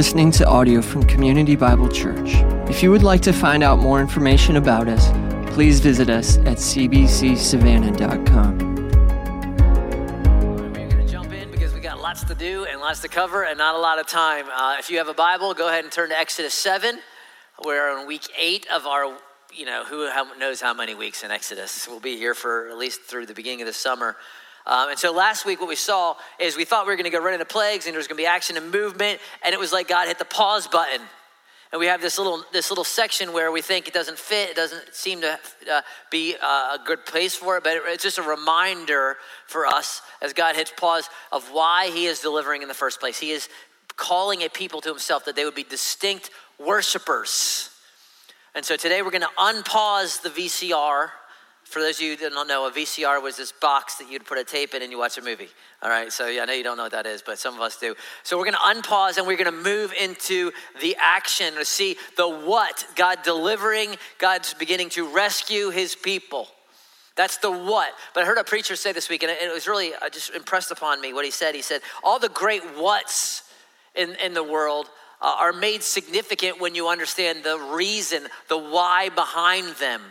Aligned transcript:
listening 0.00 0.30
to 0.30 0.46
audio 0.46 0.80
from 0.80 1.02
Community 1.02 1.54
Bible 1.54 1.86
Church. 1.86 2.30
If 2.70 2.82
you 2.82 2.90
would 2.90 3.02
like 3.02 3.20
to 3.20 3.34
find 3.34 3.62
out 3.62 3.80
more 3.80 4.00
information 4.00 4.56
about 4.56 4.88
us, 4.88 5.10
please 5.52 5.78
visit 5.78 6.08
us 6.08 6.38
at 6.38 6.56
cbcsavannah.com. 6.56 8.58
We're 10.72 10.72
going 10.72 10.88
to 10.88 11.06
jump 11.06 11.30
in 11.34 11.50
because 11.50 11.74
we 11.74 11.80
got 11.80 12.00
lots 12.00 12.24
to 12.24 12.34
do 12.34 12.64
and 12.64 12.80
lots 12.80 13.02
to 13.02 13.08
cover 13.08 13.44
and 13.44 13.58
not 13.58 13.74
a 13.74 13.78
lot 13.78 13.98
of 13.98 14.06
time. 14.06 14.46
Uh, 14.50 14.76
if 14.78 14.88
you 14.88 14.96
have 14.96 15.08
a 15.08 15.12
Bible, 15.12 15.52
go 15.52 15.68
ahead 15.68 15.84
and 15.84 15.92
turn 15.92 16.08
to 16.08 16.18
Exodus 16.18 16.54
7. 16.54 16.98
We're 17.62 17.90
on 17.90 18.06
week 18.06 18.26
eight 18.38 18.66
of 18.72 18.86
our, 18.86 19.14
you 19.52 19.66
know, 19.66 19.84
who 19.84 20.08
knows 20.38 20.62
how 20.62 20.72
many 20.72 20.94
weeks 20.94 21.24
in 21.24 21.30
Exodus. 21.30 21.86
We'll 21.86 22.00
be 22.00 22.16
here 22.16 22.32
for 22.32 22.70
at 22.70 22.78
least 22.78 23.02
through 23.02 23.26
the 23.26 23.34
beginning 23.34 23.60
of 23.60 23.66
the 23.66 23.74
summer. 23.74 24.16
Um, 24.70 24.88
and 24.88 24.98
so 24.98 25.12
last 25.12 25.44
week, 25.44 25.58
what 25.58 25.68
we 25.68 25.74
saw 25.74 26.14
is 26.38 26.56
we 26.56 26.64
thought 26.64 26.86
we 26.86 26.92
were 26.92 26.96
going 26.96 27.10
to 27.10 27.10
go 27.10 27.20
right 27.20 27.34
into 27.34 27.44
plagues 27.44 27.86
and 27.86 27.92
there 27.92 27.98
was 27.98 28.06
going 28.06 28.16
to 28.16 28.22
be 28.22 28.26
action 28.26 28.56
and 28.56 28.70
movement, 28.70 29.20
and 29.44 29.52
it 29.52 29.58
was 29.58 29.72
like 29.72 29.88
God 29.88 30.06
hit 30.06 30.20
the 30.20 30.24
pause 30.24 30.68
button. 30.68 31.00
And 31.72 31.80
we 31.80 31.86
have 31.86 32.00
this 32.00 32.18
little 32.18 32.44
this 32.52 32.70
little 32.70 32.84
section 32.84 33.32
where 33.32 33.50
we 33.50 33.62
think 33.62 33.88
it 33.88 33.94
doesn't 33.94 34.18
fit, 34.18 34.50
it 34.50 34.56
doesn't 34.56 34.94
seem 34.94 35.22
to 35.22 35.38
uh, 35.70 35.82
be 36.08 36.36
uh, 36.40 36.76
a 36.76 36.78
good 36.84 37.04
place 37.04 37.34
for 37.34 37.56
it, 37.56 37.64
but 37.64 37.78
it's 37.86 38.02
just 38.04 38.18
a 38.18 38.22
reminder 38.22 39.16
for 39.48 39.66
us 39.66 40.02
as 40.22 40.32
God 40.32 40.54
hits 40.54 40.72
pause 40.76 41.08
of 41.32 41.48
why 41.50 41.90
He 41.92 42.06
is 42.06 42.20
delivering 42.20 42.62
in 42.62 42.68
the 42.68 42.74
first 42.74 43.00
place. 43.00 43.18
He 43.18 43.32
is 43.32 43.48
calling 43.96 44.42
a 44.42 44.48
people 44.48 44.80
to 44.82 44.88
Himself 44.88 45.24
that 45.24 45.34
they 45.34 45.44
would 45.44 45.56
be 45.56 45.64
distinct 45.64 46.30
worshipers. 46.60 47.70
And 48.54 48.64
so 48.64 48.76
today 48.76 49.02
we're 49.02 49.10
going 49.10 49.22
to 49.22 49.28
unpause 49.36 50.22
the 50.22 50.30
VCR 50.30 51.10
for 51.70 51.78
those 51.78 51.98
of 51.98 52.02
you 52.02 52.16
that 52.16 52.32
don't 52.32 52.48
know, 52.48 52.66
a 52.66 52.70
VCR 52.72 53.22
was 53.22 53.36
this 53.36 53.52
box 53.52 53.94
that 53.96 54.10
you'd 54.10 54.26
put 54.26 54.38
a 54.38 54.44
tape 54.44 54.74
in 54.74 54.82
and 54.82 54.90
you 54.90 54.98
watch 54.98 55.16
a 55.18 55.22
movie. 55.22 55.48
All 55.82 55.88
right, 55.88 56.12
so 56.12 56.26
yeah, 56.26 56.42
I 56.42 56.44
know 56.46 56.52
you 56.52 56.64
don't 56.64 56.76
know 56.76 56.82
what 56.82 56.92
that 56.92 57.06
is, 57.06 57.22
but 57.22 57.38
some 57.38 57.54
of 57.54 57.60
us 57.60 57.76
do. 57.78 57.94
So 58.24 58.36
we're 58.36 58.50
going 58.50 58.54
to 58.54 58.80
unpause 58.82 59.18
and 59.18 59.26
we're 59.26 59.36
going 59.36 59.52
to 59.52 59.64
move 59.64 59.92
into 59.92 60.50
the 60.80 60.96
action 60.98 61.54
to 61.54 61.64
see 61.64 61.96
the 62.16 62.28
what 62.28 62.84
God 62.96 63.18
delivering, 63.22 63.94
God's 64.18 64.52
beginning 64.52 64.88
to 64.90 65.14
rescue 65.14 65.70
his 65.70 65.94
people. 65.94 66.48
That's 67.14 67.36
the 67.36 67.52
what. 67.52 67.92
But 68.14 68.24
I 68.24 68.26
heard 68.26 68.38
a 68.38 68.44
preacher 68.44 68.74
say 68.74 68.90
this 68.90 69.08
week, 69.08 69.22
and 69.22 69.30
it 69.30 69.52
was 69.52 69.68
really 69.68 69.94
uh, 69.94 70.08
just 70.10 70.34
impressed 70.34 70.72
upon 70.72 71.00
me 71.00 71.12
what 71.12 71.24
he 71.24 71.30
said. 71.30 71.54
He 71.54 71.62
said, 71.62 71.82
All 72.02 72.18
the 72.18 72.28
great 72.28 72.62
what's 72.76 73.44
in, 73.94 74.16
in 74.16 74.34
the 74.34 74.42
world 74.42 74.86
uh, 75.22 75.36
are 75.38 75.52
made 75.52 75.84
significant 75.84 76.60
when 76.60 76.74
you 76.74 76.88
understand 76.88 77.44
the 77.44 77.58
reason, 77.72 78.26
the 78.48 78.58
why 78.58 79.08
behind 79.10 79.76
them 79.76 80.02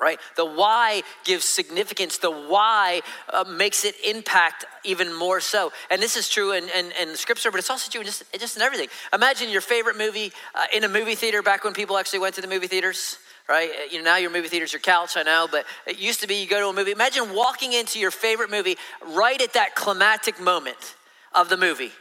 right? 0.00 0.20
The 0.36 0.44
why 0.44 1.02
gives 1.24 1.44
significance. 1.44 2.18
The 2.18 2.30
why 2.30 3.02
uh, 3.32 3.44
makes 3.44 3.84
it 3.84 3.96
impact 4.04 4.64
even 4.84 5.12
more 5.12 5.40
so. 5.40 5.72
And 5.90 6.00
this 6.00 6.16
is 6.16 6.28
true 6.28 6.52
in, 6.52 6.68
in, 6.68 6.92
in 7.00 7.16
scripture, 7.16 7.50
but 7.50 7.58
it's 7.58 7.70
also 7.70 7.90
true 7.90 8.00
in 8.00 8.06
just, 8.06 8.22
just 8.38 8.56
in 8.56 8.62
everything. 8.62 8.88
Imagine 9.12 9.50
your 9.50 9.60
favorite 9.60 9.98
movie 9.98 10.32
uh, 10.54 10.66
in 10.72 10.84
a 10.84 10.88
movie 10.88 11.16
theater 11.16 11.42
back 11.42 11.64
when 11.64 11.74
people 11.74 11.98
actually 11.98 12.20
went 12.20 12.36
to 12.36 12.40
the 12.40 12.48
movie 12.48 12.68
theaters. 12.68 13.18
Right? 13.48 13.70
Uh, 13.70 13.84
you 13.90 13.98
know, 13.98 14.04
now 14.04 14.16
your 14.18 14.30
movie 14.30 14.48
theater's 14.48 14.72
your 14.72 14.80
couch, 14.80 15.16
I 15.16 15.22
know, 15.22 15.48
but 15.50 15.64
it 15.86 15.98
used 15.98 16.20
to 16.20 16.26
be 16.26 16.36
you 16.36 16.46
go 16.46 16.60
to 16.60 16.68
a 16.68 16.72
movie. 16.72 16.92
Imagine 16.92 17.34
walking 17.34 17.72
into 17.72 17.98
your 17.98 18.10
favorite 18.10 18.50
movie 18.50 18.76
right 19.14 19.40
at 19.40 19.54
that 19.54 19.74
climactic 19.74 20.38
moment 20.38 20.94
of 21.34 21.48
the 21.48 21.56
movie, 21.56 21.92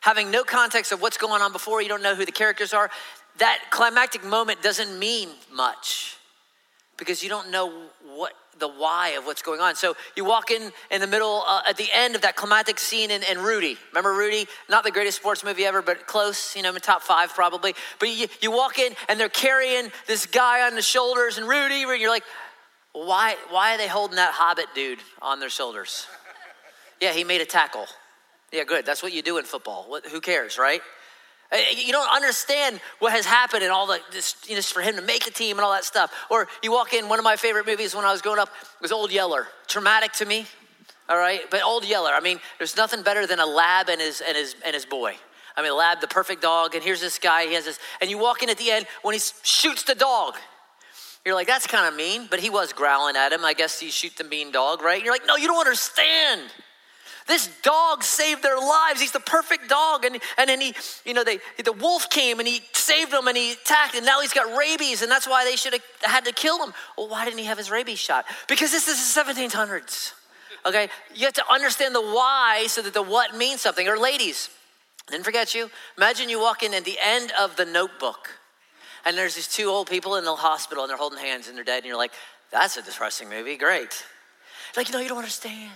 having 0.00 0.30
no 0.30 0.42
context 0.42 0.92
of 0.92 1.02
what's 1.02 1.18
going 1.18 1.42
on 1.42 1.52
before, 1.52 1.82
you 1.82 1.88
don't 1.88 2.02
know 2.02 2.14
who 2.14 2.24
the 2.24 2.32
characters 2.32 2.72
are. 2.72 2.90
That 3.38 3.58
climactic 3.70 4.24
moment 4.24 4.62
doesn't 4.62 4.98
mean 4.98 5.28
much 5.52 6.15
because 6.96 7.22
you 7.22 7.28
don't 7.28 7.50
know 7.50 7.88
what 8.14 8.32
the 8.58 8.68
why 8.68 9.10
of 9.10 9.26
what's 9.26 9.42
going 9.42 9.60
on. 9.60 9.76
So 9.76 9.96
you 10.16 10.24
walk 10.24 10.50
in 10.50 10.72
in 10.90 11.00
the 11.00 11.06
middle, 11.06 11.44
uh, 11.46 11.60
at 11.68 11.76
the 11.76 11.88
end 11.92 12.14
of 12.14 12.22
that 12.22 12.36
climactic 12.36 12.78
scene 12.78 13.10
in, 13.10 13.22
in, 13.22 13.38
Rudy. 13.38 13.76
Remember 13.90 14.12
Rudy? 14.12 14.46
Not 14.68 14.84
the 14.84 14.90
greatest 14.90 15.18
sports 15.18 15.44
movie 15.44 15.64
ever, 15.66 15.82
but 15.82 16.06
close, 16.06 16.56
you 16.56 16.62
know, 16.62 16.72
top 16.78 17.02
five 17.02 17.34
probably. 17.34 17.74
But 17.98 18.08
you, 18.08 18.28
you 18.40 18.50
walk 18.50 18.78
in 18.78 18.94
and 19.08 19.20
they're 19.20 19.28
carrying 19.28 19.90
this 20.06 20.26
guy 20.26 20.66
on 20.66 20.74
the 20.74 20.82
shoulders 20.82 21.38
and 21.38 21.46
Rudy, 21.46 21.82
and 21.82 22.00
you're 22.00 22.10
like, 22.10 22.24
why, 22.92 23.36
why 23.50 23.74
are 23.74 23.78
they 23.78 23.88
holding 23.88 24.16
that 24.16 24.32
hobbit 24.32 24.66
dude 24.74 25.00
on 25.20 25.38
their 25.38 25.50
shoulders? 25.50 26.06
Yeah, 27.00 27.12
he 27.12 27.24
made 27.24 27.42
a 27.42 27.46
tackle. 27.46 27.86
Yeah, 28.52 28.64
good. 28.64 28.86
That's 28.86 29.02
what 29.02 29.12
you 29.12 29.22
do 29.22 29.36
in 29.36 29.44
football. 29.44 29.84
What, 29.86 30.06
who 30.06 30.20
cares, 30.20 30.56
right? 30.56 30.80
Uh, 31.52 31.56
you 31.76 31.92
don't 31.92 32.12
understand 32.12 32.80
what 32.98 33.12
has 33.12 33.24
happened 33.24 33.62
and 33.62 33.70
all 33.70 33.86
the 33.86 34.00
just, 34.10 34.48
you 34.48 34.56
know, 34.56 34.62
for 34.62 34.82
him 34.82 34.96
to 34.96 35.02
make 35.02 35.24
the 35.24 35.30
team 35.30 35.56
and 35.56 35.64
all 35.64 35.72
that 35.72 35.84
stuff. 35.84 36.12
Or 36.30 36.48
you 36.62 36.72
walk 36.72 36.92
in, 36.92 37.08
one 37.08 37.18
of 37.18 37.24
my 37.24 37.36
favorite 37.36 37.66
movies 37.66 37.94
when 37.94 38.04
I 38.04 38.12
was 38.12 38.20
growing 38.20 38.40
up 38.40 38.50
was 38.80 38.90
Old 38.90 39.12
Yeller. 39.12 39.46
Traumatic 39.68 40.12
to 40.14 40.26
me, 40.26 40.46
all 41.08 41.16
right? 41.16 41.42
But 41.50 41.62
Old 41.62 41.84
Yeller, 41.84 42.10
I 42.12 42.20
mean, 42.20 42.40
there's 42.58 42.76
nothing 42.76 43.02
better 43.02 43.26
than 43.26 43.38
a 43.38 43.46
lab 43.46 43.88
and 43.88 44.00
his, 44.00 44.20
and 44.26 44.36
his, 44.36 44.56
and 44.64 44.74
his 44.74 44.84
boy. 44.84 45.16
I 45.56 45.62
mean, 45.62 45.74
lab, 45.74 46.00
the 46.00 46.08
perfect 46.08 46.42
dog, 46.42 46.74
and 46.74 46.84
here's 46.84 47.00
this 47.00 47.18
guy, 47.18 47.46
he 47.46 47.54
has 47.54 47.64
this, 47.64 47.78
and 48.00 48.10
you 48.10 48.18
walk 48.18 48.42
in 48.42 48.50
at 48.50 48.58
the 48.58 48.70
end 48.70 48.86
when 49.02 49.14
he 49.14 49.20
shoots 49.42 49.84
the 49.84 49.94
dog. 49.94 50.34
You're 51.24 51.34
like, 51.34 51.46
that's 51.46 51.66
kind 51.66 51.88
of 51.88 51.96
mean, 51.96 52.28
but 52.30 52.40
he 52.40 52.50
was 52.50 52.72
growling 52.72 53.16
at 53.16 53.32
him. 53.32 53.44
I 53.44 53.52
guess 53.52 53.80
he 53.80 53.90
shoot 53.90 54.16
the 54.16 54.22
mean 54.22 54.52
dog, 54.52 54.82
right? 54.82 55.02
You're 55.02 55.12
like, 55.12 55.26
no, 55.26 55.36
you 55.36 55.48
don't 55.48 55.58
understand. 55.58 56.42
This 57.26 57.48
dog 57.62 58.04
saved 58.04 58.42
their 58.42 58.58
lives. 58.58 59.00
He's 59.00 59.12
the 59.12 59.20
perfect 59.20 59.68
dog. 59.68 60.04
And, 60.04 60.18
and 60.38 60.48
then 60.48 60.60
he, 60.60 60.74
you 61.04 61.12
know, 61.12 61.24
they, 61.24 61.40
the 61.62 61.72
wolf 61.72 62.08
came 62.08 62.38
and 62.38 62.46
he 62.46 62.60
saved 62.72 63.10
them 63.10 63.26
and 63.26 63.36
he 63.36 63.52
attacked, 63.52 63.96
and 63.96 64.06
now 64.06 64.20
he's 64.20 64.32
got 64.32 64.56
rabies, 64.56 65.02
and 65.02 65.10
that's 65.10 65.26
why 65.26 65.44
they 65.44 65.56
should 65.56 65.72
have 65.72 65.82
had 66.02 66.24
to 66.24 66.32
kill 66.32 66.64
him. 66.64 66.72
Well, 66.96 67.08
why 67.08 67.24
didn't 67.24 67.38
he 67.38 67.46
have 67.46 67.58
his 67.58 67.70
rabies 67.70 67.98
shot? 67.98 68.26
Because 68.48 68.70
this 68.70 68.86
is 68.86 69.14
the 69.14 69.20
1700s. 69.20 70.12
Okay? 70.64 70.88
You 71.14 71.24
have 71.24 71.34
to 71.34 71.52
understand 71.52 71.94
the 71.94 72.00
why 72.00 72.66
so 72.68 72.82
that 72.82 72.94
the 72.94 73.02
what 73.02 73.36
means 73.36 73.60
something. 73.60 73.88
Or 73.88 73.98
ladies, 73.98 74.50
didn't 75.10 75.24
forget 75.24 75.54
you. 75.54 75.70
Imagine 75.96 76.28
you 76.28 76.40
walk 76.40 76.62
in 76.62 76.74
at 76.74 76.84
the 76.84 76.98
end 77.02 77.32
of 77.38 77.56
the 77.56 77.64
notebook, 77.64 78.30
and 79.04 79.16
there's 79.16 79.34
these 79.34 79.48
two 79.48 79.66
old 79.66 79.88
people 79.88 80.16
in 80.16 80.24
the 80.24 80.34
hospital, 80.34 80.84
and 80.84 80.90
they're 80.90 80.96
holding 80.96 81.18
hands 81.18 81.48
and 81.48 81.56
they're 81.56 81.64
dead, 81.64 81.78
and 81.78 81.86
you're 81.86 81.96
like, 81.96 82.12
that's 82.52 82.76
a 82.76 82.82
depressing 82.82 83.28
movie. 83.28 83.56
Great. 83.56 84.04
Like, 84.76 84.88
you 84.88 84.94
know, 84.94 85.00
you 85.00 85.08
don't 85.08 85.18
understand. 85.18 85.72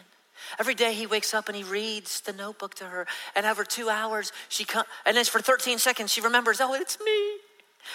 Every 0.58 0.74
day 0.74 0.94
he 0.94 1.06
wakes 1.06 1.34
up 1.34 1.48
and 1.48 1.56
he 1.56 1.64
reads 1.64 2.20
the 2.20 2.32
notebook 2.32 2.74
to 2.76 2.84
her. 2.84 3.06
And 3.34 3.46
over 3.46 3.64
two 3.64 3.88
hours, 3.88 4.32
she 4.48 4.64
comes, 4.64 4.86
and 5.06 5.16
then 5.16 5.24
for 5.24 5.40
13 5.40 5.78
seconds, 5.78 6.12
she 6.12 6.20
remembers, 6.20 6.60
oh, 6.60 6.74
it's 6.74 6.98
me. 7.00 7.36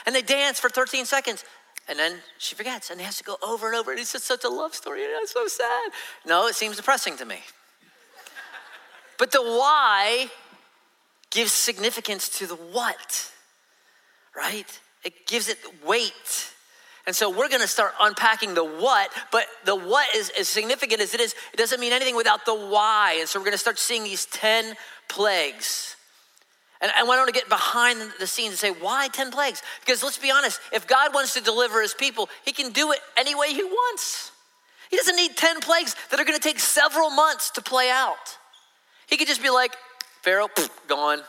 And 0.06 0.16
they 0.16 0.22
dance 0.22 0.60
for 0.60 0.70
13 0.70 1.06
seconds. 1.06 1.44
And 1.88 2.00
then 2.00 2.18
she 2.40 2.56
forgets 2.56 2.90
and 2.90 3.00
he 3.00 3.06
has 3.06 3.18
to 3.18 3.24
go 3.24 3.38
over 3.46 3.68
and 3.68 3.76
over. 3.76 3.92
And 3.92 4.00
it's 4.00 4.14
just 4.14 4.26
such 4.26 4.44
a 4.44 4.50
love 4.50 4.74
story. 4.74 5.04
And 5.04 5.12
it's 5.22 5.34
so 5.34 5.48
sad. 5.48 5.92
No, 6.26 6.48
it 6.48 6.56
seems 6.56 6.78
depressing 6.78 7.18
to 7.18 7.26
me. 7.26 7.40
but 9.20 9.32
the 9.32 9.42
why 9.42 10.30
gives 11.30 11.52
significance 11.52 12.30
to 12.40 12.48
the 12.48 12.56
what, 12.56 13.32
right? 14.36 14.80
It 15.04 15.28
gives 15.28 15.50
it 15.50 15.60
weight. 15.86 16.52
And 17.08 17.16
so 17.16 17.30
we're 17.30 17.50
to 17.62 17.68
start 17.68 17.94
unpacking 18.02 18.56
the 18.56 18.64
what, 18.64 19.12
but 19.32 19.46
the 19.64 19.76
what 19.76 20.08
is 20.16 20.32
as 20.40 20.48
significant 20.48 21.02
as 21.02 21.14
it 21.14 21.22
is, 21.22 21.36
it 21.54 21.58
doesn't 21.58 21.80
mean 21.80 21.94
anything 21.94 22.16
without 22.16 22.46
the 22.46 22.56
why. 22.56 23.18
And 23.20 23.30
so 23.30 23.40
we're 23.40 23.46
to 23.52 23.60
start 23.60 23.78
seeing 23.78 24.04
these 24.04 24.26
10 24.26 24.76
plagues. 25.08 25.96
And 26.82 26.92
I 26.98 27.04
want 27.04 27.26
to 27.28 27.32
get 27.32 27.48
behind 27.48 28.00
the 28.20 28.28
scenes 28.28 28.52
and 28.52 28.58
say, 28.60 28.72
why 28.72 29.08
10 29.10 29.32
plagues? 29.32 29.62
Because 29.82 30.04
let's 30.04 30.18
be 30.18 30.32
honest, 30.32 30.60
if 30.74 30.88
God 30.88 31.14
wants 31.14 31.36
to 31.36 31.42
deliver 31.42 31.82
his 31.82 31.94
people, 31.94 32.28
he 32.44 32.52
can 32.52 32.72
do 32.72 32.92
it 32.92 33.00
any 33.16 33.36
way 33.36 33.54
he 33.54 33.64
wants. 33.64 34.32
He 34.90 34.98
doesn't 34.98 35.16
need 35.16 35.38
10 35.38 35.62
plagues 35.62 35.96
that 36.10 36.20
are 36.20 36.26
going 36.26 36.38
to 36.38 36.44
take 36.44 36.60
several 36.60 37.12
months 37.12 37.52
to 37.52 37.62
play 37.62 37.90
out. 37.90 38.38
He 39.08 39.18
could 39.18 39.28
just 39.28 39.44
be 39.44 39.50
like, 39.52 39.76
Pharaoh, 40.24 40.48
pff, 40.48 40.70
gone 40.88 41.22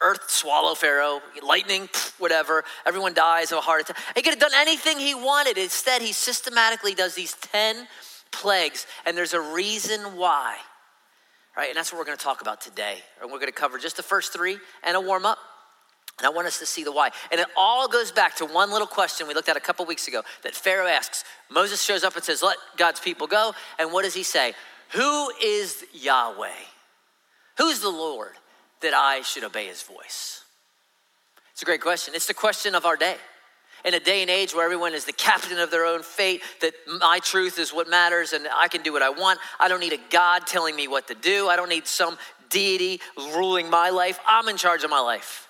earth 0.00 0.30
swallow 0.30 0.74
Pharaoh, 0.74 1.20
lightning, 1.42 1.88
whatever. 2.18 2.64
Everyone 2.86 3.14
dies 3.14 3.52
of 3.52 3.58
a 3.58 3.60
heart 3.60 3.82
attack. 3.82 3.96
He 4.14 4.22
could 4.22 4.32
have 4.32 4.40
done 4.40 4.52
anything 4.54 4.98
he 4.98 5.14
wanted. 5.14 5.58
Instead, 5.58 6.02
he 6.02 6.12
systematically 6.12 6.94
does 6.94 7.14
these 7.14 7.34
10 7.34 7.86
plagues, 8.32 8.86
and 9.04 9.16
there's 9.16 9.34
a 9.34 9.40
reason 9.40 10.16
why. 10.16 10.56
Right? 11.56 11.68
And 11.68 11.76
that's 11.76 11.92
what 11.92 11.98
we're 11.98 12.04
going 12.04 12.16
to 12.16 12.24
talk 12.24 12.40
about 12.40 12.60
today. 12.60 12.98
And 13.20 13.30
we're 13.30 13.38
going 13.38 13.48
to 13.48 13.52
cover 13.52 13.78
just 13.78 13.96
the 13.96 14.02
first 14.02 14.32
three 14.32 14.58
and 14.82 14.96
a 14.96 15.00
warm 15.00 15.26
up. 15.26 15.38
And 16.18 16.26
I 16.26 16.30
want 16.30 16.46
us 16.46 16.58
to 16.58 16.66
see 16.66 16.84
the 16.84 16.92
why. 16.92 17.10
And 17.32 17.40
it 17.40 17.46
all 17.56 17.88
goes 17.88 18.12
back 18.12 18.36
to 18.36 18.46
one 18.46 18.70
little 18.70 18.86
question 18.86 19.26
we 19.26 19.34
looked 19.34 19.48
at 19.48 19.56
a 19.56 19.60
couple 19.60 19.84
weeks 19.86 20.06
ago 20.06 20.22
that 20.42 20.54
Pharaoh 20.54 20.86
asks. 20.86 21.24
Moses 21.50 21.82
shows 21.82 22.04
up 22.04 22.14
and 22.14 22.22
says, 22.22 22.42
Let 22.42 22.56
God's 22.76 23.00
people 23.00 23.26
go. 23.26 23.52
And 23.78 23.92
what 23.92 24.04
does 24.04 24.14
he 24.14 24.22
say? 24.22 24.52
Who 24.92 25.30
is 25.42 25.84
Yahweh? 25.92 26.48
Who's 27.58 27.80
the 27.80 27.90
Lord? 27.90 28.32
That 28.82 28.94
I 28.94 29.22
should 29.22 29.44
obey 29.44 29.66
his 29.66 29.82
voice? 29.82 30.44
It's 31.52 31.62
a 31.62 31.64
great 31.64 31.80
question. 31.80 32.14
It's 32.14 32.26
the 32.26 32.34
question 32.34 32.74
of 32.74 32.84
our 32.84 32.96
day. 32.96 33.16
In 33.84 33.94
a 33.94 34.00
day 34.00 34.20
and 34.20 34.30
age 34.30 34.54
where 34.54 34.64
everyone 34.64 34.94
is 34.94 35.06
the 35.06 35.12
captain 35.12 35.58
of 35.58 35.70
their 35.70 35.86
own 35.86 36.02
fate, 36.02 36.42
that 36.60 36.74
my 37.00 37.18
truth 37.18 37.58
is 37.58 37.72
what 37.72 37.88
matters 37.88 38.32
and 38.32 38.46
I 38.54 38.68
can 38.68 38.82
do 38.82 38.92
what 38.92 39.02
I 39.02 39.08
want. 39.08 39.38
I 39.58 39.68
don't 39.68 39.80
need 39.80 39.94
a 39.94 40.00
God 40.10 40.46
telling 40.46 40.76
me 40.76 40.86
what 40.86 41.08
to 41.08 41.14
do. 41.14 41.48
I 41.48 41.56
don't 41.56 41.70
need 41.70 41.86
some 41.86 42.18
deity 42.50 43.00
ruling 43.16 43.70
my 43.70 43.90
life. 43.90 44.20
I'm 44.26 44.48
in 44.48 44.56
charge 44.56 44.84
of 44.84 44.90
my 44.90 45.00
life. 45.00 45.48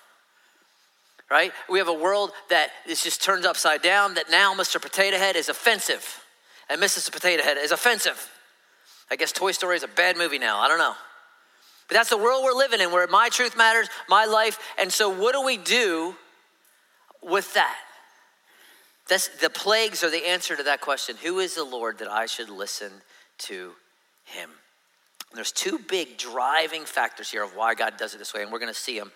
Right? 1.29 1.51
We 1.69 1.79
have 1.79 1.87
a 1.87 1.93
world 1.93 2.31
that 2.49 2.69
is 2.87 3.03
just 3.03 3.21
turned 3.21 3.45
upside 3.45 3.81
down, 3.81 4.15
that 4.15 4.29
now 4.29 4.53
Mr. 4.53 4.81
Potato 4.81 5.17
Head 5.17 5.35
is 5.35 5.49
offensive 5.49 6.21
and 6.69 6.81
Mrs. 6.81 7.11
Potato 7.11 7.43
Head 7.43 7.57
is 7.57 7.71
offensive. 7.71 8.29
I 9.09 9.17
guess 9.17 9.33
Toy 9.33 9.51
Story 9.51 9.75
is 9.75 9.83
a 9.83 9.89
bad 9.89 10.17
movie 10.17 10.39
now. 10.39 10.59
I 10.59 10.69
don't 10.69 10.77
know. 10.77 10.95
But 11.91 11.97
that's 11.97 12.09
the 12.09 12.17
world 12.17 12.45
we're 12.45 12.53
living 12.53 12.79
in 12.79 12.89
where 12.93 13.05
my 13.07 13.27
truth 13.27 13.57
matters, 13.57 13.89
my 14.07 14.23
life. 14.23 14.57
And 14.79 14.93
so, 14.93 15.09
what 15.09 15.33
do 15.33 15.43
we 15.43 15.57
do 15.57 16.15
with 17.21 17.53
that? 17.53 17.75
That's, 19.09 19.27
the 19.27 19.49
plagues 19.49 20.01
are 20.01 20.09
the 20.09 20.25
answer 20.25 20.55
to 20.55 20.63
that 20.63 20.79
question. 20.79 21.17
Who 21.21 21.39
is 21.39 21.55
the 21.55 21.65
Lord 21.65 21.97
that 21.97 22.09
I 22.09 22.27
should 22.27 22.49
listen 22.49 22.93
to 23.39 23.73
him? 24.23 24.49
And 25.31 25.35
there's 25.35 25.51
two 25.51 25.79
big 25.79 26.17
driving 26.17 26.85
factors 26.85 27.29
here 27.29 27.43
of 27.43 27.57
why 27.57 27.75
God 27.75 27.97
does 27.97 28.15
it 28.15 28.19
this 28.19 28.33
way, 28.33 28.41
and 28.41 28.53
we're 28.53 28.59
going 28.59 28.73
to 28.73 28.79
see 28.79 28.97
them 28.97 29.11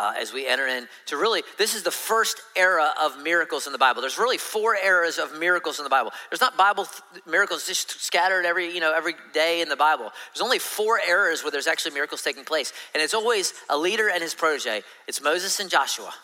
uh, 0.00 0.14
as 0.18 0.32
we 0.32 0.46
enter 0.46 0.66
into 0.66 1.18
really, 1.18 1.42
this 1.58 1.74
is 1.74 1.82
the 1.82 1.90
first 1.90 2.40
era 2.56 2.94
of 2.98 3.22
miracles 3.22 3.66
in 3.66 3.72
the 3.72 3.78
Bible. 3.78 4.00
There's 4.00 4.18
really 4.18 4.38
four 4.38 4.74
eras 4.74 5.18
of 5.18 5.38
miracles 5.38 5.78
in 5.78 5.84
the 5.84 5.90
Bible. 5.90 6.10
There's 6.30 6.40
not 6.40 6.56
Bible 6.56 6.86
th- 6.86 7.22
miracles 7.26 7.66
just 7.66 8.00
scattered 8.00 8.46
every, 8.46 8.72
you 8.72 8.80
know, 8.80 8.94
every 8.94 9.14
day 9.34 9.60
in 9.60 9.68
the 9.68 9.76
Bible. 9.76 10.10
There's 10.32 10.40
only 10.40 10.58
four 10.58 10.98
eras 11.06 11.44
where 11.44 11.50
there's 11.50 11.66
actually 11.66 11.92
miracles 11.92 12.22
taking 12.22 12.44
place. 12.44 12.72
And 12.94 13.02
it's 13.02 13.12
always 13.12 13.52
a 13.68 13.76
leader 13.76 14.08
and 14.08 14.22
his 14.22 14.34
protege. 14.34 14.82
It's 15.06 15.20
Moses 15.20 15.60
and 15.60 15.68
Joshua. 15.68 16.14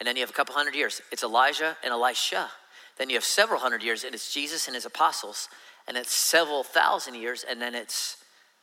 And 0.00 0.06
then 0.08 0.16
you 0.16 0.22
have 0.22 0.30
a 0.30 0.34
couple 0.34 0.56
hundred 0.56 0.74
years. 0.74 1.00
It's 1.12 1.22
Elijah 1.22 1.76
and 1.84 1.92
Elisha. 1.92 2.50
Then 2.98 3.08
you 3.08 3.14
have 3.14 3.24
several 3.24 3.60
hundred 3.60 3.84
years, 3.84 4.02
and 4.02 4.16
it's 4.16 4.34
Jesus 4.34 4.66
and 4.66 4.74
his 4.74 4.84
apostles. 4.84 5.48
And 5.86 5.96
it's 5.96 6.12
several 6.12 6.64
thousand 6.64 7.14
years, 7.14 7.44
and 7.48 7.62
then 7.62 7.76
it's 7.76 8.16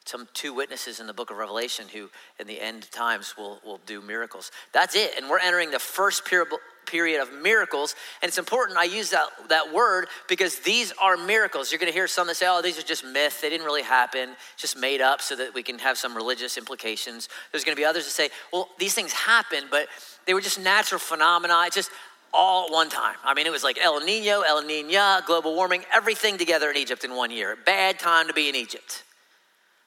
some 0.08 0.28
two 0.34 0.54
witnesses 0.54 1.00
in 1.00 1.08
the 1.08 1.14
book 1.14 1.32
of 1.32 1.38
Revelation 1.38 1.88
who, 1.88 2.10
in 2.40 2.48
the 2.48 2.60
end 2.62 2.90
times, 2.92 3.36
will, 3.38 3.60
will 3.66 3.80
do 3.86 4.02
miracles. 4.02 4.52
That's 4.74 4.96
it. 4.96 5.18
And 5.18 5.30
we're 5.30 5.40
entering 5.40 5.72
the 5.72 5.80
first 5.80 6.24
period 6.26 7.22
of 7.22 7.34
miracles. 7.34 7.96
And 8.22 8.30
it's 8.30 8.38
important 8.38 8.80
I 8.80 8.86
use 8.86 9.10
that, 9.12 9.28
that 9.50 9.74
word 9.74 10.08
because 10.28 10.60
these 10.60 10.94
are 11.02 11.18
miracles. 11.18 11.72
You're 11.72 11.80
going 11.80 11.92
to 11.92 11.98
hear 11.98 12.08
some 12.08 12.28
that 12.28 12.36
say, 12.36 12.48
oh, 12.50 12.62
these 12.62 12.80
are 12.80 12.84
just 12.84 13.04
myth. 13.06 13.42
They 13.42 13.50
didn't 13.50 13.66
really 13.66 13.84
happen, 13.84 14.30
just 14.56 14.78
made 14.78 15.02
up 15.02 15.22
so 15.22 15.36
that 15.36 15.54
we 15.54 15.64
can 15.64 15.80
have 15.80 15.98
some 15.98 16.16
religious 16.16 16.58
implications. 16.58 17.30
There's 17.52 17.64
going 17.64 17.76
to 17.76 17.80
be 17.80 17.86
others 17.86 18.06
that 18.06 18.12
say, 18.12 18.30
well, 18.52 18.70
these 18.80 18.94
things 18.94 19.12
happen, 19.14 19.66
but 19.70 19.88
they 20.26 20.34
were 20.34 20.42
just 20.42 20.60
natural 20.60 21.00
phenomena. 21.00 21.64
It's 21.66 21.76
just 21.76 21.92
all 22.34 22.66
at 22.66 22.72
one 22.72 22.90
time. 22.90 23.16
I 23.24 23.34
mean, 23.34 23.48
it 23.48 23.52
was 23.52 23.64
like 23.64 23.78
El 23.82 24.00
Nino, 24.04 24.42
El 24.42 24.62
Nina, 24.64 25.22
global 25.26 25.56
warming, 25.56 25.84
everything 25.94 26.38
together 26.38 26.70
in 26.70 26.78
Egypt 26.78 27.04
in 27.04 27.16
one 27.16 27.32
year. 27.32 27.58
Bad 27.66 28.00
time 28.00 28.28
to 28.28 28.34
be 28.34 28.50
in 28.50 28.56
Egypt 28.56 29.04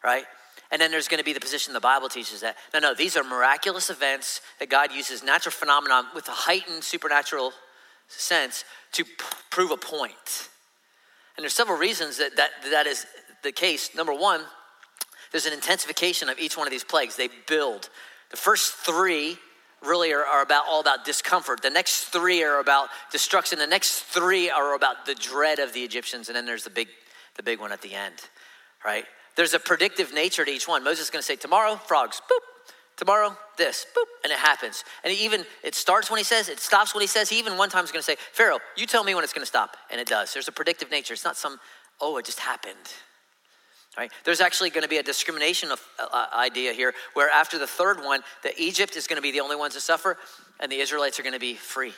right? 0.03 0.25
And 0.71 0.81
then 0.81 0.91
there's 0.91 1.09
going 1.09 1.19
to 1.19 1.25
be 1.25 1.33
the 1.33 1.41
position 1.41 1.75
the 1.75 1.81
Bible 1.81 2.09
teaches 2.09 2.41
that 2.41 2.57
no, 2.73 2.79
no, 2.79 2.95
these 2.95 3.17
are 3.17 3.25
miraculous 3.25 3.91
events 3.91 4.41
that 4.61 4.69
God 4.69 4.93
uses 4.93 5.23
natural 5.23 5.53
phenomenon 5.53 6.07
with 6.15 6.29
a 6.29 6.33
heightened 6.33 6.85
supernatural 6.85 7.53
sense 8.09 8.65
to 8.93 9.05
p- 9.05 9.13
prove 9.51 9.71
a 9.71 9.77
point. 9.77 10.49
And 11.37 11.43
there's 11.43 11.55
several 11.55 11.79
reasons 11.79 12.19
that, 12.19 12.37
that 12.37 12.51
that 12.71 12.87
is 12.87 13.07
the 13.43 13.53
case. 13.53 13.95
Number 13.95 14.15
one, 14.15 14.43
there's 15.33 15.47
an 15.47 15.53
intensification 15.53 16.29
of 16.29 16.39
each 16.39 16.57
one 16.57 16.67
of 16.67 16.71
these 16.71 16.85
plagues. 16.85 17.17
They 17.17 17.29
build. 17.47 17.89
The 18.31 18.37
first 18.37 18.75
three 18.75 19.39
really 19.83 20.13
are, 20.13 20.25
are 20.25 20.43
about 20.43 20.65
all 20.69 20.81
about 20.81 21.05
discomfort. 21.05 21.63
The 21.63 21.71
next 21.71 22.07
three 22.07 22.43
are 22.45 22.61
about 22.61 22.89
destruction. 23.11 23.59
The 23.59 23.67
next 23.67 24.03
three 24.03 24.51
are 24.51 24.75
about 24.75 25.07
the 25.07 25.15
dread 25.15 25.59
of 25.59 25.73
the 25.73 25.81
Egyptians, 25.81 26.29
and 26.29 26.37
then 26.37 26.47
there's 26.47 26.65
the 26.65 26.71
big, 26.71 26.89
the 27.37 27.43
big 27.43 27.61
one 27.61 27.73
at 27.73 27.81
the 27.81 27.95
end, 27.95 28.17
right? 28.85 29.05
There's 29.41 29.55
a 29.55 29.59
predictive 29.59 30.13
nature 30.13 30.45
to 30.45 30.51
each 30.51 30.69
one. 30.69 30.85
Moses 30.85 31.05
is 31.05 31.11
going 31.11 31.23
to 31.23 31.27
say, 31.27 31.35
Tomorrow, 31.35 31.77
frogs, 31.77 32.21
boop. 32.31 32.73
Tomorrow, 32.99 33.35
this, 33.57 33.87
boop, 33.97 34.05
and 34.23 34.31
it 34.31 34.39
happens. 34.39 34.85
And 35.03 35.15
even, 35.15 35.47
it 35.65 35.75
starts 35.75 36.11
when 36.11 36.19
he 36.19 36.25
says, 36.25 36.51
it 36.51 36.61
stops 36.61 36.95
when 36.95 37.01
he 37.01 37.07
says. 37.07 37.31
He 37.31 37.39
even 37.39 37.57
one 37.57 37.71
time 37.71 37.83
is 37.83 37.91
going 37.91 38.01
to 38.01 38.05
say, 38.05 38.17
Pharaoh, 38.35 38.59
you 38.77 38.85
tell 38.85 39.03
me 39.03 39.15
when 39.15 39.25
it's 39.25 39.33
going 39.33 39.41
to 39.41 39.47
stop. 39.47 39.79
And 39.91 39.99
it 39.99 40.07
does. 40.07 40.35
There's 40.35 40.49
a 40.49 40.53
predictive 40.53 40.91
nature. 40.91 41.15
It's 41.15 41.25
not 41.25 41.39
some, 41.39 41.59
oh, 42.03 42.19
it 42.19 42.27
just 42.27 42.39
happened. 42.39 42.75
Right? 43.97 44.13
There's 44.27 44.43
actually 44.43 44.69
going 44.69 44.83
to 44.83 44.91
be 44.91 44.99
a 44.99 45.03
discrimination 45.03 45.73
of, 45.73 45.81
uh, 45.99 46.27
idea 46.35 46.75
here 46.75 46.93
where 47.15 47.31
after 47.31 47.59
the 47.59 47.67
third 47.67 48.05
one, 48.05 48.21
that 48.43 48.61
Egypt 48.61 48.95
is 48.95 49.07
going 49.07 49.17
to 49.17 49.23
be 49.23 49.33
the 49.33 49.41
only 49.41 49.57
ones 49.57 49.73
to 49.73 49.81
suffer 49.81 50.19
and 50.61 50.71
the 50.71 50.81
Israelites 50.81 51.19
are 51.19 51.23
going 51.23 51.33
to 51.33 51.41
be 51.41 51.55
free 51.55 51.95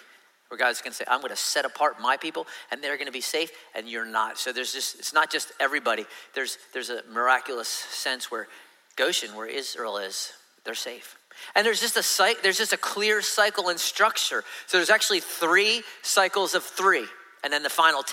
where 0.52 0.58
God's 0.58 0.82
going 0.82 0.92
to 0.92 0.96
say, 0.98 1.06
I'm 1.08 1.22
going 1.22 1.30
to 1.30 1.36
set 1.36 1.64
apart 1.64 1.98
my 1.98 2.18
people 2.18 2.46
and 2.70 2.84
they're 2.84 2.98
going 2.98 3.06
to 3.06 3.12
be 3.12 3.22
safe 3.22 3.50
and 3.74 3.88
you're 3.88 4.04
not. 4.04 4.36
So 4.36 4.52
there's 4.52 4.70
just, 4.70 4.98
it's 4.98 5.14
not 5.14 5.30
just 5.30 5.50
everybody. 5.58 6.04
There's, 6.34 6.58
there's 6.74 6.90
a 6.90 7.00
miraculous 7.10 7.68
sense 7.68 8.30
where 8.30 8.48
Goshen, 8.96 9.34
where 9.34 9.46
Israel 9.46 9.96
is, 9.96 10.34
they're 10.66 10.74
safe. 10.74 11.16
And 11.54 11.64
there's 11.64 11.80
just 11.80 11.96
a 11.96 12.34
there's 12.42 12.58
just 12.58 12.74
a 12.74 12.76
clear 12.76 13.22
cycle 13.22 13.70
and 13.70 13.80
structure. 13.80 14.44
So 14.66 14.76
there's 14.76 14.90
actually 14.90 15.20
three 15.20 15.84
cycles 16.02 16.54
of 16.54 16.62
three, 16.62 17.06
and 17.42 17.50
then 17.50 17.62
the 17.62 17.70
final, 17.70 18.04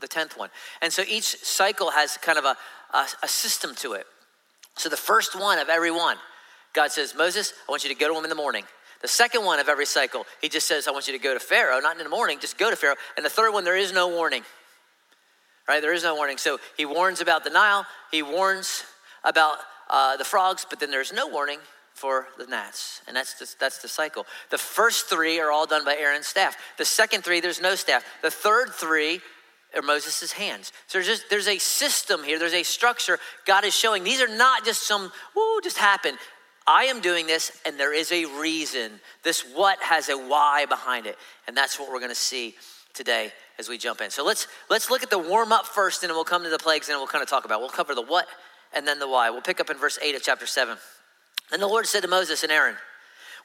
the 0.00 0.08
tenth 0.08 0.36
one. 0.36 0.50
And 0.82 0.92
so 0.92 1.04
each 1.08 1.36
cycle 1.44 1.92
has 1.92 2.16
kind 2.16 2.38
of 2.38 2.44
a, 2.44 2.56
a, 2.92 3.06
a 3.22 3.28
system 3.28 3.76
to 3.76 3.92
it. 3.92 4.08
So 4.76 4.88
the 4.88 4.96
first 4.96 5.38
one 5.38 5.60
of 5.60 5.68
every 5.68 5.92
one, 5.92 6.16
God 6.72 6.90
says, 6.90 7.14
Moses, 7.16 7.52
I 7.68 7.70
want 7.70 7.84
you 7.84 7.90
to 7.90 7.94
go 7.94 8.12
to 8.12 8.18
him 8.18 8.24
in 8.24 8.30
the 8.30 8.34
morning. 8.34 8.64
The 9.04 9.08
second 9.08 9.44
one 9.44 9.58
of 9.58 9.68
every 9.68 9.84
cycle, 9.84 10.24
he 10.40 10.48
just 10.48 10.66
says, 10.66 10.88
I 10.88 10.90
want 10.90 11.08
you 11.08 11.12
to 11.12 11.22
go 11.22 11.34
to 11.34 11.38
Pharaoh, 11.38 11.78
not 11.78 11.98
in 11.98 12.04
the 12.04 12.08
morning, 12.08 12.38
just 12.40 12.56
go 12.56 12.70
to 12.70 12.76
Pharaoh. 12.76 12.96
And 13.18 13.26
the 13.26 13.28
third 13.28 13.52
one, 13.52 13.62
there 13.62 13.76
is 13.76 13.92
no 13.92 14.08
warning. 14.08 14.44
Right? 15.68 15.82
There 15.82 15.92
is 15.92 16.04
no 16.04 16.14
warning. 16.14 16.38
So 16.38 16.56
he 16.78 16.86
warns 16.86 17.20
about 17.20 17.44
the 17.44 17.50
Nile, 17.50 17.84
he 18.10 18.22
warns 18.22 18.82
about 19.22 19.58
uh, 19.90 20.16
the 20.16 20.24
frogs, 20.24 20.64
but 20.70 20.80
then 20.80 20.90
there's 20.90 21.12
no 21.12 21.28
warning 21.28 21.58
for 21.92 22.28
the 22.38 22.46
gnats. 22.46 23.02
And 23.06 23.14
that's 23.14 23.34
the, 23.34 23.54
that's 23.60 23.82
the 23.82 23.88
cycle. 23.88 24.24
The 24.48 24.56
first 24.56 25.04
three 25.10 25.38
are 25.38 25.52
all 25.52 25.66
done 25.66 25.84
by 25.84 25.96
Aaron's 25.96 26.26
staff. 26.26 26.56
The 26.78 26.86
second 26.86 27.24
three, 27.24 27.40
there's 27.40 27.60
no 27.60 27.74
staff. 27.74 28.06
The 28.22 28.30
third 28.30 28.70
three 28.72 29.20
are 29.76 29.82
Moses' 29.82 30.32
hands. 30.32 30.72
So 30.86 30.96
there's 30.96 31.08
just 31.08 31.28
there's 31.28 31.48
a 31.48 31.58
system 31.58 32.22
here, 32.24 32.38
there's 32.38 32.54
a 32.54 32.62
structure 32.62 33.18
God 33.44 33.64
is 33.64 33.74
showing. 33.74 34.02
These 34.02 34.22
are 34.22 34.34
not 34.34 34.64
just 34.64 34.84
some, 34.84 35.12
woo, 35.36 35.60
just 35.62 35.76
happened. 35.76 36.16
I 36.66 36.84
am 36.84 37.00
doing 37.00 37.26
this 37.26 37.52
and 37.66 37.78
there 37.78 37.92
is 37.92 38.10
a 38.10 38.24
reason. 38.40 38.92
This 39.22 39.42
what 39.54 39.78
has 39.80 40.08
a 40.08 40.16
why 40.16 40.66
behind 40.66 41.06
it. 41.06 41.16
And 41.46 41.56
that's 41.56 41.78
what 41.78 41.90
we're 41.90 41.98
going 41.98 42.10
to 42.10 42.14
see 42.14 42.54
today 42.94 43.32
as 43.58 43.68
we 43.68 43.76
jump 43.76 44.00
in. 44.00 44.10
So 44.10 44.24
let's 44.24 44.46
let's 44.70 44.90
look 44.90 45.02
at 45.02 45.10
the 45.10 45.18
warm 45.18 45.52
up 45.52 45.66
first 45.66 46.02
and 46.02 46.10
then 46.10 46.16
we'll 46.16 46.24
come 46.24 46.44
to 46.44 46.50
the 46.50 46.58
plagues 46.58 46.88
and 46.88 46.96
we'll 46.98 47.06
kind 47.06 47.22
of 47.22 47.28
talk 47.28 47.44
about. 47.44 47.60
We'll 47.60 47.68
cover 47.68 47.94
the 47.94 48.02
what 48.02 48.26
and 48.74 48.86
then 48.86 48.98
the 48.98 49.08
why. 49.08 49.30
We'll 49.30 49.42
pick 49.42 49.60
up 49.60 49.70
in 49.70 49.76
verse 49.76 49.98
8 50.02 50.14
of 50.14 50.22
chapter 50.22 50.46
7. 50.46 50.76
And 51.52 51.60
the 51.60 51.66
Lord 51.66 51.86
said 51.86 52.00
to 52.00 52.08
Moses 52.08 52.42
and 52.42 52.50
Aaron, 52.50 52.76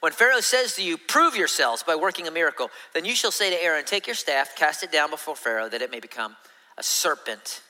when 0.00 0.12
Pharaoh 0.12 0.40
says 0.40 0.74
to 0.76 0.82
you, 0.82 0.96
Prove 0.96 1.36
yourselves 1.36 1.82
by 1.82 1.94
working 1.94 2.26
a 2.26 2.30
miracle, 2.30 2.70
then 2.94 3.04
you 3.04 3.14
shall 3.14 3.30
say 3.30 3.50
to 3.50 3.62
Aaron, 3.62 3.84
Take 3.84 4.06
your 4.06 4.16
staff, 4.16 4.56
cast 4.56 4.82
it 4.82 4.90
down 4.90 5.10
before 5.10 5.36
Pharaoh, 5.36 5.68
that 5.68 5.82
it 5.82 5.90
may 5.90 6.00
become 6.00 6.36
a 6.78 6.82
serpent. 6.82 7.60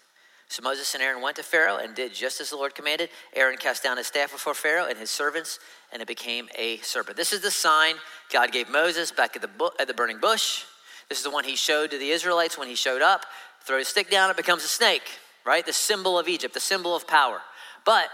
So 0.50 0.64
Moses 0.64 0.94
and 0.94 1.02
Aaron 1.02 1.23
went 1.23 1.37
to 1.37 1.44
Pharaoh 1.44 1.76
and 1.76 1.94
did 1.94 2.12
just 2.12 2.40
as 2.40 2.50
the 2.50 2.57
Lord 2.57 2.75
commanded. 2.75 3.09
Aaron 3.37 3.57
cast 3.57 3.85
down 3.85 3.99
his 3.99 4.09
staff 4.09 4.33
before 4.33 4.52
Pharaoh 4.52 4.87
and 4.87 4.99
his 4.99 5.09
servants, 5.09 5.61
and 5.92 6.02
it 6.02 6.09
became 6.09 6.49
a 6.59 6.78
serpent. 6.78 7.16
This 7.16 7.33
is 7.33 7.40
the 7.40 7.52
sign 7.52 7.95
God 8.33 8.50
gave 8.50 8.69
Moses 8.69 9.12
back 9.12 9.37
at 9.37 9.42
the, 9.42 9.49
bu- 9.49 9.71
at 9.78 9.87
the 9.87 9.95
burning 9.95 10.19
bush. 10.19 10.64
This 11.09 11.19
is 11.19 11.25
the 11.25 11.30
one 11.30 11.45
he 11.45 11.54
showed 11.54 11.92
to 11.92 11.99
the 11.99 12.11
Israelites 12.11 12.59
when 12.59 12.66
he 12.66 12.75
showed 12.75 13.00
up. 13.00 13.26
Throw 13.62 13.78
his 13.78 13.87
stick 13.87 14.11
down, 14.11 14.28
it 14.28 14.37
becomes 14.37 14.64
a 14.64 14.69
snake, 14.69 15.21
right? 15.47 15.64
The 15.64 15.73
symbol 15.73 16.19
of 16.19 16.26
Egypt, 16.26 16.52
the 16.52 16.59
symbol 16.59 16.97
of 16.97 17.07
power. 17.07 17.42
But 17.87 18.09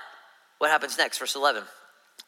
what 0.58 0.70
happens 0.70 0.98
next? 0.98 1.16
Verse 1.16 1.36
11. 1.36 1.62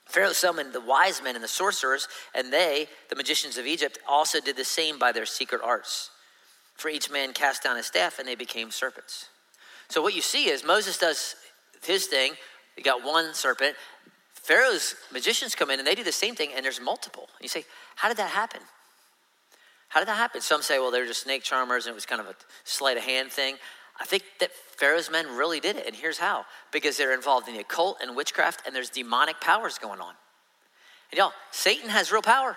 Pharaoh 0.07 0.33
summoned 0.33 0.73
the 0.73 0.81
wise 0.81 1.23
men 1.23 1.35
and 1.35 1.45
the 1.45 1.49
sorcerers, 1.49 2.09
and 2.35 2.51
they, 2.51 2.89
the 3.11 3.17
magicians 3.17 3.59
of 3.59 3.67
Egypt, 3.67 3.99
also 4.09 4.41
did 4.41 4.57
the 4.57 4.65
same 4.65 4.99
by 4.99 5.13
their 5.13 5.27
secret 5.27 5.61
arts. 5.63 6.09
For 6.77 6.89
each 6.89 7.11
man 7.11 7.35
cast 7.35 7.63
down 7.63 7.77
his 7.77 7.85
staff, 7.85 8.19
and 8.19 8.27
they 8.27 8.37
became 8.37 8.71
serpents. 8.71 9.29
So 9.89 10.03
what 10.03 10.15
you 10.15 10.23
see 10.23 10.49
is 10.49 10.65
Moses 10.65 10.99
does 10.99 11.35
his 11.83 12.07
thing. 12.07 12.33
You 12.77 12.83
got 12.83 13.05
one 13.05 13.35
serpent. 13.35 13.75
Pharaoh's 14.35 14.95
magicians 15.13 15.55
come 15.55 15.71
in 15.71 15.79
and 15.79 15.87
they 15.87 15.95
do 15.95 16.05
the 16.05 16.13
same 16.13 16.35
thing, 16.35 16.51
and 16.55 16.65
there's 16.65 16.81
multiple. 16.81 17.29
You 17.41 17.49
say, 17.49 17.65
how 17.97 18.09
did 18.09 18.17
that 18.19 18.31
happen? 18.31 18.61
How 19.89 20.01
did 20.01 20.09
that 20.09 20.17
happen? 20.17 20.41
Some 20.41 20.63
say, 20.63 20.79
well, 20.79 20.91
they're 20.91 21.07
just 21.07 21.23
snake 21.23 21.43
charmers 21.43 21.87
and 21.87 21.93
it 21.93 21.95
was 21.95 22.07
kind 22.07 22.21
of 22.21 22.27
a 22.27 22.35
sleight 22.65 22.97
of 22.97 23.05
hand 23.05 23.31
thing. 23.31 23.57
I 24.01 24.05
think 24.05 24.23
that 24.41 24.53
Pharaoh's 24.53 25.11
men 25.11 25.27
really 25.37 25.61
did 25.61 25.77
it, 25.77 25.87
and 25.87 25.97
here's 25.97 26.19
how 26.19 26.45
because 26.73 26.97
they're 26.97 27.15
involved 27.15 27.49
in 27.49 27.55
the 27.55 27.61
occult 27.61 27.99
and 28.01 28.15
witchcraft, 28.15 28.67
and 28.67 28.75
there's 28.75 28.91
demonic 28.91 29.41
powers 29.41 29.79
going 29.79 30.01
on. 30.01 30.15
And 31.11 31.19
y'all, 31.19 31.33
Satan 31.51 31.91
has 31.91 32.13
real 32.13 32.23
power. 32.23 32.57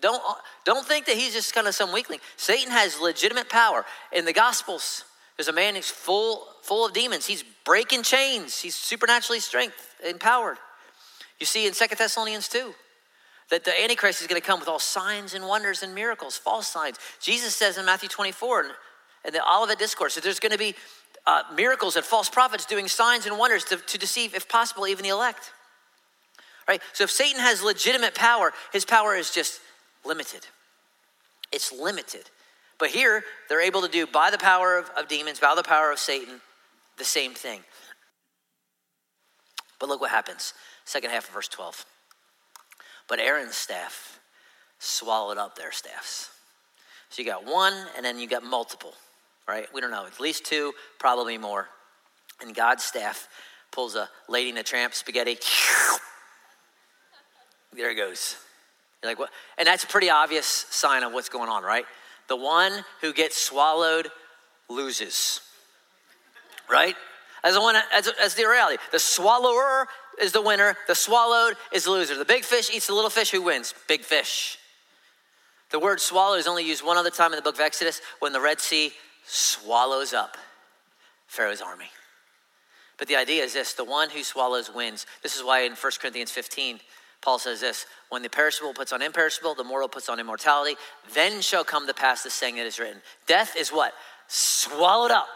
Don't, 0.00 0.22
don't 0.64 0.86
think 0.86 1.04
that 1.06 1.16
he's 1.16 1.34
just 1.34 1.54
kind 1.54 1.66
of 1.66 1.74
some 1.74 1.92
weakling. 1.92 2.20
Satan 2.36 2.70
has 2.70 2.98
legitimate 3.00 3.50
power. 3.50 3.84
In 4.12 4.24
the 4.24 4.32
Gospels, 4.32 5.04
there's 5.36 5.48
a 5.48 5.52
man 5.52 5.74
who's 5.74 5.90
full, 5.90 6.46
full 6.62 6.84
of 6.84 6.92
demons. 6.92 7.26
He's 7.26 7.44
breaking 7.64 8.02
chains. 8.02 8.60
He's 8.60 8.74
supernaturally 8.74 9.40
strength 9.40 9.96
empowered. 10.06 10.58
You 11.38 11.46
see 11.46 11.66
in 11.66 11.72
Second 11.72 11.98
Thessalonians 11.98 12.48
2 12.48 12.74
that 13.50 13.64
the 13.64 13.82
Antichrist 13.82 14.20
is 14.20 14.26
going 14.26 14.40
to 14.40 14.46
come 14.46 14.60
with 14.60 14.68
all 14.68 14.78
signs 14.78 15.34
and 15.34 15.46
wonders 15.46 15.82
and 15.82 15.94
miracles, 15.94 16.36
false 16.36 16.68
signs. 16.68 16.98
Jesus 17.20 17.56
says 17.56 17.78
in 17.78 17.84
Matthew 17.84 18.08
24 18.08 18.66
in 19.24 19.32
the 19.32 19.42
Olivet 19.48 19.78
Discourse 19.78 20.14
that 20.14 20.24
there's 20.24 20.40
going 20.40 20.52
to 20.52 20.58
be 20.58 20.74
uh, 21.26 21.42
miracles 21.54 21.96
and 21.96 22.04
false 22.04 22.28
prophets 22.28 22.64
doing 22.64 22.88
signs 22.88 23.26
and 23.26 23.38
wonders 23.38 23.64
to, 23.64 23.76
to 23.76 23.98
deceive, 23.98 24.34
if 24.34 24.48
possible, 24.48 24.86
even 24.86 25.02
the 25.02 25.10
elect. 25.10 25.52
Right? 26.68 26.80
So 26.92 27.04
if 27.04 27.10
Satan 27.10 27.40
has 27.40 27.62
legitimate 27.62 28.14
power, 28.14 28.52
his 28.72 28.84
power 28.84 29.14
is 29.14 29.30
just 29.30 29.60
limited. 30.04 30.46
It's 31.52 31.72
limited. 31.72 32.30
But 32.80 32.88
here, 32.88 33.22
they're 33.48 33.60
able 33.60 33.82
to 33.82 33.88
do 33.88 34.06
by 34.06 34.30
the 34.30 34.38
power 34.38 34.78
of, 34.78 34.90
of 34.96 35.06
demons, 35.06 35.38
by 35.38 35.54
the 35.54 35.62
power 35.62 35.92
of 35.92 35.98
Satan, 35.98 36.40
the 36.96 37.04
same 37.04 37.34
thing. 37.34 37.60
But 39.78 39.90
look 39.90 40.00
what 40.00 40.10
happens. 40.10 40.54
second 40.86 41.10
half 41.10 41.28
of 41.28 41.34
verse 41.34 41.48
12. 41.48 41.84
But 43.06 43.20
Aaron's 43.20 43.54
staff 43.54 44.18
swallowed 44.78 45.36
up 45.36 45.56
their 45.56 45.72
staffs. 45.72 46.30
So 47.10 47.22
you 47.22 47.28
got 47.28 47.44
one, 47.44 47.74
and 47.96 48.04
then 48.04 48.18
you 48.18 48.26
got 48.26 48.42
multiple, 48.42 48.94
right? 49.46 49.66
We 49.74 49.82
don't 49.82 49.90
know, 49.90 50.06
at 50.06 50.18
least 50.18 50.46
two, 50.46 50.72
probably 50.98 51.36
more. 51.36 51.68
And 52.40 52.54
God's 52.54 52.82
staff 52.82 53.28
pulls 53.72 53.94
a 53.94 54.08
Lady 54.28 54.48
and 54.48 54.58
the 54.58 54.62
Tramp 54.62 54.94
spaghetti. 54.94 55.38
There 57.72 57.88
it 57.88 57.94
goes. 57.94 58.34
You're 59.00 59.12
like, 59.12 59.20
what? 59.20 59.30
And 59.56 59.64
that's 59.64 59.84
a 59.84 59.86
pretty 59.86 60.10
obvious 60.10 60.44
sign 60.44 61.04
of 61.04 61.12
what's 61.12 61.28
going 61.28 61.48
on, 61.48 61.62
right? 61.62 61.84
The 62.30 62.36
one 62.36 62.84
who 63.00 63.12
gets 63.12 63.36
swallowed 63.36 64.08
loses, 64.68 65.40
right? 66.70 66.94
As, 67.42 67.54
the 67.54 67.60
one, 67.60 67.74
as, 67.92 68.08
as 68.22 68.36
the 68.36 68.44
reality. 68.44 68.80
The 68.92 69.00
swallower 69.00 69.88
is 70.22 70.30
the 70.30 70.40
winner, 70.40 70.76
the 70.86 70.94
swallowed 70.94 71.56
is 71.72 71.84
the 71.84 71.90
loser. 71.90 72.16
The 72.16 72.24
big 72.24 72.44
fish 72.44 72.70
eats 72.72 72.86
the 72.86 72.94
little 72.94 73.10
fish, 73.10 73.32
who 73.32 73.42
wins? 73.42 73.74
Big 73.88 74.02
fish. 74.02 74.58
The 75.70 75.80
word 75.80 76.00
swallow 76.00 76.36
is 76.36 76.46
only 76.46 76.64
used 76.64 76.84
one 76.84 76.96
other 76.96 77.10
time 77.10 77.32
in 77.32 77.36
the 77.36 77.42
book 77.42 77.56
of 77.56 77.60
Exodus 77.60 78.00
when 78.20 78.32
the 78.32 78.40
Red 78.40 78.60
Sea 78.60 78.92
swallows 79.26 80.14
up 80.14 80.36
Pharaoh's 81.26 81.60
army. 81.60 81.90
But 82.96 83.08
the 83.08 83.16
idea 83.16 83.42
is 83.42 83.54
this 83.54 83.72
the 83.72 83.82
one 83.82 84.08
who 84.08 84.22
swallows 84.22 84.72
wins. 84.72 85.04
This 85.24 85.34
is 85.34 85.42
why 85.42 85.62
in 85.62 85.72
1 85.72 85.92
Corinthians 86.00 86.30
15, 86.30 86.78
Paul 87.22 87.40
says 87.40 87.60
this 87.60 87.86
When 88.10 88.22
the 88.22 88.28
perishable 88.28 88.74
puts 88.74 88.92
on 88.92 89.02
imperishable, 89.02 89.54
the 89.54 89.64
mortal 89.64 89.88
puts 89.88 90.08
on 90.08 90.18
immortality, 90.18 90.76
then 91.14 91.40
shall 91.40 91.64
come 91.64 91.86
to 91.86 91.94
pass 91.94 92.22
the 92.24 92.30
saying 92.30 92.56
that 92.56 92.66
is 92.66 92.78
written 92.78 93.00
Death 93.26 93.56
is 93.56 93.70
what? 93.70 93.94
Swallowed 94.26 95.12
up. 95.12 95.28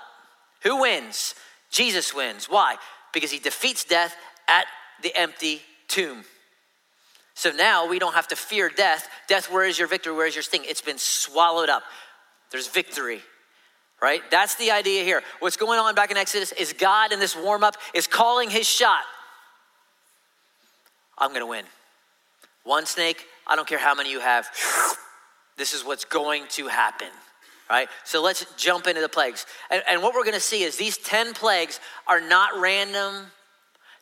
Who 0.62 0.80
wins? 0.80 1.34
Jesus 1.70 2.12
wins. 2.14 2.46
Why? 2.48 2.76
Because 3.12 3.30
he 3.30 3.38
defeats 3.38 3.84
death 3.84 4.16
at 4.48 4.66
the 5.02 5.14
empty 5.16 5.62
tomb. 5.88 6.24
So 7.34 7.50
now 7.50 7.88
we 7.88 7.98
don't 7.98 8.14
have 8.14 8.28
to 8.28 8.36
fear 8.36 8.68
death. 8.68 9.08
Death, 9.28 9.50
where 9.52 9.64
is 9.64 9.78
your 9.78 9.88
victory? 9.88 10.14
Where 10.14 10.26
is 10.26 10.34
your 10.34 10.42
sting? 10.42 10.62
It's 10.64 10.80
been 10.80 10.98
swallowed 10.98 11.68
up. 11.68 11.82
There's 12.50 12.68
victory, 12.68 13.20
right? 14.00 14.22
That's 14.30 14.54
the 14.56 14.70
idea 14.70 15.04
here. 15.04 15.22
What's 15.40 15.56
going 15.56 15.78
on 15.78 15.94
back 15.94 16.10
in 16.10 16.16
Exodus 16.16 16.52
is 16.52 16.72
God 16.72 17.12
in 17.12 17.20
this 17.20 17.36
warm 17.36 17.64
up 17.64 17.76
is 17.92 18.06
calling 18.06 18.50
his 18.50 18.66
shot. 18.66 19.02
I'm 21.18 21.30
going 21.30 21.40
to 21.40 21.46
win. 21.46 21.64
One 22.64 22.86
snake, 22.86 23.26
I 23.46 23.56
don't 23.56 23.68
care 23.68 23.78
how 23.78 23.94
many 23.94 24.10
you 24.10 24.20
have. 24.20 24.48
This 25.56 25.72
is 25.72 25.84
what's 25.84 26.04
going 26.04 26.44
to 26.50 26.66
happen, 26.66 27.08
right? 27.70 27.88
So 28.04 28.22
let's 28.22 28.44
jump 28.56 28.86
into 28.86 29.00
the 29.00 29.08
plagues. 29.08 29.46
And, 29.70 29.82
and 29.88 30.02
what 30.02 30.14
we're 30.14 30.24
going 30.24 30.34
to 30.34 30.40
see 30.40 30.62
is 30.62 30.76
these 30.76 30.98
10 30.98 31.34
plagues 31.34 31.78
are 32.06 32.20
not 32.20 32.58
random. 32.58 33.26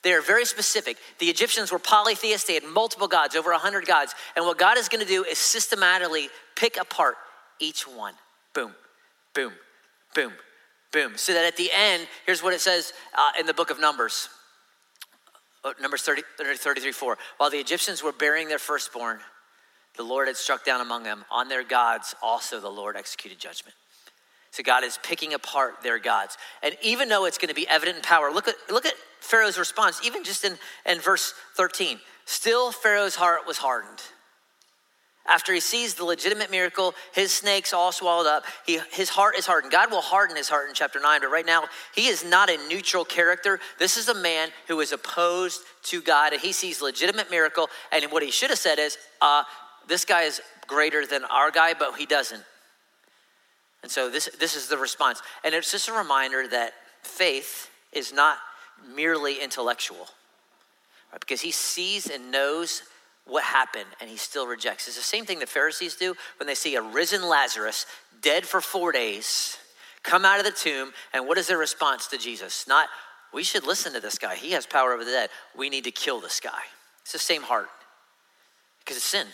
They 0.02 0.14
are 0.14 0.22
very 0.22 0.44
specific. 0.44 0.96
The 1.18 1.26
Egyptians 1.26 1.70
were 1.70 1.78
polytheists, 1.78 2.46
they 2.46 2.54
had 2.54 2.64
multiple 2.64 3.08
gods, 3.08 3.36
over 3.36 3.50
100 3.50 3.86
gods. 3.86 4.14
And 4.34 4.46
what 4.46 4.58
God 4.58 4.78
is 4.78 4.88
going 4.88 5.04
to 5.04 5.06
do 5.06 5.24
is 5.24 5.38
systematically 5.38 6.28
pick 6.56 6.76
apart 6.80 7.16
each 7.58 7.86
one. 7.86 8.14
Boom, 8.54 8.72
boom, 9.34 9.52
boom, 10.14 10.32
boom. 10.92 11.12
So 11.16 11.34
that 11.34 11.44
at 11.44 11.56
the 11.56 11.70
end, 11.74 12.06
here's 12.26 12.42
what 12.42 12.54
it 12.54 12.60
says 12.60 12.92
uh, 13.14 13.38
in 13.38 13.46
the 13.46 13.54
book 13.54 13.70
of 13.70 13.80
Numbers. 13.80 14.28
Oh, 15.64 15.74
Numbers 15.80 16.02
30, 16.02 16.22
33, 16.38 16.92
4. 16.92 17.18
While 17.36 17.50
the 17.50 17.58
Egyptians 17.58 18.02
were 18.02 18.12
burying 18.12 18.48
their 18.48 18.58
firstborn, 18.58 19.20
the 19.96 20.02
Lord 20.02 20.26
had 20.26 20.36
struck 20.36 20.64
down 20.64 20.80
among 20.80 21.04
them. 21.04 21.24
On 21.30 21.48
their 21.48 21.62
gods 21.62 22.14
also 22.22 22.60
the 22.60 22.70
Lord 22.70 22.96
executed 22.96 23.38
judgment. 23.38 23.74
So 24.50 24.62
God 24.62 24.84
is 24.84 24.98
picking 25.02 25.32
apart 25.32 25.82
their 25.82 25.98
gods. 25.98 26.36
And 26.62 26.76
even 26.82 27.08
though 27.08 27.24
it's 27.24 27.38
going 27.38 27.48
to 27.48 27.54
be 27.54 27.66
evident 27.68 27.98
in 27.98 28.02
power, 28.02 28.30
look 28.30 28.48
at, 28.48 28.56
look 28.70 28.84
at 28.84 28.94
Pharaoh's 29.20 29.58
response, 29.58 30.00
even 30.04 30.24
just 30.24 30.44
in, 30.44 30.58
in 30.84 31.00
verse 31.00 31.32
13. 31.56 31.98
Still, 32.26 32.70
Pharaoh's 32.70 33.14
heart 33.14 33.46
was 33.46 33.58
hardened. 33.58 34.02
After 35.26 35.54
he 35.54 35.60
sees 35.60 35.94
the 35.94 36.04
legitimate 36.04 36.50
miracle, 36.50 36.94
his 37.14 37.32
snakes 37.32 37.72
all 37.72 37.92
swallowed 37.92 38.26
up, 38.26 38.44
he, 38.66 38.80
his 38.90 39.08
heart 39.08 39.36
is 39.38 39.46
hardened. 39.46 39.72
God 39.72 39.90
will 39.90 40.00
harden 40.00 40.36
his 40.36 40.48
heart 40.48 40.68
in 40.68 40.74
chapter 40.74 41.00
9, 41.00 41.20
but 41.20 41.30
right 41.30 41.46
now, 41.46 41.64
he 41.94 42.08
is 42.08 42.24
not 42.24 42.50
a 42.50 42.56
neutral 42.68 43.04
character. 43.04 43.60
This 43.78 43.96
is 43.96 44.08
a 44.08 44.14
man 44.14 44.48
who 44.66 44.80
is 44.80 44.90
opposed 44.90 45.60
to 45.84 46.02
God, 46.02 46.32
and 46.32 46.42
he 46.42 46.52
sees 46.52 46.82
legitimate 46.82 47.30
miracle. 47.30 47.68
And 47.92 48.04
what 48.10 48.24
he 48.24 48.32
should 48.32 48.50
have 48.50 48.58
said 48.58 48.80
is, 48.80 48.98
uh, 49.20 49.44
This 49.86 50.04
guy 50.04 50.22
is 50.22 50.40
greater 50.66 51.06
than 51.06 51.24
our 51.26 51.52
guy, 51.52 51.74
but 51.74 51.94
he 51.96 52.06
doesn't. 52.06 52.42
And 53.82 53.90
so 53.90 54.10
this, 54.10 54.28
this 54.40 54.56
is 54.56 54.68
the 54.68 54.78
response. 54.78 55.22
And 55.44 55.54
it's 55.54 55.70
just 55.70 55.88
a 55.88 55.92
reminder 55.92 56.48
that 56.48 56.72
faith 57.02 57.70
is 57.92 58.12
not 58.12 58.38
merely 58.94 59.40
intellectual, 59.40 60.08
right? 61.12 61.20
because 61.20 61.40
he 61.40 61.50
sees 61.50 62.08
and 62.08 62.30
knows 62.30 62.82
what 63.26 63.44
happened 63.44 63.88
and 64.00 64.10
he 64.10 64.16
still 64.16 64.46
rejects. 64.46 64.88
It's 64.88 64.96
the 64.96 65.02
same 65.02 65.24
thing 65.24 65.38
the 65.38 65.46
Pharisees 65.46 65.94
do 65.94 66.14
when 66.38 66.46
they 66.46 66.54
see 66.54 66.74
a 66.76 66.82
risen 66.82 67.22
Lazarus 67.22 67.86
dead 68.20 68.46
for 68.46 68.60
four 68.60 68.92
days 68.92 69.58
come 70.02 70.24
out 70.24 70.38
of 70.38 70.44
the 70.44 70.52
tomb. 70.52 70.92
And 71.12 71.26
what 71.26 71.38
is 71.38 71.46
their 71.46 71.58
response 71.58 72.08
to 72.08 72.18
Jesus? 72.18 72.66
Not, 72.66 72.88
we 73.32 73.42
should 73.42 73.66
listen 73.66 73.92
to 73.94 74.00
this 74.00 74.18
guy. 74.18 74.34
He 74.34 74.52
has 74.52 74.66
power 74.66 74.92
over 74.92 75.04
the 75.04 75.10
dead. 75.10 75.30
We 75.56 75.70
need 75.70 75.84
to 75.84 75.90
kill 75.90 76.20
this 76.20 76.40
guy. 76.40 76.62
It's 77.02 77.12
the 77.12 77.18
same 77.18 77.42
heart 77.42 77.68
because 78.80 78.96
it's 78.96 79.06
sin, 79.06 79.26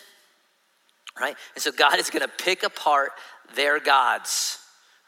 right? 1.18 1.36
And 1.54 1.62
so 1.62 1.72
God 1.72 1.98
is 1.98 2.10
going 2.10 2.22
to 2.22 2.44
pick 2.44 2.62
apart 2.62 3.12
their 3.54 3.80
gods, 3.80 4.58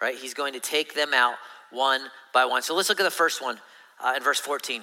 right? 0.00 0.16
He's 0.16 0.34
going 0.34 0.54
to 0.54 0.60
take 0.60 0.94
them 0.94 1.12
out 1.14 1.34
one 1.70 2.00
by 2.32 2.44
one. 2.46 2.62
So 2.62 2.75
let's 2.75 2.88
look 2.88 3.00
at 3.00 3.04
the 3.04 3.10
first 3.10 3.42
one 3.42 3.58
uh, 4.02 4.14
in 4.16 4.22
verse 4.22 4.40
14. 4.40 4.82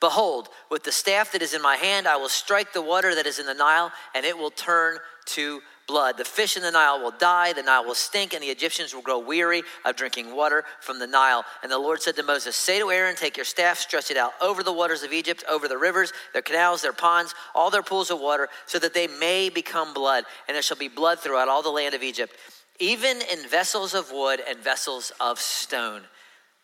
Behold, 0.00 0.48
with 0.70 0.84
the 0.84 0.92
staff 0.92 1.32
that 1.32 1.42
is 1.42 1.54
in 1.54 1.62
my 1.62 1.76
hand, 1.76 2.06
I 2.06 2.16
will 2.16 2.28
strike 2.28 2.72
the 2.72 2.82
water 2.82 3.14
that 3.14 3.26
is 3.26 3.38
in 3.38 3.46
the 3.46 3.54
Nile, 3.54 3.90
and 4.14 4.24
it 4.24 4.38
will 4.38 4.50
turn 4.50 4.98
to 5.26 5.60
blood. 5.88 6.16
The 6.16 6.24
fish 6.24 6.56
in 6.56 6.62
the 6.62 6.70
Nile 6.70 7.02
will 7.02 7.10
die, 7.10 7.52
the 7.52 7.64
Nile 7.64 7.84
will 7.84 7.96
stink, 7.96 8.32
and 8.32 8.40
the 8.40 8.48
Egyptians 8.48 8.94
will 8.94 9.02
grow 9.02 9.18
weary 9.18 9.64
of 9.84 9.96
drinking 9.96 10.36
water 10.36 10.64
from 10.80 11.00
the 11.00 11.06
Nile. 11.08 11.44
And 11.64 11.72
the 11.72 11.78
Lord 11.78 12.00
said 12.00 12.14
to 12.16 12.22
Moses, 12.22 12.54
Say 12.54 12.78
to 12.78 12.92
Aaron, 12.92 13.16
Take 13.16 13.36
your 13.36 13.44
staff, 13.44 13.78
stretch 13.78 14.12
it 14.12 14.16
out 14.16 14.34
over 14.40 14.62
the 14.62 14.72
waters 14.72 15.02
of 15.02 15.12
Egypt, 15.12 15.42
over 15.50 15.66
the 15.66 15.78
rivers, 15.78 16.12
their 16.32 16.42
canals, 16.42 16.82
their 16.82 16.92
ponds, 16.92 17.34
all 17.54 17.70
their 17.70 17.82
pools 17.82 18.10
of 18.10 18.20
water, 18.20 18.48
so 18.66 18.78
that 18.78 18.94
they 18.94 19.08
may 19.08 19.48
become 19.48 19.92
blood. 19.92 20.24
And 20.46 20.54
there 20.54 20.62
shall 20.62 20.76
be 20.76 20.88
blood 20.88 21.18
throughout 21.18 21.48
all 21.48 21.62
the 21.62 21.70
land 21.70 21.94
of 21.94 22.04
Egypt, 22.04 22.36
even 22.78 23.18
in 23.32 23.48
vessels 23.48 23.94
of 23.94 24.12
wood 24.12 24.40
and 24.48 24.58
vessels 24.58 25.10
of 25.18 25.40
stone. 25.40 26.02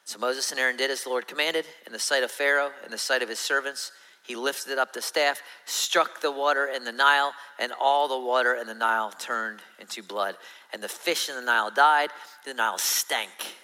So 0.04 0.18
Moses 0.18 0.50
and 0.50 0.60
Aaron 0.60 0.76
did 0.76 0.90
as 0.90 1.04
the 1.04 1.08
Lord 1.08 1.26
commanded 1.26 1.64
in 1.86 1.92
the 1.92 1.98
sight 1.98 2.22
of 2.22 2.30
Pharaoh, 2.30 2.70
in 2.84 2.90
the 2.90 2.98
sight 2.98 3.22
of 3.22 3.28
his 3.28 3.38
servants. 3.38 3.90
He 4.22 4.36
lifted 4.36 4.78
up 4.78 4.92
the 4.92 5.02
staff, 5.02 5.42
struck 5.66 6.20
the 6.20 6.30
water 6.30 6.66
in 6.66 6.84
the 6.84 6.92
Nile, 6.92 7.32
and 7.58 7.72
all 7.78 8.08
the 8.08 8.18
water 8.18 8.54
in 8.54 8.66
the 8.66 8.74
Nile 8.74 9.12
turned 9.18 9.60
into 9.78 10.02
blood. 10.02 10.36
And 10.72 10.82
the 10.82 10.88
fish 10.88 11.28
in 11.28 11.34
the 11.34 11.42
Nile 11.42 11.70
died. 11.70 12.10
The 12.46 12.54
Nile 12.54 12.78
stank, 12.78 13.56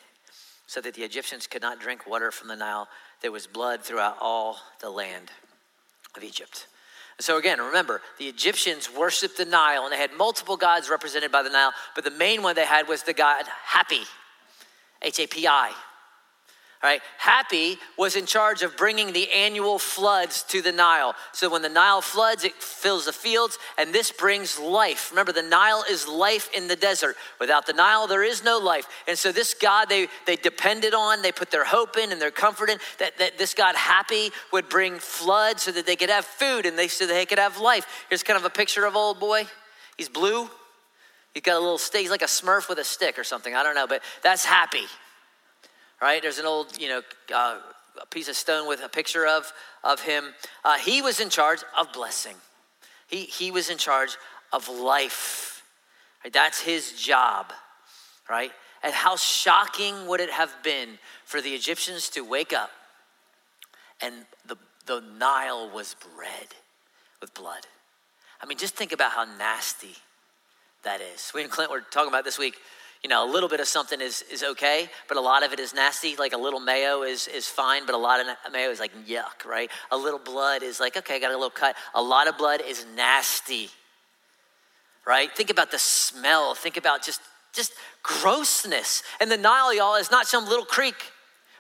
so 0.67 0.81
that 0.81 0.95
the 0.95 1.03
Egyptians 1.03 1.47
could 1.47 1.63
not 1.63 1.81
drink 1.81 2.07
water 2.07 2.31
from 2.31 2.49
the 2.49 2.57
Nile. 2.57 2.89
There 3.23 3.33
was 3.33 3.47
blood 3.47 3.83
throughout 3.83 4.17
all 4.21 4.59
the 4.81 4.91
land 4.91 5.31
of 6.17 6.25
Egypt. 6.25 6.67
So 7.21 7.39
again, 7.39 7.59
remember, 7.59 8.01
the 8.19 8.29
Egyptians 8.29 8.91
worshiped 8.91 9.37
the 9.37 9.45
Nile, 9.45 9.85
and 9.85 9.93
they 9.93 9.99
had 9.99 10.15
multiple 10.17 10.57
gods 10.57 10.89
represented 10.89 11.31
by 11.31 11.43
the 11.43 11.51
Nile, 11.51 11.73
but 11.95 12.05
the 12.05 12.11
main 12.11 12.43
one 12.43 12.55
they 12.55 12.65
had 12.65 12.89
was 12.89 13.03
the 13.03 13.13
god 13.13 13.45
Hapi, 13.75 14.05
H 15.03 15.21
A 15.21 15.27
P 15.27 15.47
I. 15.47 15.73
Right? 16.83 17.03
Hapi 17.23 17.77
was 17.99 18.17
in 18.17 18.25
charge 18.25 18.63
of 18.63 18.75
bringing 18.75 19.13
the 19.13 19.31
annual 19.33 19.79
floods 19.79 20.43
to 20.45 20.63
the 20.63 20.73
Nile. 20.73 21.15
So 21.33 21.51
when 21.51 21.61
the 21.61 21.69
Nile 21.69 22.01
floods, 22.01 22.43
it 22.43 22.55
fills 22.55 23.05
the 23.05 23.13
fields, 23.13 23.59
and 23.77 23.93
this 23.93 24.11
brings 24.11 24.59
life. 24.59 25.11
Remember, 25.11 25.31
the 25.31 25.43
Nile 25.43 25.85
is 25.91 26.09
life 26.09 26.49
in 26.55 26.69
the 26.69 26.77
desert. 26.77 27.17
Without 27.39 27.67
the 27.67 27.75
Nile, 27.75 28.07
there 28.07 28.25
is 28.25 28.43
no 28.43 28.57
life. 28.57 28.87
And 29.07 29.19
so 29.19 29.31
this 29.31 29.53
God 29.53 29.91
they, 29.91 30.09
they 30.25 30.37
depended 30.37 30.95
on, 30.95 31.21
they 31.21 31.33
put 31.33 31.51
their 31.51 31.67
hope 31.67 31.99
in 31.99 32.13
and 32.13 32.21
their 32.21 32.31
comfort 32.31 32.71
in, 32.71 32.79
that, 32.99 33.19
that 33.19 33.37
this 33.37 33.53
God 33.53 33.75
Hapi 33.75 34.33
would 34.51 34.71
bring 34.71 34.99
floods 34.99 35.65
so 35.65 35.73
that 35.73 35.85
they 35.85 35.97
could 35.97 36.09
have 36.09 36.25
food 36.25 36.65
and 36.65 36.79
they 36.79 36.89
so 36.89 37.07
they 37.07 37.27
could 37.27 37.39
have 37.39 37.61
life. 37.61 38.07
Here's 38.09 38.23
kind 38.23 38.39
of 38.39 38.47
a 38.47 38.51
picture 38.51 38.87
of 38.87 38.97
old 38.97 39.21
boy. 39.21 39.45
He's 39.99 40.09
blue. 40.09 40.49
He's 41.35 41.43
got 41.43 41.57
a 41.57 41.61
little 41.61 41.77
stick. 41.77 42.01
He's 42.01 42.11
like 42.11 42.23
a 42.23 42.25
smurf 42.25 42.71
with 42.71 42.79
a 42.79 42.85
stick 42.85 43.19
or 43.19 43.25
something. 43.25 43.55
I 43.55 43.63
don't 43.63 43.75
know, 43.75 43.87
but 43.87 44.03
that's 44.23 44.47
Hapi 44.47 44.87
right? 46.01 46.23
There's 46.23 46.39
an 46.39 46.47
old, 46.47 46.81
you 46.81 46.89
know, 46.89 47.03
uh, 47.35 47.59
piece 48.11 48.29
of 48.29 48.37
stone 48.37 48.67
with 48.69 48.83
a 48.83 48.89
picture 48.89 49.27
of, 49.27 49.53
of 49.85 50.01
him. 50.01 50.35
Uh, 50.65 50.79
he 50.79 51.03
was 51.03 51.21
in 51.21 51.31
charge 51.31 51.61
of 51.79 51.93
blessing. 51.93 52.35
He, 53.07 53.23
he 53.23 53.51
was 53.51 53.71
in 53.71 53.79
charge 53.79 54.17
of 54.53 54.69
life. 54.69 55.63
Right? 56.25 56.33
That's 56.33 56.61
his 56.61 56.93
job, 56.93 57.53
right? 58.29 58.53
And 58.83 58.93
how 58.93 59.17
shocking 59.17 60.07
would 60.07 60.21
it 60.21 60.31
have 60.31 60.51
been 60.63 60.99
for 61.25 61.41
the 61.41 61.51
Egyptians 61.51 62.09
to 62.11 62.23
wake 62.23 62.53
up 62.53 62.71
and 64.01 64.15
the, 64.47 64.57
the 64.87 65.03
Nile 65.19 65.71
was 65.75 65.97
red 66.19 66.49
with 67.21 67.35
blood? 67.35 67.67
I 68.43 68.47
mean, 68.47 68.57
just 68.57 68.75
think 68.75 68.93
about 68.93 69.13
how 69.13 69.27
nasty 69.39 69.97
that 70.83 71.01
is. 71.01 71.31
We 71.35 71.43
and 71.43 71.51
Clint 71.51 71.71
were 71.71 71.83
talking 71.83 72.09
about 72.09 72.25
this 72.25 72.39
week. 72.39 72.57
You 73.03 73.09
know, 73.09 73.29
a 73.29 73.31
little 73.31 73.49
bit 73.49 73.61
of 73.61 73.67
something 73.67 74.01
is, 74.01 74.23
is 74.31 74.43
okay, 74.43 74.91
but 75.09 75.17
a 75.17 75.21
lot 75.21 75.43
of 75.43 75.55
it 75.55 75.59
is 75.59 75.73
nasty. 75.73 76.17
Like 76.17 76.35
a 76.35 76.37
little 76.37 76.61
mayo 76.61 77.03
is, 77.03 77.29
is 77.29 77.47
fine, 77.47 77.87
but 77.87 77.95
a 77.95 77.99
lot 77.99 78.21
of 78.21 78.27
mayo 78.53 78.69
is 78.69 78.79
like 78.79 78.93
yuck, 79.07 79.47
right? 79.47 79.71
A 79.91 79.97
little 79.97 80.19
blood 80.19 80.63
is 80.63 80.81
like, 80.81 80.99
okay, 80.99 81.17
I 81.17 81.19
got 81.19 81.31
a 81.31 81.35
little 81.35 81.49
cut. 81.49 81.77
A 81.95 82.03
lot 82.03 82.29
of 82.29 82.37
blood 82.37 82.61
is 82.67 82.85
nasty, 82.97 83.71
right? 85.07 85.35
Think 85.35 85.49
about 85.49 85.71
the 85.71 85.79
smell. 85.79 86.55
Think 86.55 86.77
about 86.77 87.03
just, 87.03 87.23
just 87.55 87.73
grossness. 88.03 89.03
And 89.19 89.31
the 89.31 89.39
Nile, 89.39 89.75
y'all, 89.75 89.97
is 89.97 90.11
not 90.11 90.27
some 90.27 90.47
little 90.47 90.67
creek 90.67 90.97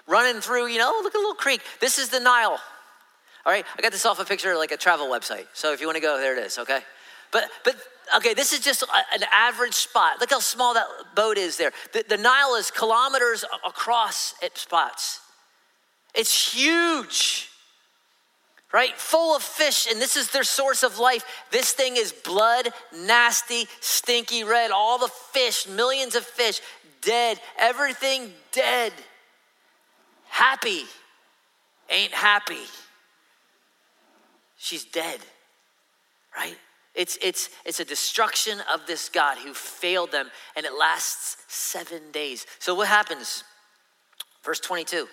running 0.06 0.42
through, 0.42 0.66
you 0.66 0.78
know, 0.78 0.90
look 1.02 1.14
at 1.14 1.18
a 1.18 1.22
little 1.22 1.34
creek. 1.34 1.62
This 1.80 1.98
is 1.98 2.10
the 2.10 2.20
Nile. 2.20 2.58
All 3.46 3.52
right, 3.52 3.64
I 3.78 3.80
got 3.80 3.92
this 3.92 4.04
off 4.04 4.20
a 4.20 4.24
picture 4.26 4.54
like 4.56 4.72
a 4.72 4.76
travel 4.76 5.06
website. 5.06 5.46
So 5.54 5.72
if 5.72 5.80
you 5.80 5.86
want 5.86 5.96
to 5.96 6.02
go, 6.02 6.18
there 6.18 6.36
it 6.36 6.44
is, 6.44 6.58
okay? 6.58 6.80
But, 7.32 7.48
but 7.64 7.76
okay, 8.16 8.34
this 8.34 8.52
is 8.52 8.60
just 8.60 8.82
an 8.82 9.24
average 9.32 9.74
spot. 9.74 10.20
Look 10.20 10.30
how 10.30 10.40
small 10.40 10.74
that 10.74 10.86
boat 11.14 11.38
is 11.38 11.56
there. 11.56 11.72
The, 11.92 12.04
the 12.08 12.16
Nile 12.16 12.54
is 12.56 12.70
kilometers 12.70 13.44
across 13.66 14.34
at 14.42 14.56
spots. 14.56 15.20
It's 16.14 16.52
huge, 16.52 17.48
right? 18.72 18.96
Full 18.96 19.36
of 19.36 19.42
fish, 19.42 19.86
and 19.90 20.00
this 20.00 20.16
is 20.16 20.30
their 20.30 20.44
source 20.44 20.82
of 20.82 20.98
life. 20.98 21.24
This 21.50 21.72
thing 21.72 21.96
is 21.96 22.12
blood, 22.12 22.68
nasty, 23.04 23.66
stinky 23.80 24.44
red. 24.44 24.70
All 24.70 24.98
the 24.98 25.08
fish, 25.32 25.68
millions 25.68 26.14
of 26.14 26.24
fish, 26.24 26.60
dead. 27.00 27.40
Everything 27.58 28.32
dead. 28.52 28.92
Hapi, 30.32 30.82
ain't 31.88 32.12
happy. 32.12 32.64
She's 34.56 34.84
dead, 34.84 35.20
right? 36.36 36.56
It's, 37.00 37.16
it's, 37.22 37.48
it's 37.64 37.80
a 37.80 37.84
destruction 37.86 38.58
of 38.70 38.86
this 38.86 39.08
God 39.08 39.38
who 39.38 39.54
failed 39.54 40.12
them, 40.12 40.30
and 40.54 40.66
it 40.66 40.72
lasts 40.78 41.38
seven 41.48 42.10
days. 42.12 42.44
So, 42.58 42.74
what 42.74 42.88
happens? 42.88 43.42
Verse 44.44 44.60
22. 44.60 45.08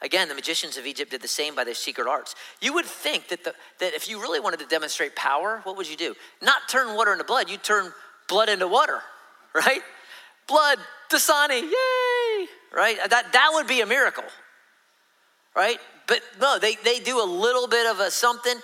Again, 0.00 0.28
the 0.28 0.34
magicians 0.34 0.78
of 0.78 0.86
Egypt 0.86 1.10
did 1.10 1.20
the 1.20 1.28
same 1.28 1.54
by 1.54 1.64
their 1.64 1.74
secret 1.74 2.08
arts. 2.08 2.34
You 2.62 2.72
would 2.72 2.86
think 2.86 3.28
that, 3.28 3.44
the, 3.44 3.52
that 3.80 3.92
if 3.92 4.08
you 4.08 4.22
really 4.22 4.40
wanted 4.40 4.60
to 4.60 4.64
demonstrate 4.64 5.14
power, 5.14 5.60
what 5.64 5.76
would 5.76 5.86
you 5.86 5.98
do? 5.98 6.14
Not 6.40 6.66
turn 6.70 6.96
water 6.96 7.12
into 7.12 7.24
blood, 7.24 7.50
you 7.50 7.58
turn 7.58 7.92
blood 8.26 8.48
into 8.48 8.66
water, 8.66 9.00
right? 9.54 9.82
Blood, 10.48 10.78
Dasani, 11.12 11.60
yay, 11.60 12.46
right? 12.72 12.96
That, 13.10 13.34
that 13.34 13.50
would 13.52 13.66
be 13.66 13.82
a 13.82 13.86
miracle, 13.86 14.24
right? 15.54 15.76
But 16.06 16.22
no, 16.40 16.58
they, 16.58 16.76
they 16.82 17.00
do 17.00 17.22
a 17.22 17.28
little 17.28 17.68
bit 17.68 17.86
of 17.86 18.00
a 18.00 18.10
something, 18.10 18.56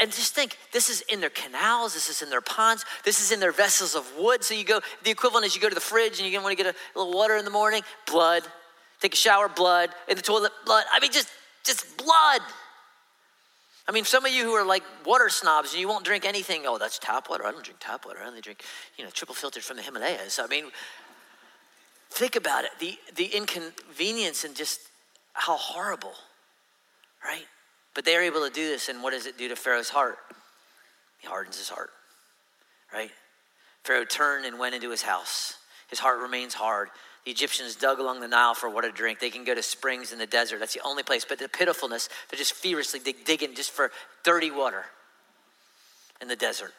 and 0.00 0.10
just 0.10 0.34
think, 0.34 0.56
this 0.72 0.88
is 0.88 1.02
in 1.02 1.20
their 1.20 1.30
canals, 1.30 1.94
this 1.94 2.08
is 2.08 2.22
in 2.22 2.30
their 2.30 2.40
ponds, 2.40 2.84
this 3.04 3.20
is 3.20 3.32
in 3.32 3.40
their 3.40 3.52
vessels 3.52 3.94
of 3.94 4.10
wood. 4.18 4.42
So 4.42 4.54
you 4.54 4.64
go, 4.64 4.80
the 5.02 5.10
equivalent 5.10 5.46
is 5.46 5.54
you 5.54 5.60
go 5.60 5.68
to 5.68 5.74
the 5.74 5.80
fridge 5.80 6.20
and 6.20 6.28
you 6.28 6.40
want 6.40 6.56
to 6.56 6.62
get 6.62 6.74
a 6.74 6.98
little 6.98 7.12
water 7.12 7.36
in 7.36 7.44
the 7.44 7.50
morning, 7.50 7.82
blood. 8.06 8.42
Take 9.00 9.14
a 9.14 9.16
shower, 9.16 9.48
blood. 9.48 9.90
In 10.08 10.16
the 10.16 10.22
toilet, 10.22 10.52
blood. 10.64 10.84
I 10.92 11.00
mean, 11.00 11.12
just, 11.12 11.28
just 11.64 11.96
blood. 11.98 12.40
I 13.86 13.92
mean, 13.92 14.04
some 14.04 14.24
of 14.24 14.32
you 14.32 14.44
who 14.44 14.52
are 14.52 14.64
like 14.64 14.82
water 15.04 15.28
snobs 15.28 15.72
and 15.72 15.80
you 15.80 15.88
won't 15.88 16.04
drink 16.04 16.24
anything. 16.24 16.62
Oh, 16.66 16.78
that's 16.78 16.98
tap 16.98 17.28
water. 17.28 17.44
I 17.44 17.52
don't 17.52 17.62
drink 17.62 17.80
tap 17.80 18.06
water. 18.06 18.20
I 18.22 18.28
only 18.28 18.40
drink, 18.40 18.62
you 18.96 19.04
know, 19.04 19.10
triple 19.10 19.34
filtered 19.34 19.62
from 19.62 19.76
the 19.76 19.82
Himalayas. 19.82 20.38
I 20.38 20.46
mean, 20.46 20.64
think 22.10 22.36
about 22.36 22.64
it. 22.64 22.70
The 22.78 22.98
the 23.14 23.26
inconvenience 23.26 24.44
and 24.44 24.54
just 24.54 24.80
how 25.34 25.56
horrible, 25.56 26.14
right? 27.22 27.44
But 27.94 28.04
they 28.04 28.16
are 28.16 28.22
able 28.22 28.44
to 28.46 28.52
do 28.52 28.68
this, 28.68 28.88
and 28.88 29.02
what 29.02 29.12
does 29.12 29.26
it 29.26 29.38
do 29.38 29.48
to 29.48 29.56
Pharaoh's 29.56 29.88
heart? 29.88 30.18
He 31.18 31.28
hardens 31.28 31.56
his 31.56 31.68
heart, 31.68 31.90
right? 32.92 33.10
Pharaoh 33.84 34.04
turned 34.04 34.46
and 34.46 34.58
went 34.58 34.74
into 34.74 34.90
his 34.90 35.02
house. 35.02 35.58
His 35.88 35.98
heart 35.98 36.20
remains 36.20 36.54
hard. 36.54 36.88
The 37.24 37.30
Egyptians 37.30 37.76
dug 37.76 38.00
along 38.00 38.20
the 38.20 38.28
Nile 38.28 38.54
for 38.54 38.68
water 38.68 38.90
to 38.90 38.96
drink. 38.96 39.20
They 39.20 39.30
can 39.30 39.44
go 39.44 39.54
to 39.54 39.62
springs 39.62 40.12
in 40.12 40.18
the 40.18 40.26
desert. 40.26 40.58
That's 40.58 40.74
the 40.74 40.84
only 40.84 41.02
place. 41.02 41.24
But 41.24 41.38
the 41.38 41.48
pitifulness, 41.48 42.08
they're 42.30 42.38
just 42.38 42.52
feverishly 42.54 43.00
dig, 43.00 43.24
digging 43.24 43.54
just 43.54 43.70
for 43.70 43.90
dirty 44.24 44.50
water 44.50 44.84
in 46.20 46.28
the 46.28 46.36
desert 46.36 46.72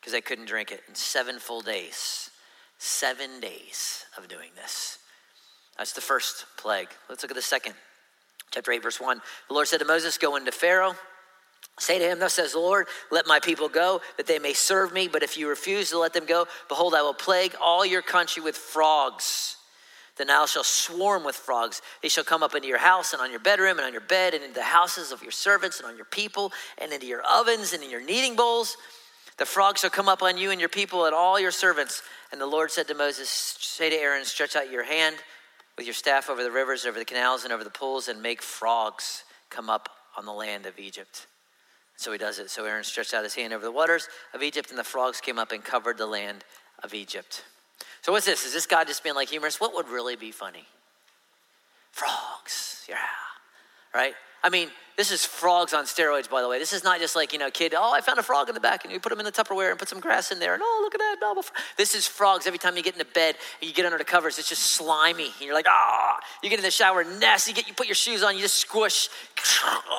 because 0.00 0.12
they 0.12 0.20
couldn't 0.20 0.46
drink 0.46 0.72
it 0.72 0.82
in 0.88 0.94
seven 0.94 1.38
full 1.38 1.60
days. 1.60 2.30
Seven 2.78 3.40
days 3.40 4.04
of 4.16 4.28
doing 4.28 4.50
this. 4.54 4.98
That's 5.76 5.92
the 5.92 6.00
first 6.00 6.46
plague. 6.56 6.88
Let's 7.08 7.22
look 7.22 7.32
at 7.32 7.36
the 7.36 7.42
second. 7.42 7.74
Chapter 8.50 8.72
8, 8.72 8.82
verse 8.82 9.00
1. 9.00 9.20
The 9.48 9.54
Lord 9.54 9.68
said 9.68 9.78
to 9.78 9.84
Moses, 9.84 10.18
Go 10.18 10.36
into 10.36 10.52
Pharaoh. 10.52 10.94
Say 11.78 11.98
to 11.98 12.08
him, 12.08 12.18
Thus 12.18 12.34
says 12.34 12.52
the 12.52 12.58
Lord, 12.58 12.86
let 13.10 13.26
my 13.26 13.38
people 13.38 13.68
go, 13.68 14.00
that 14.16 14.26
they 14.26 14.38
may 14.38 14.52
serve 14.52 14.92
me. 14.92 15.08
But 15.08 15.22
if 15.22 15.36
you 15.36 15.48
refuse 15.48 15.90
to 15.90 15.98
let 15.98 16.12
them 16.12 16.26
go, 16.26 16.46
behold, 16.68 16.94
I 16.94 17.02
will 17.02 17.14
plague 17.14 17.54
all 17.62 17.86
your 17.86 18.02
country 18.02 18.42
with 18.42 18.56
frogs. 18.56 19.56
The 20.16 20.24
Nile 20.24 20.48
shall 20.48 20.64
swarm 20.64 21.24
with 21.24 21.36
frogs. 21.36 21.80
They 22.02 22.08
shall 22.08 22.24
come 22.24 22.42
up 22.42 22.56
into 22.56 22.66
your 22.66 22.78
house 22.78 23.12
and 23.12 23.22
on 23.22 23.30
your 23.30 23.38
bedroom 23.38 23.78
and 23.78 23.86
on 23.86 23.92
your 23.92 24.02
bed 24.02 24.34
and 24.34 24.42
into 24.42 24.56
the 24.56 24.64
houses 24.64 25.12
of 25.12 25.22
your 25.22 25.30
servants 25.30 25.78
and 25.78 25.88
on 25.88 25.96
your 25.96 26.06
people 26.06 26.52
and 26.78 26.92
into 26.92 27.06
your 27.06 27.22
ovens 27.22 27.72
and 27.72 27.84
in 27.84 27.90
your 27.90 28.04
kneading 28.04 28.34
bowls. 28.34 28.76
The 29.36 29.46
frogs 29.46 29.82
shall 29.82 29.90
come 29.90 30.08
up 30.08 30.20
on 30.20 30.36
you 30.36 30.50
and 30.50 30.58
your 30.58 30.68
people 30.68 31.04
and 31.04 31.14
all 31.14 31.38
your 31.38 31.52
servants. 31.52 32.02
And 32.32 32.40
the 32.40 32.46
Lord 32.46 32.72
said 32.72 32.88
to 32.88 32.94
Moses, 32.94 33.28
Say 33.30 33.90
to 33.90 33.96
Aaron, 33.96 34.24
Stretch 34.24 34.56
out 34.56 34.72
your 34.72 34.82
hand 34.82 35.14
with 35.78 35.86
your 35.86 35.94
staff 35.94 36.28
over 36.28 36.42
the 36.42 36.50
rivers, 36.50 36.84
over 36.84 36.98
the 36.98 37.04
canals, 37.04 37.44
and 37.44 37.52
over 37.52 37.62
the 37.62 37.70
pools, 37.70 38.08
and 38.08 38.20
make 38.20 38.42
frogs 38.42 39.22
come 39.48 39.70
up 39.70 39.88
on 40.16 40.26
the 40.26 40.32
land 40.32 40.66
of 40.66 40.76
Egypt. 40.78 41.28
So 41.96 42.10
he 42.10 42.18
does 42.18 42.40
it. 42.40 42.50
So 42.50 42.64
Aaron 42.64 42.82
stretched 42.82 43.14
out 43.14 43.22
his 43.22 43.34
hand 43.34 43.52
over 43.52 43.64
the 43.64 43.72
waters 43.72 44.08
of 44.34 44.42
Egypt, 44.42 44.70
and 44.70 44.78
the 44.78 44.84
frogs 44.84 45.20
came 45.20 45.38
up 45.38 45.52
and 45.52 45.64
covered 45.64 45.96
the 45.96 46.06
land 46.06 46.44
of 46.82 46.94
Egypt. 46.94 47.44
So 48.02 48.10
what's 48.10 48.26
this? 48.26 48.44
Is 48.44 48.52
this 48.52 48.66
God 48.66 48.88
just 48.88 49.04
being 49.04 49.14
like 49.14 49.28
humorous? 49.28 49.60
What 49.60 49.72
would 49.74 49.88
really 49.88 50.16
be 50.16 50.32
funny? 50.32 50.64
Frogs, 51.92 52.84
yeah, 52.88 52.96
right? 53.94 54.14
I 54.42 54.50
mean, 54.50 54.70
this 54.98 55.12
is 55.12 55.24
frogs 55.24 55.74
on 55.74 55.84
steroids, 55.84 56.28
by 56.28 56.42
the 56.42 56.48
way. 56.48 56.58
This 56.58 56.72
is 56.72 56.82
not 56.82 56.98
just 56.98 57.14
like, 57.14 57.32
you 57.32 57.38
know, 57.38 57.52
kid, 57.52 57.72
oh, 57.72 57.92
I 57.92 58.00
found 58.00 58.18
a 58.18 58.22
frog 58.22 58.48
in 58.48 58.54
the 58.56 58.60
back 58.60 58.82
and 58.82 58.92
you 58.92 58.98
put 58.98 59.10
them 59.10 59.20
in 59.20 59.24
the 59.24 59.30
Tupperware 59.30 59.70
and 59.70 59.78
put 59.78 59.88
some 59.88 60.00
grass 60.00 60.32
in 60.32 60.40
there 60.40 60.54
and 60.54 60.62
oh, 60.64 60.80
look 60.82 60.92
at 60.92 60.98
that. 60.98 61.50
This 61.76 61.94
is 61.94 62.04
frogs. 62.04 62.48
Every 62.48 62.58
time 62.58 62.76
you 62.76 62.82
get 62.82 62.94
into 62.94 63.06
bed 63.06 63.36
and 63.60 63.68
you 63.68 63.74
get 63.74 63.86
under 63.86 63.96
the 63.96 64.04
covers, 64.04 64.40
it's 64.40 64.48
just 64.48 64.62
slimy. 64.62 65.26
And 65.26 65.40
you're 65.40 65.54
like, 65.54 65.66
ah, 65.68 66.18
oh. 66.18 66.26
you 66.42 66.50
get 66.50 66.58
in 66.58 66.64
the 66.64 66.70
shower, 66.72 67.04
nasty. 67.04 67.52
You, 67.52 67.54
get, 67.54 67.68
you 67.68 67.74
put 67.74 67.86
your 67.86 67.94
shoes 67.94 68.24
on, 68.24 68.34
you 68.34 68.42
just 68.42 68.56
squish. 68.56 69.08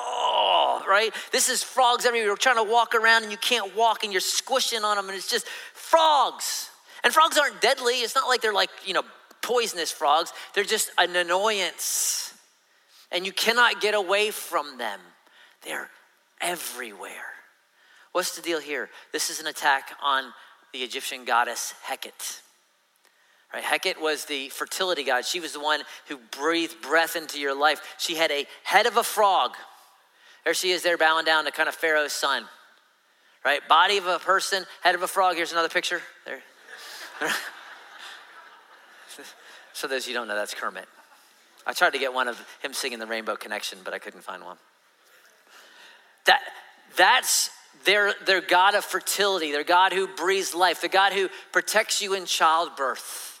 Oh, 0.52 0.82
right? 0.88 1.14
This 1.32 1.48
is 1.48 1.62
frogs 1.62 2.04
everywhere. 2.04 2.26
You're 2.26 2.36
trying 2.36 2.56
to 2.56 2.70
walk 2.70 2.94
around 2.94 3.22
and 3.22 3.32
you 3.32 3.38
can't 3.38 3.74
walk 3.76 4.04
and 4.04 4.12
you're 4.12 4.20
squishing 4.20 4.84
on 4.84 4.96
them 4.96 5.08
and 5.08 5.16
it's 5.16 5.30
just 5.30 5.46
frogs. 5.74 6.70
And 7.04 7.12
frogs 7.12 7.38
aren't 7.38 7.60
deadly. 7.60 7.94
It's 7.94 8.14
not 8.14 8.28
like 8.28 8.40
they're 8.40 8.52
like, 8.52 8.70
you 8.84 8.94
know, 8.94 9.02
poisonous 9.42 9.92
frogs. 9.92 10.32
They're 10.54 10.64
just 10.64 10.90
an 10.98 11.14
annoyance 11.14 12.29
and 13.12 13.26
you 13.26 13.32
cannot 13.32 13.80
get 13.80 13.94
away 13.94 14.30
from 14.30 14.78
them. 14.78 15.00
They're 15.62 15.90
everywhere. 16.40 17.34
What's 18.12 18.34
the 18.36 18.42
deal 18.42 18.60
here? 18.60 18.88
This 19.12 19.30
is 19.30 19.40
an 19.40 19.46
attack 19.46 19.92
on 20.02 20.32
the 20.72 20.80
Egyptian 20.80 21.24
goddess 21.24 21.74
Heket. 21.86 22.40
Right? 23.52 23.62
Heket 23.62 24.00
was 24.00 24.24
the 24.26 24.48
fertility 24.50 25.02
god. 25.04 25.24
She 25.24 25.40
was 25.40 25.52
the 25.52 25.60
one 25.60 25.80
who 26.08 26.18
breathed 26.38 26.80
breath 26.82 27.16
into 27.16 27.40
your 27.40 27.54
life. 27.54 27.80
She 27.98 28.14
had 28.14 28.30
a 28.30 28.46
head 28.62 28.86
of 28.86 28.96
a 28.96 29.02
frog. 29.02 29.52
There 30.44 30.54
she 30.54 30.70
is, 30.70 30.82
there 30.82 30.96
bowing 30.96 31.24
down 31.24 31.44
to 31.44 31.50
kind 31.50 31.68
of 31.68 31.74
Pharaoh's 31.74 32.12
son. 32.12 32.44
Right? 33.44 33.60
Body 33.68 33.98
of 33.98 34.06
a 34.06 34.18
person, 34.18 34.64
head 34.82 34.94
of 34.94 35.02
a 35.02 35.08
frog. 35.08 35.36
Here's 35.36 35.52
another 35.52 35.68
picture. 35.68 36.00
There. 36.26 36.40
so 39.72 39.86
those 39.86 40.06
you 40.06 40.14
don't 40.14 40.28
know, 40.28 40.36
that's 40.36 40.54
Kermit. 40.54 40.86
I 41.66 41.72
tried 41.72 41.92
to 41.92 41.98
get 41.98 42.12
one 42.12 42.28
of 42.28 42.40
him 42.62 42.72
singing 42.72 42.98
the 42.98 43.06
Rainbow 43.06 43.36
Connection, 43.36 43.78
but 43.84 43.94
I 43.94 43.98
couldn't 43.98 44.22
find 44.22 44.44
one. 44.44 44.56
That, 46.26 46.40
that's 46.96 47.50
their, 47.84 48.14
their 48.26 48.40
God 48.40 48.74
of 48.74 48.84
fertility, 48.84 49.52
their 49.52 49.64
God 49.64 49.92
who 49.92 50.06
breathes 50.06 50.54
life, 50.54 50.80
the 50.80 50.88
God 50.88 51.12
who 51.12 51.28
protects 51.52 52.02
you 52.02 52.14
in 52.14 52.26
childbirth. 52.26 53.40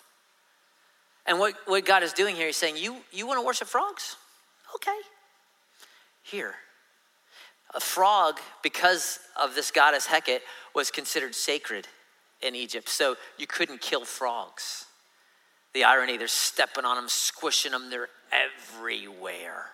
And 1.26 1.38
what, 1.38 1.54
what 1.66 1.84
God 1.84 2.02
is 2.02 2.12
doing 2.12 2.36
here, 2.36 2.46
He's 2.46 2.56
saying, 2.56 2.76
You, 2.76 2.96
you 3.12 3.26
want 3.26 3.38
to 3.38 3.46
worship 3.46 3.68
frogs? 3.68 4.16
Okay. 4.74 4.98
Here. 6.22 6.54
A 7.74 7.80
frog, 7.80 8.40
because 8.62 9.20
of 9.40 9.54
this 9.54 9.70
goddess 9.70 10.06
Heket, 10.06 10.40
was 10.74 10.90
considered 10.90 11.34
sacred 11.34 11.86
in 12.42 12.54
Egypt. 12.54 12.88
So 12.88 13.16
you 13.38 13.46
couldn't 13.46 13.80
kill 13.80 14.04
frogs. 14.04 14.86
The 15.72 15.84
irony, 15.84 16.16
they're 16.16 16.28
stepping 16.28 16.84
on 16.84 16.96
them, 16.96 17.08
squishing 17.08 17.72
them, 17.72 17.90
they're 17.90 18.08
everywhere. 18.32 19.66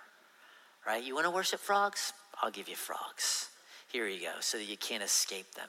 Right? 0.86 1.02
You 1.02 1.14
want 1.14 1.26
to 1.26 1.30
worship 1.30 1.60
frogs? 1.60 2.12
I'll 2.42 2.50
give 2.50 2.68
you 2.68 2.76
frogs. 2.76 3.48
Here 3.90 4.06
you 4.06 4.20
go, 4.20 4.32
so 4.40 4.58
that 4.58 4.64
you 4.64 4.76
can't 4.76 5.02
escape 5.02 5.54
them, 5.54 5.68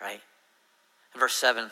right? 0.00 0.20
Verse 1.18 1.34
7, 1.34 1.70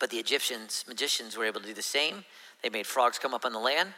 but 0.00 0.10
the 0.10 0.16
Egyptians, 0.16 0.84
magicians, 0.88 1.36
were 1.36 1.44
able 1.44 1.60
to 1.60 1.66
do 1.66 1.74
the 1.74 1.82
same. 1.82 2.24
They 2.62 2.70
made 2.70 2.86
frogs 2.86 3.18
come 3.18 3.34
up 3.34 3.44
on 3.44 3.52
the 3.52 3.58
land. 3.58 3.90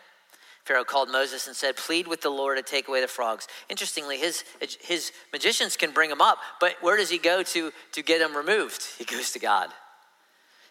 Pharaoh 0.64 0.85
called 0.85 1.11
Moses 1.11 1.46
and 1.46 1.54
said, 1.54 1.76
Plead 1.76 2.07
with 2.07 2.22
the 2.22 2.30
Lord 2.30 2.57
to 2.57 2.62
take 2.62 2.88
away 2.88 3.00
the 3.00 3.09
frogs. 3.09 3.46
Interestingly, 3.68 4.18
his, 4.18 4.44
his 4.80 5.12
magicians 5.33 5.76
can 5.76 5.92
bring 5.92 6.11
them 6.11 6.22
up, 6.22 6.38
but 6.61 6.74
where 6.80 6.96
does 6.96 7.11
he 7.11 7.18
go 7.18 7.42
to, 7.42 7.70
to 7.92 8.02
get 8.02 8.18
them 8.18 8.37
removed? 8.37 8.83
He 8.98 9.04
goes 9.04 9.33
to 9.33 9.38
God. 9.38 9.70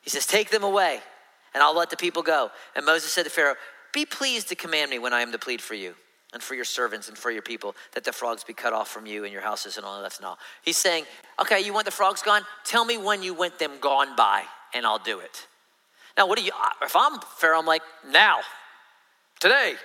He 0.02 0.10
says, 0.10 0.26
Take 0.26 0.50
them 0.50 0.64
away, 0.64 1.00
and 1.54 1.64
I'll 1.64 1.76
let 1.76 1.90
the 1.90 1.98
people 1.98 2.24
go. 2.24 2.52
And 2.76 2.86
Moses 2.86 3.12
said 3.12 3.24
to 3.24 3.30
Pharaoh, 3.30 3.56
Be 3.94 4.06
pleased 4.06 4.50
to 4.50 4.56
command 4.56 4.92
me 4.92 5.00
when 5.00 5.14
I 5.14 5.22
am 5.22 5.32
to 5.32 5.40
plead 5.40 5.62
for 5.62 5.76
you 5.76 5.96
and 6.34 6.42
for 6.42 6.56
your 6.56 6.66
servants 6.66 7.10
and 7.10 7.18
for 7.18 7.30
your 7.30 7.44
people, 7.44 7.76
that 7.94 8.04
the 8.04 8.12
frogs 8.12 8.44
be 8.44 8.54
cut 8.54 8.74
off 8.74 8.90
from 8.90 9.06
you 9.06 9.24
and 9.24 9.32
your 9.32 9.42
houses 9.42 9.78
and 9.78 9.86
all 9.86 10.02
that 10.02 10.18
and 10.18 10.26
all. 10.26 10.40
He's 10.64 10.78
saying, 10.78 11.06
Okay, 11.40 11.62
you 11.62 11.74
want 11.74 11.86
the 11.86 11.92
frogs 11.92 12.22
gone? 12.22 12.42
Tell 12.66 12.86
me 12.86 12.98
when 12.98 13.24
you 13.24 13.34
want 13.34 13.60
them 13.60 13.72
gone 13.80 14.16
by, 14.16 14.44
and 14.74 14.86
I'll 14.86 15.00
do 15.00 15.20
it. 15.20 15.48
Now, 16.18 16.28
what 16.28 16.38
do 16.38 16.44
you, 16.44 16.52
if 16.82 16.96
I'm 16.96 17.20
Pharaoh, 17.38 17.60
I'm 17.60 17.66
like, 17.66 17.82
Now 18.10 18.40
today. 19.44 19.76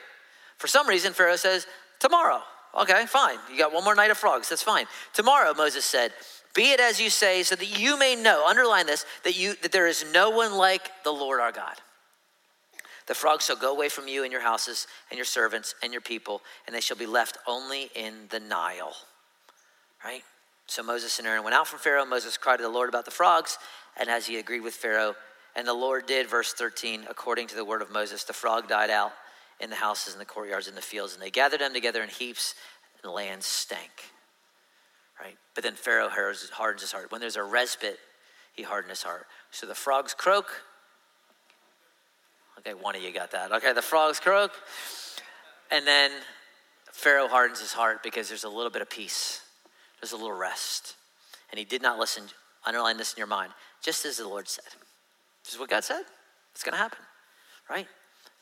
For 0.57 0.69
some 0.69 0.89
reason, 0.89 1.13
Pharaoh 1.13 1.37
says, 1.37 1.67
tomorrow. 1.99 2.41
Okay, 2.81 3.07
fine. 3.07 3.39
You 3.51 3.59
got 3.59 3.73
one 3.73 3.83
more 3.83 3.95
night 3.95 4.11
of 4.11 4.19
frogs. 4.19 4.49
That's 4.49 4.63
fine. 4.63 4.87
Tomorrow, 5.13 5.55
Moses 5.55 5.85
said, 5.85 6.13
be 6.55 6.73
it 6.73 6.81
as 6.81 7.01
you 7.01 7.11
say, 7.11 7.43
so 7.43 7.55
that 7.55 7.79
you 7.79 7.99
may 7.99 8.17
know, 8.17 8.45
underline 8.47 8.87
this, 8.87 9.05
that, 9.25 9.39
you, 9.39 9.55
that 9.63 9.73
there 9.73 9.87
is 9.87 10.05
no 10.13 10.31
one 10.31 10.57
like 10.57 10.91
the 11.05 11.13
Lord 11.13 11.41
our 11.41 11.53
God. 11.53 11.77
The 13.07 13.15
frogs 13.15 13.47
shall 13.47 13.57
go 13.57 13.73
away 13.73 13.89
from 13.89 14.07
you 14.07 14.23
and 14.23 14.31
your 14.33 14.43
houses 14.43 14.87
and 15.11 15.17
your 15.17 15.25
servants 15.25 15.75
and 15.83 15.93
your 15.93 16.03
people, 16.03 16.43
and 16.67 16.77
they 16.77 16.81
shall 16.81 16.97
be 16.97 17.07
left 17.07 17.39
only 17.47 17.91
in 17.95 18.27
the 18.29 18.41
Nile. 18.41 18.95
Right? 20.05 20.23
So 20.67 20.83
Moses 20.83 21.19
and 21.19 21.27
Aaron 21.27 21.43
went 21.43 21.57
out 21.57 21.67
from 21.67 21.79
Pharaoh. 21.79 22.05
Moses 22.05 22.37
cried 22.37 22.59
to 22.59 22.63
the 22.63 22.69
Lord 22.69 22.91
about 22.91 23.07
the 23.07 23.11
frogs, 23.11 23.57
and 23.97 24.11
as 24.11 24.27
he 24.27 24.37
agreed 24.39 24.61
with 24.61 24.75
Pharaoh, 24.75 25.15
and 25.57 25.67
the 25.67 25.73
Lord 25.75 26.07
did, 26.07 26.29
verse 26.29 26.53
13, 26.53 27.07
according 27.09 27.47
to 27.49 27.57
the 27.57 27.65
word 27.65 27.81
of 27.81 27.91
Moses, 27.91 28.25
the 28.25 28.35
frog 28.35 28.69
died 28.69 28.91
out 28.91 29.13
in 29.59 29.71
the 29.71 29.77
houses 29.77 30.13
and 30.13 30.21
the 30.21 30.27
courtyards 30.27 30.69
and 30.69 30.77
the 30.77 30.83
fields, 30.83 31.15
and 31.15 31.23
they 31.23 31.31
gathered 31.31 31.61
them 31.61 31.73
together 31.73 32.03
in 32.03 32.09
heaps, 32.11 32.55
and 32.95 33.09
the 33.09 33.15
land 33.15 33.43
stank. 33.43 34.13
But 35.59 35.64
then 35.64 35.75
Pharaoh 35.75 36.09
hardens 36.09 36.83
his 36.83 36.92
heart. 36.92 37.11
When 37.11 37.21
there's 37.21 37.35
a 37.35 37.42
respite, 37.42 37.99
he 38.55 38.62
hardened 38.62 38.90
his 38.90 39.03
heart. 39.03 39.27
So 39.51 39.66
the 39.66 39.75
frogs 39.75 40.14
croak. 40.14 40.47
Okay, 42.61 42.75
one 42.75 42.94
of 42.94 43.03
you 43.03 43.12
got 43.12 43.33
that. 43.33 43.51
Okay, 43.51 43.73
the 43.73 43.83
frogs 43.83 44.21
croak. 44.21 44.53
And 45.73 45.85
then 45.85 46.12
Pharaoh 46.92 47.27
hardens 47.27 47.59
his 47.59 47.73
heart 47.73 48.05
because 48.05 48.29
there's 48.29 48.44
a 48.44 48.49
little 48.49 48.71
bit 48.71 48.83
of 48.83 48.88
peace, 48.88 49.40
there's 50.01 50.12
a 50.12 50.16
little 50.16 50.31
rest. 50.31 50.94
And 51.51 51.59
he 51.59 51.64
did 51.64 51.83
not 51.83 51.99
listen. 51.99 52.23
Underline 52.64 52.97
this 52.97 53.12
in 53.14 53.18
your 53.18 53.27
mind, 53.27 53.51
just 53.83 54.05
as 54.05 54.18
the 54.18 54.29
Lord 54.29 54.47
said. 54.47 54.62
This 55.42 55.55
is 55.55 55.59
what 55.59 55.71
God 55.71 55.83
said. 55.83 56.03
It's 56.53 56.62
going 56.62 56.75
to 56.75 56.79
happen, 56.79 57.01
right? 57.68 57.88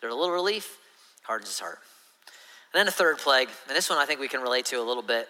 There's 0.02 0.12
a 0.12 0.16
little 0.16 0.35
relief 0.35 0.76
hardens 1.22 1.48
his 1.48 1.61
heart. 1.61 1.79
And 2.74 2.79
then 2.79 2.88
a 2.88 2.90
third 2.90 3.16
plague, 3.16 3.48
and 3.68 3.74
this 3.74 3.88
one 3.88 3.98
I 3.98 4.05
think 4.05 4.20
we 4.20 4.29
can 4.29 4.42
relate 4.42 4.66
to 4.66 4.76
a 4.76 4.85
little 4.85 5.02
bit. 5.02 5.29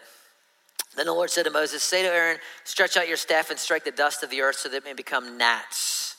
Then 0.96 1.06
the 1.06 1.12
Lord 1.12 1.30
said 1.30 1.44
to 1.44 1.50
Moses, 1.50 1.82
Say 1.82 2.02
to 2.02 2.08
Aaron, 2.08 2.38
stretch 2.64 2.96
out 2.96 3.06
your 3.06 3.18
staff 3.18 3.50
and 3.50 3.58
strike 3.58 3.84
the 3.84 3.90
dust 3.90 4.22
of 4.22 4.30
the 4.30 4.40
earth 4.40 4.56
so 4.56 4.68
that 4.68 4.78
it 4.78 4.84
may 4.84 4.94
become 4.94 5.36
gnats. 5.36 6.16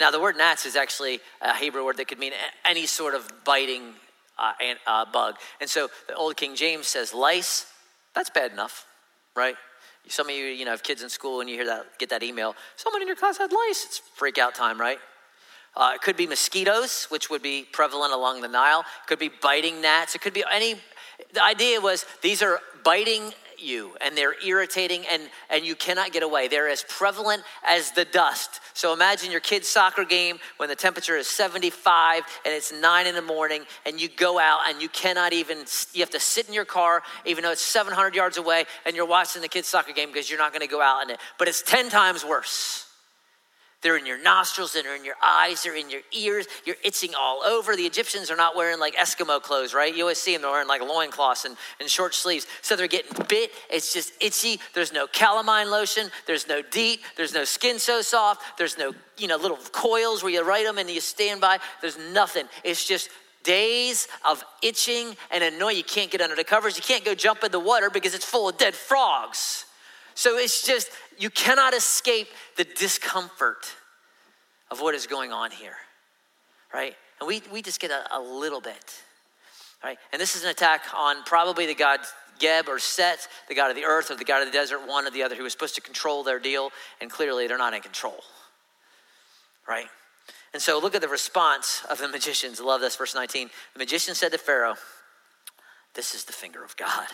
Now, 0.00 0.10
the 0.10 0.20
word 0.20 0.36
gnats 0.36 0.64
is 0.64 0.76
actually 0.76 1.20
a 1.42 1.54
Hebrew 1.54 1.84
word 1.84 1.98
that 1.98 2.08
could 2.08 2.18
mean 2.18 2.32
any 2.64 2.86
sort 2.86 3.14
of 3.14 3.30
biting 3.44 3.92
uh, 4.38 4.52
uh, 4.86 5.04
bug. 5.12 5.36
And 5.60 5.68
so 5.68 5.88
the 6.08 6.14
Old 6.14 6.36
King 6.36 6.54
James 6.54 6.86
says 6.86 7.12
lice. 7.12 7.66
That's 8.14 8.30
bad 8.30 8.52
enough, 8.52 8.86
right? 9.36 9.56
Some 10.08 10.28
of 10.28 10.34
you, 10.34 10.46
you 10.46 10.64
know, 10.64 10.70
have 10.70 10.82
kids 10.82 11.02
in 11.02 11.10
school 11.10 11.40
and 11.40 11.50
you 11.50 11.56
hear 11.56 11.66
that, 11.66 11.98
get 11.98 12.08
that 12.10 12.22
email. 12.22 12.56
Someone 12.76 13.02
in 13.02 13.08
your 13.08 13.16
class 13.16 13.36
had 13.38 13.52
lice. 13.52 13.84
It's 13.84 13.98
freak 14.16 14.38
out 14.38 14.54
time, 14.54 14.80
right? 14.80 14.98
Uh, 15.76 15.92
it 15.94 16.00
could 16.00 16.16
be 16.16 16.26
mosquitoes, 16.26 17.06
which 17.10 17.30
would 17.30 17.42
be 17.42 17.66
prevalent 17.70 18.12
along 18.12 18.40
the 18.40 18.48
Nile. 18.48 18.80
It 18.80 19.06
could 19.06 19.18
be 19.18 19.30
biting 19.42 19.80
gnats. 19.80 20.14
It 20.14 20.20
could 20.20 20.34
be 20.34 20.42
any. 20.50 20.76
The 21.34 21.44
idea 21.44 21.80
was 21.80 22.06
these 22.22 22.42
are 22.42 22.60
biting 22.82 23.32
you 23.62 23.92
and 24.00 24.16
they're 24.16 24.34
irritating 24.44 25.04
and, 25.10 25.22
and 25.48 25.64
you 25.64 25.74
cannot 25.74 26.12
get 26.12 26.22
away. 26.22 26.48
They're 26.48 26.68
as 26.68 26.84
prevalent 26.88 27.42
as 27.66 27.92
the 27.92 28.04
dust. 28.04 28.60
So 28.74 28.92
imagine 28.92 29.30
your 29.30 29.40
kid's 29.40 29.68
soccer 29.68 30.04
game 30.04 30.38
when 30.56 30.68
the 30.68 30.76
temperature 30.76 31.16
is 31.16 31.28
75 31.28 32.22
and 32.44 32.54
it's 32.54 32.72
9 32.72 33.06
in 33.06 33.14
the 33.14 33.22
morning 33.22 33.62
and 33.86 34.00
you 34.00 34.08
go 34.08 34.38
out 34.38 34.60
and 34.68 34.80
you 34.80 34.88
cannot 34.88 35.32
even, 35.32 35.58
you 35.92 36.00
have 36.00 36.10
to 36.10 36.20
sit 36.20 36.48
in 36.48 36.54
your 36.54 36.64
car 36.64 37.02
even 37.24 37.42
though 37.44 37.52
it's 37.52 37.62
700 37.62 38.14
yards 38.14 38.36
away 38.36 38.64
and 38.86 38.96
you're 38.96 39.06
watching 39.06 39.42
the 39.42 39.48
kid's 39.48 39.68
soccer 39.68 39.92
game 39.92 40.10
because 40.12 40.28
you're 40.28 40.38
not 40.38 40.52
going 40.52 40.66
to 40.66 40.70
go 40.70 40.80
out 40.80 41.02
in 41.02 41.10
it. 41.10 41.20
But 41.38 41.48
it's 41.48 41.62
10 41.62 41.88
times 41.88 42.24
worse. 42.24 42.89
They're 43.82 43.96
in 43.96 44.04
your 44.04 44.22
nostrils, 44.22 44.74
they're 44.74 44.94
in 44.94 45.06
your 45.06 45.16
eyes, 45.24 45.62
they're 45.62 45.76
in 45.76 45.88
your 45.88 46.02
ears, 46.12 46.46
you're 46.66 46.76
itching 46.84 47.14
all 47.18 47.42
over. 47.42 47.74
The 47.74 47.86
Egyptians 47.86 48.30
are 48.30 48.36
not 48.36 48.54
wearing 48.54 48.78
like 48.78 48.94
Eskimo 48.94 49.40
clothes, 49.40 49.72
right? 49.72 49.94
You 49.94 50.02
always 50.02 50.18
see 50.18 50.34
them, 50.34 50.42
they're 50.42 50.50
wearing 50.50 50.68
like 50.68 50.82
loincloths 50.82 51.46
and, 51.46 51.56
and 51.80 51.88
short 51.88 52.14
sleeves. 52.14 52.46
So 52.60 52.76
they're 52.76 52.88
getting 52.88 53.24
bit, 53.26 53.50
it's 53.70 53.94
just 53.94 54.12
itchy. 54.20 54.60
There's 54.74 54.92
no 54.92 55.06
calamine 55.06 55.70
lotion, 55.70 56.10
there's 56.26 56.46
no 56.46 56.60
DEET, 56.60 57.00
there's 57.16 57.32
no 57.32 57.44
skin 57.44 57.78
so 57.78 58.02
soft, 58.02 58.58
there's 58.58 58.76
no, 58.76 58.92
you 59.16 59.28
know, 59.28 59.36
little 59.36 59.58
coils 59.72 60.22
where 60.22 60.32
you 60.32 60.44
write 60.44 60.66
them 60.66 60.76
and 60.76 60.90
you 60.90 61.00
stand 61.00 61.40
by. 61.40 61.58
There's 61.80 61.98
nothing. 62.12 62.44
It's 62.64 62.84
just 62.84 63.08
days 63.44 64.08
of 64.28 64.44
itching 64.62 65.16
and 65.30 65.42
annoying. 65.42 65.78
You 65.78 65.84
can't 65.84 66.10
get 66.10 66.20
under 66.20 66.36
the 66.36 66.44
covers, 66.44 66.76
you 66.76 66.82
can't 66.82 67.04
go 67.04 67.14
jump 67.14 67.44
in 67.44 67.50
the 67.50 67.60
water 67.60 67.88
because 67.88 68.14
it's 68.14 68.26
full 68.26 68.46
of 68.46 68.58
dead 68.58 68.74
frogs. 68.74 69.64
So 70.20 70.36
it's 70.36 70.66
just, 70.66 70.90
you 71.18 71.30
cannot 71.30 71.72
escape 71.72 72.28
the 72.58 72.64
discomfort 72.64 73.74
of 74.70 74.82
what 74.82 74.94
is 74.94 75.06
going 75.06 75.32
on 75.32 75.50
here, 75.50 75.78
right? 76.74 76.94
And 77.18 77.26
we, 77.26 77.40
we 77.50 77.62
just 77.62 77.80
get 77.80 77.90
a, 77.90 78.04
a 78.14 78.20
little 78.20 78.60
bit, 78.60 79.02
right? 79.82 79.96
And 80.12 80.20
this 80.20 80.36
is 80.36 80.44
an 80.44 80.50
attack 80.50 80.82
on 80.94 81.22
probably 81.24 81.64
the 81.64 81.74
god 81.74 82.00
Geb 82.38 82.68
or 82.68 82.78
Set, 82.78 83.28
the 83.48 83.54
god 83.54 83.70
of 83.70 83.76
the 83.76 83.86
earth 83.86 84.10
or 84.10 84.14
the 84.14 84.26
god 84.26 84.42
of 84.42 84.48
the 84.48 84.52
desert, 84.52 84.86
one 84.86 85.06
or 85.06 85.10
the 85.10 85.22
other, 85.22 85.36
who 85.36 85.42
was 85.42 85.52
supposed 85.52 85.76
to 85.76 85.80
control 85.80 86.22
their 86.22 86.38
deal, 86.38 86.68
and 87.00 87.10
clearly 87.10 87.46
they're 87.46 87.56
not 87.56 87.72
in 87.72 87.80
control, 87.80 88.22
right? 89.66 89.86
And 90.52 90.60
so 90.60 90.78
look 90.80 90.94
at 90.94 91.00
the 91.00 91.08
response 91.08 91.82
of 91.88 91.96
the 91.96 92.08
magicians. 92.16 92.60
I 92.60 92.64
love 92.64 92.82
this, 92.82 92.94
verse 92.94 93.14
19. 93.14 93.48
The 93.72 93.78
magician 93.78 94.14
said 94.14 94.32
to 94.32 94.38
Pharaoh, 94.38 94.74
This 95.94 96.14
is 96.14 96.24
the 96.24 96.34
finger 96.34 96.62
of 96.62 96.76
God, 96.76 97.08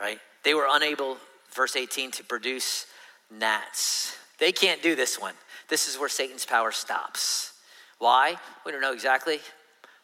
right? 0.00 0.20
They 0.44 0.54
were 0.54 0.68
unable 0.70 1.16
verse 1.54 1.76
18, 1.76 2.10
to 2.12 2.24
produce 2.24 2.86
gnats. 3.30 4.16
They 4.38 4.52
can't 4.52 4.82
do 4.82 4.94
this 4.94 5.18
one. 5.20 5.34
This 5.68 5.88
is 5.88 5.98
where 5.98 6.08
Satan's 6.08 6.44
power 6.44 6.72
stops. 6.72 7.52
Why? 7.98 8.36
We 8.66 8.72
don't 8.72 8.80
know 8.80 8.92
exactly, 8.92 9.38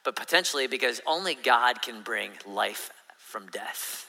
but 0.05 0.15
potentially 0.17 0.67
because 0.67 1.01
only 1.07 1.35
God 1.35 1.83
can 1.83 2.03
bring 2.03 2.31
life 2.47 2.91
from 3.17 3.49
death. 3.49 4.09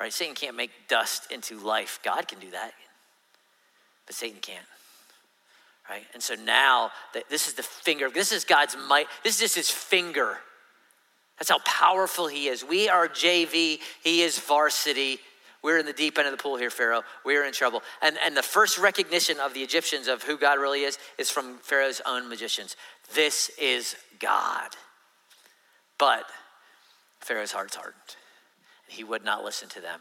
Right? 0.00 0.12
Satan 0.12 0.34
can't 0.34 0.56
make 0.56 0.70
dust 0.88 1.30
into 1.30 1.58
life. 1.58 2.00
God 2.02 2.26
can 2.26 2.40
do 2.40 2.50
that, 2.50 2.72
but 4.06 4.16
Satan 4.16 4.40
can't. 4.40 4.64
Right? 5.88 6.04
And 6.14 6.22
so 6.22 6.34
now 6.34 6.90
this 7.28 7.46
is 7.46 7.54
the 7.54 7.62
finger. 7.62 8.08
This 8.08 8.32
is 8.32 8.44
God's 8.44 8.76
might. 8.88 9.06
This 9.22 9.34
is 9.34 9.40
just 9.40 9.54
his 9.56 9.70
finger. 9.70 10.38
That's 11.38 11.50
how 11.50 11.58
powerful 11.66 12.26
he 12.28 12.48
is. 12.48 12.64
We 12.64 12.88
are 12.88 13.08
JV. 13.08 13.80
He 14.02 14.22
is 14.22 14.38
varsity. 14.38 15.18
We're 15.62 15.78
in 15.78 15.86
the 15.86 15.92
deep 15.92 16.18
end 16.18 16.26
of 16.26 16.32
the 16.32 16.42
pool 16.42 16.56
here, 16.56 16.70
Pharaoh. 16.70 17.02
We're 17.24 17.44
in 17.44 17.52
trouble. 17.52 17.82
And, 18.00 18.16
and 18.24 18.36
the 18.36 18.42
first 18.42 18.78
recognition 18.78 19.38
of 19.38 19.54
the 19.54 19.60
Egyptians 19.60 20.08
of 20.08 20.24
who 20.24 20.36
God 20.36 20.58
really 20.58 20.82
is 20.82 20.98
is 21.18 21.30
from 21.30 21.58
Pharaoh's 21.58 22.00
own 22.04 22.28
magicians. 22.28 22.76
This 23.14 23.50
is 23.60 23.94
God. 24.18 24.70
But 25.98 26.24
Pharaoh's 27.20 27.52
heart's 27.52 27.76
hardened. 27.76 28.16
He 28.88 29.04
would 29.04 29.24
not 29.24 29.44
listen 29.44 29.68
to 29.70 29.80
them, 29.80 30.00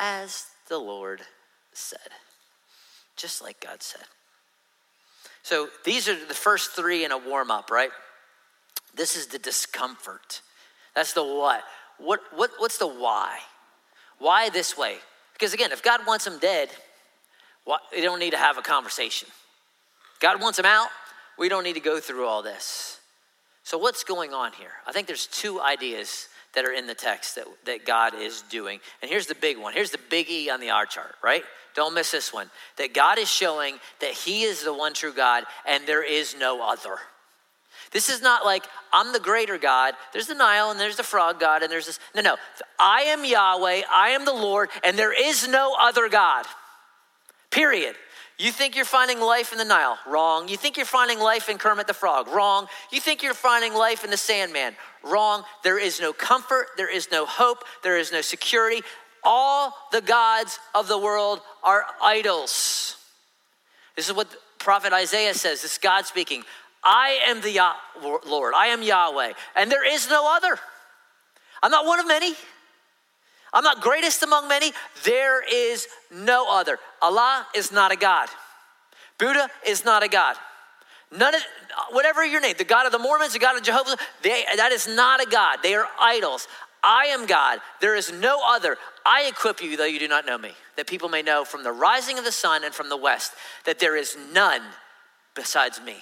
as 0.00 0.46
the 0.68 0.78
Lord 0.78 1.20
said, 1.72 1.98
just 3.16 3.42
like 3.42 3.60
God 3.60 3.82
said. 3.82 4.02
So 5.42 5.68
these 5.84 6.08
are 6.08 6.26
the 6.26 6.34
first 6.34 6.72
three 6.72 7.04
in 7.04 7.12
a 7.12 7.18
warm 7.18 7.50
up, 7.50 7.70
right? 7.70 7.90
This 8.94 9.14
is 9.14 9.26
the 9.26 9.38
discomfort. 9.38 10.40
That's 10.94 11.12
the 11.12 11.22
what. 11.22 11.62
What, 11.98 12.20
what. 12.34 12.50
What's 12.58 12.78
the 12.78 12.88
why? 12.88 13.38
Why 14.18 14.48
this 14.50 14.76
way? 14.76 14.96
Because 15.32 15.52
again, 15.52 15.72
if 15.72 15.82
God 15.82 16.06
wants 16.06 16.24
them 16.24 16.38
dead, 16.38 16.70
we 17.92 18.00
don't 18.00 18.18
need 18.18 18.30
to 18.30 18.38
have 18.38 18.58
a 18.58 18.62
conversation. 18.62 19.28
God 20.20 20.40
wants 20.40 20.56
them 20.56 20.66
out, 20.66 20.88
we 21.38 21.48
don't 21.48 21.64
need 21.64 21.74
to 21.74 21.80
go 21.80 22.00
through 22.00 22.26
all 22.26 22.42
this. 22.42 23.00
So, 23.64 23.76
what's 23.78 24.04
going 24.04 24.32
on 24.32 24.52
here? 24.52 24.70
I 24.86 24.92
think 24.92 25.06
there's 25.06 25.26
two 25.26 25.60
ideas 25.60 26.28
that 26.54 26.64
are 26.64 26.72
in 26.72 26.86
the 26.86 26.94
text 26.94 27.34
that, 27.34 27.46
that 27.66 27.84
God 27.84 28.14
is 28.14 28.42
doing. 28.42 28.80
And 29.02 29.10
here's 29.10 29.26
the 29.26 29.34
big 29.34 29.58
one. 29.58 29.74
Here's 29.74 29.90
the 29.90 29.98
big 30.08 30.30
E 30.30 30.48
on 30.48 30.60
the 30.60 30.70
R 30.70 30.86
chart, 30.86 31.16
right? 31.22 31.42
Don't 31.74 31.92
miss 31.92 32.10
this 32.10 32.32
one. 32.32 32.50
That 32.78 32.94
God 32.94 33.18
is 33.18 33.28
showing 33.28 33.78
that 34.00 34.12
He 34.12 34.44
is 34.44 34.64
the 34.64 34.72
one 34.72 34.94
true 34.94 35.12
God 35.12 35.44
and 35.66 35.86
there 35.86 36.02
is 36.02 36.34
no 36.38 36.66
other. 36.66 36.96
This 37.92 38.08
is 38.08 38.20
not 38.20 38.44
like 38.44 38.64
I'm 38.92 39.12
the 39.12 39.20
greater 39.20 39.58
God. 39.58 39.94
There's 40.12 40.26
the 40.26 40.34
Nile 40.34 40.70
and 40.70 40.78
there's 40.78 40.96
the 40.96 41.02
frog 41.02 41.40
God 41.40 41.62
and 41.62 41.70
there's 41.70 41.86
this. 41.86 41.98
No, 42.14 42.22
no. 42.22 42.36
I 42.78 43.02
am 43.02 43.24
Yahweh. 43.24 43.82
I 43.90 44.10
am 44.10 44.24
the 44.24 44.32
Lord, 44.32 44.70
and 44.84 44.98
there 44.98 45.12
is 45.12 45.48
no 45.48 45.74
other 45.78 46.08
God. 46.08 46.46
Period. 47.50 47.96
You 48.38 48.52
think 48.52 48.76
you're 48.76 48.84
finding 48.84 49.18
life 49.18 49.52
in 49.52 49.58
the 49.58 49.64
Nile? 49.64 49.98
Wrong. 50.06 50.48
You 50.48 50.58
think 50.58 50.76
you're 50.76 50.84
finding 50.84 51.18
life 51.18 51.48
in 51.48 51.56
Kermit 51.56 51.86
the 51.86 51.94
Frog? 51.94 52.28
Wrong. 52.28 52.66
You 52.92 53.00
think 53.00 53.22
you're 53.22 53.32
finding 53.32 53.72
life 53.72 54.04
in 54.04 54.10
the 54.10 54.18
Sandman? 54.18 54.74
Wrong. 55.02 55.42
There 55.64 55.78
is 55.78 56.00
no 56.00 56.12
comfort. 56.12 56.66
There 56.76 56.92
is 56.92 57.08
no 57.10 57.24
hope. 57.24 57.64
There 57.82 57.96
is 57.96 58.12
no 58.12 58.20
security. 58.20 58.82
All 59.24 59.74
the 59.90 60.02
gods 60.02 60.58
of 60.74 60.86
the 60.86 60.98
world 60.98 61.40
are 61.64 61.86
idols. 62.02 62.96
This 63.96 64.06
is 64.06 64.14
what 64.14 64.28
prophet 64.58 64.92
Isaiah 64.92 65.32
says. 65.32 65.62
This 65.62 65.72
is 65.72 65.78
God 65.78 66.04
speaking. 66.04 66.44
I 66.86 67.18
am 67.26 67.40
the 67.40 67.60
Lord. 68.26 68.54
I 68.56 68.68
am 68.68 68.80
Yahweh. 68.80 69.32
And 69.56 69.70
there 69.70 69.84
is 69.84 70.08
no 70.08 70.32
other. 70.36 70.56
I'm 71.62 71.72
not 71.72 71.84
one 71.84 71.98
of 71.98 72.06
many. 72.06 72.32
I'm 73.52 73.64
not 73.64 73.80
greatest 73.80 74.22
among 74.22 74.46
many. 74.46 74.72
There 75.04 75.42
is 75.42 75.88
no 76.12 76.46
other. 76.48 76.78
Allah 77.02 77.46
is 77.56 77.72
not 77.72 77.90
a 77.90 77.96
God. 77.96 78.28
Buddha 79.18 79.48
is 79.66 79.84
not 79.84 80.04
a 80.04 80.08
God. 80.08 80.36
None 81.10 81.34
of 81.34 81.42
whatever 81.90 82.24
your 82.24 82.40
name, 82.40 82.54
the 82.56 82.64
God 82.64 82.86
of 82.86 82.92
the 82.92 82.98
Mormons, 82.98 83.32
the 83.32 83.38
God 83.38 83.56
of 83.56 83.62
Jehovah, 83.62 83.96
they, 84.22 84.44
that 84.56 84.72
is 84.72 84.86
not 84.86 85.20
a 85.20 85.28
God. 85.28 85.58
They 85.62 85.74
are 85.74 85.88
idols. 86.00 86.46
I 86.84 87.06
am 87.06 87.26
God. 87.26 87.60
There 87.80 87.96
is 87.96 88.12
no 88.12 88.40
other. 88.46 88.76
I 89.04 89.22
equip 89.22 89.60
you, 89.60 89.76
though 89.76 89.84
you 89.84 89.98
do 89.98 90.08
not 90.08 90.26
know 90.26 90.38
me, 90.38 90.52
that 90.76 90.86
people 90.86 91.08
may 91.08 91.22
know 91.22 91.44
from 91.44 91.64
the 91.64 91.72
rising 91.72 92.18
of 92.18 92.24
the 92.24 92.32
sun 92.32 92.62
and 92.62 92.74
from 92.74 92.88
the 92.88 92.96
west 92.96 93.32
that 93.64 93.78
there 93.78 93.96
is 93.96 94.16
none 94.32 94.62
besides 95.34 95.80
me. 95.80 95.96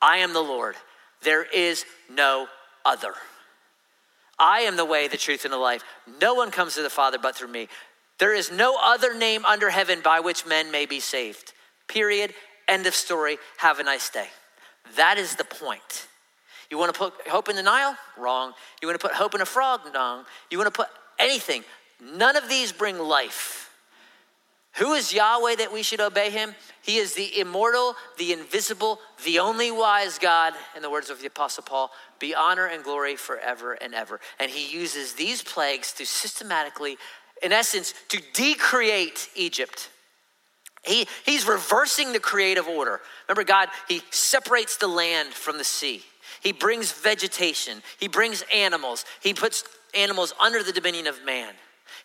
I 0.00 0.18
am 0.18 0.32
the 0.32 0.40
Lord. 0.40 0.76
There 1.22 1.42
is 1.42 1.84
no 2.10 2.48
other. 2.84 3.12
I 4.38 4.60
am 4.60 4.76
the 4.76 4.84
way, 4.84 5.08
the 5.08 5.16
truth, 5.16 5.44
and 5.44 5.52
the 5.52 5.58
life. 5.58 5.82
No 6.20 6.34
one 6.34 6.50
comes 6.50 6.74
to 6.74 6.82
the 6.82 6.90
Father 6.90 7.18
but 7.20 7.34
through 7.34 7.48
me. 7.48 7.68
There 8.18 8.34
is 8.34 8.52
no 8.52 8.76
other 8.80 9.16
name 9.16 9.44
under 9.44 9.70
heaven 9.70 10.00
by 10.02 10.20
which 10.20 10.46
men 10.46 10.70
may 10.70 10.86
be 10.86 11.00
saved. 11.00 11.52
Period. 11.88 12.34
End 12.68 12.86
of 12.86 12.94
story. 12.94 13.38
Have 13.58 13.78
a 13.78 13.82
nice 13.82 14.10
day. 14.10 14.28
That 14.96 15.18
is 15.18 15.36
the 15.36 15.44
point. 15.44 16.06
You 16.70 16.78
want 16.78 16.92
to 16.92 16.98
put 16.98 17.14
hope 17.28 17.48
in 17.48 17.56
the 17.56 17.62
Nile? 17.62 17.96
Wrong. 18.16 18.52
You 18.80 18.88
want 18.88 19.00
to 19.00 19.06
put 19.06 19.16
hope 19.16 19.34
in 19.34 19.40
a 19.40 19.46
frog? 19.46 19.80
Wrong. 19.94 20.24
You 20.50 20.58
want 20.58 20.72
to 20.72 20.76
put 20.76 20.88
anything. 21.18 21.64
None 22.00 22.36
of 22.36 22.48
these 22.48 22.72
bring 22.72 22.98
life. 22.98 23.67
Who 24.78 24.94
is 24.94 25.12
Yahweh 25.12 25.56
that 25.56 25.72
we 25.72 25.82
should 25.82 26.00
obey 26.00 26.30
him? 26.30 26.54
He 26.82 26.98
is 26.98 27.14
the 27.14 27.40
immortal, 27.40 27.96
the 28.16 28.32
invisible, 28.32 29.00
the 29.24 29.40
only 29.40 29.70
wise 29.70 30.18
God, 30.18 30.54
in 30.76 30.82
the 30.82 30.90
words 30.90 31.10
of 31.10 31.20
the 31.20 31.26
Apostle 31.26 31.64
Paul, 31.64 31.90
be 32.18 32.34
honor 32.34 32.66
and 32.66 32.84
glory 32.84 33.16
forever 33.16 33.72
and 33.72 33.92
ever. 33.94 34.20
And 34.38 34.50
he 34.50 34.72
uses 34.72 35.14
these 35.14 35.42
plagues 35.42 35.92
to 35.94 36.06
systematically, 36.06 36.96
in 37.42 37.52
essence, 37.52 37.92
to 38.08 38.22
decreate 38.32 39.28
Egypt. 39.34 39.90
He, 40.84 41.06
he's 41.26 41.46
reversing 41.46 42.12
the 42.12 42.20
creative 42.20 42.66
order. 42.66 43.00
Remember, 43.28 43.44
God, 43.44 43.68
He 43.88 44.02
separates 44.10 44.76
the 44.76 44.88
land 44.88 45.30
from 45.30 45.58
the 45.58 45.64
sea. 45.64 46.02
He 46.40 46.52
brings 46.52 46.92
vegetation. 46.92 47.82
He 47.98 48.08
brings 48.08 48.44
animals. 48.54 49.04
He 49.20 49.34
puts 49.34 49.64
animals 49.94 50.32
under 50.40 50.62
the 50.62 50.72
dominion 50.72 51.06
of 51.06 51.24
man. 51.24 51.54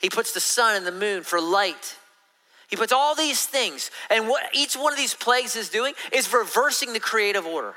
He 0.02 0.10
puts 0.10 0.34
the 0.34 0.40
sun 0.40 0.76
and 0.76 0.86
the 0.86 0.92
moon 0.92 1.24
for 1.24 1.40
light. 1.40 1.98
He 2.74 2.78
puts 2.78 2.92
all 2.92 3.14
these 3.14 3.46
things, 3.46 3.92
and 4.10 4.28
what 4.28 4.46
each 4.52 4.74
one 4.74 4.92
of 4.92 4.98
these 4.98 5.14
plagues 5.14 5.56
is 5.56 5.70
doing 5.70 5.94
is 6.12 6.34
reversing 6.34 6.92
the 6.92 7.00
creative 7.00 7.46
order. 7.46 7.76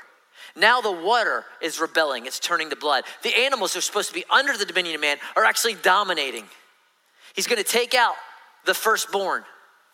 Now 0.55 0.81
the 0.81 0.91
water 0.91 1.45
is 1.61 1.79
rebelling, 1.79 2.25
it's 2.25 2.39
turning 2.39 2.71
to 2.71 2.75
blood. 2.75 3.03
The 3.21 3.37
animals 3.37 3.73
who 3.73 3.77
are 3.77 3.83
supposed 3.83 4.07
to 4.07 4.15
be 4.15 4.25
under 4.31 4.57
the 4.57 4.65
dominion 4.65 4.95
of 4.95 5.01
man 5.01 5.17
are 5.35 5.45
actually 5.45 5.75
dominating. 5.75 6.45
He's 7.35 7.45
to 7.63 7.63
take 7.63 7.93
out 7.93 8.15
the 8.65 8.73
firstborn. 8.73 9.43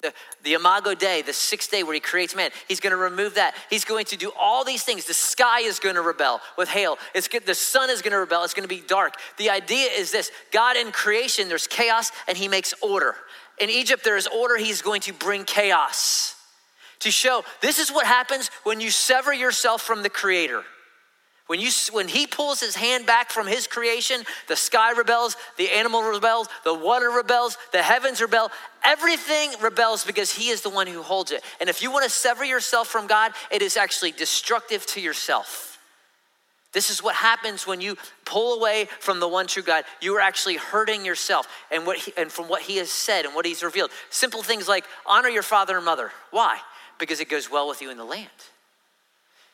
The, 0.03 0.13
the 0.43 0.53
Imago 0.53 0.95
Dei, 0.95 1.21
the 1.21 1.33
sixth 1.33 1.69
day 1.71 1.83
where 1.83 1.93
he 1.93 1.99
creates 1.99 2.33
man, 2.33 2.51
he's 2.69 2.79
to 2.91 2.97
remove 2.97 3.35
that. 3.35 3.55
He's 3.69 3.83
going 3.83 4.05
to 4.05 4.17
do 4.17 4.31
all 4.39 4.63
these 4.63 4.83
things. 4.83 5.05
The 5.05 5.13
sky 5.13 5.61
is 5.61 5.79
to 5.95 6.01
rebel 6.01 6.39
with 6.57 6.69
hail. 6.69 6.97
It's 7.13 7.27
the 7.27 7.55
sun 7.55 7.89
is 7.89 8.01
to 8.01 8.17
rebel. 8.17 8.45
It's 8.45 8.53
to 8.53 8.73
be 8.73 8.83
dark. 8.87 9.15
The 9.37 9.49
idea 9.49 9.89
is 9.91 10.11
this 10.11 10.31
God 10.51 10.77
in 10.77 10.93
creation, 10.93 11.49
there's 11.49 11.67
chaos, 11.67 12.11
and 12.29 12.37
he 12.37 12.47
makes 12.47 12.73
order. 12.81 13.15
In 13.59 13.69
Egypt, 13.69 14.03
there 14.03 14.17
is 14.17 14.27
order, 14.27 14.57
he's 14.57 14.81
going 14.81 15.01
to 15.01 15.13
bring 15.13 15.43
chaos 15.45 16.35
to 16.99 17.11
show 17.11 17.43
this 17.61 17.79
is 17.79 17.91
what 17.91 18.05
happens 18.05 18.49
when 18.63 18.81
you 18.81 18.89
sever 18.89 19.33
yourself 19.33 19.81
from 19.81 20.03
the 20.03 20.09
Creator. 20.09 20.63
When, 21.47 21.59
you, 21.59 21.69
when 21.91 22.07
he 22.07 22.25
pulls 22.25 22.61
his 22.61 22.75
hand 22.75 23.05
back 23.05 23.29
from 23.29 23.47
his 23.47 23.67
creation, 23.67 24.23
the 24.47 24.55
sky 24.55 24.93
rebels, 24.93 25.35
the 25.57 25.69
animal 25.69 26.01
rebels, 26.01 26.47
the 26.63 26.73
water 26.73 27.09
rebels, 27.09 27.57
the 27.73 27.83
heavens 27.83 28.21
rebel. 28.21 28.49
Everything 28.83 29.51
rebels 29.61 30.05
because 30.05 30.31
he 30.31 30.49
is 30.49 30.61
the 30.61 30.69
one 30.69 30.87
who 30.87 31.01
holds 31.01 31.31
it. 31.31 31.43
And 31.59 31.69
if 31.69 31.81
you 31.83 31.91
want 31.91 32.05
to 32.05 32.09
sever 32.09 32.45
yourself 32.45 32.87
from 32.87 33.07
God, 33.07 33.33
it 33.51 33.61
is 33.61 33.75
actually 33.75 34.13
destructive 34.13 34.85
to 34.87 35.01
yourself. 35.01 35.72
This 36.73 36.89
is 36.89 37.01
what 37.01 37.15
happens 37.15 37.65
when 37.65 37.81
you 37.81 37.95
pull 38.25 38.59
away 38.59 38.89
from 38.99 39.19
the 39.19 39.27
one 39.27 39.47
true 39.47 39.63
God. 39.63 39.85
You 40.01 40.15
are 40.15 40.19
actually 40.19 40.57
hurting 40.57 41.05
yourself 41.05 41.47
and, 41.71 41.85
what 41.85 41.97
he, 41.97 42.13
and 42.17 42.31
from 42.31 42.49
what 42.49 42.63
He 42.63 42.77
has 42.77 42.91
said 42.91 43.25
and 43.25 43.35
what 43.35 43.45
He's 43.45 43.63
revealed. 43.63 43.91
Simple 44.09 44.43
things 44.43 44.67
like 44.67 44.85
honor 45.05 45.29
your 45.29 45.43
father 45.43 45.77
and 45.77 45.85
mother. 45.85 46.11
Why? 46.31 46.59
Because 46.97 47.19
it 47.19 47.29
goes 47.29 47.49
well 47.49 47.67
with 47.69 47.81
you 47.81 47.91
in 47.91 47.97
the 47.97 48.03
land. 48.03 48.29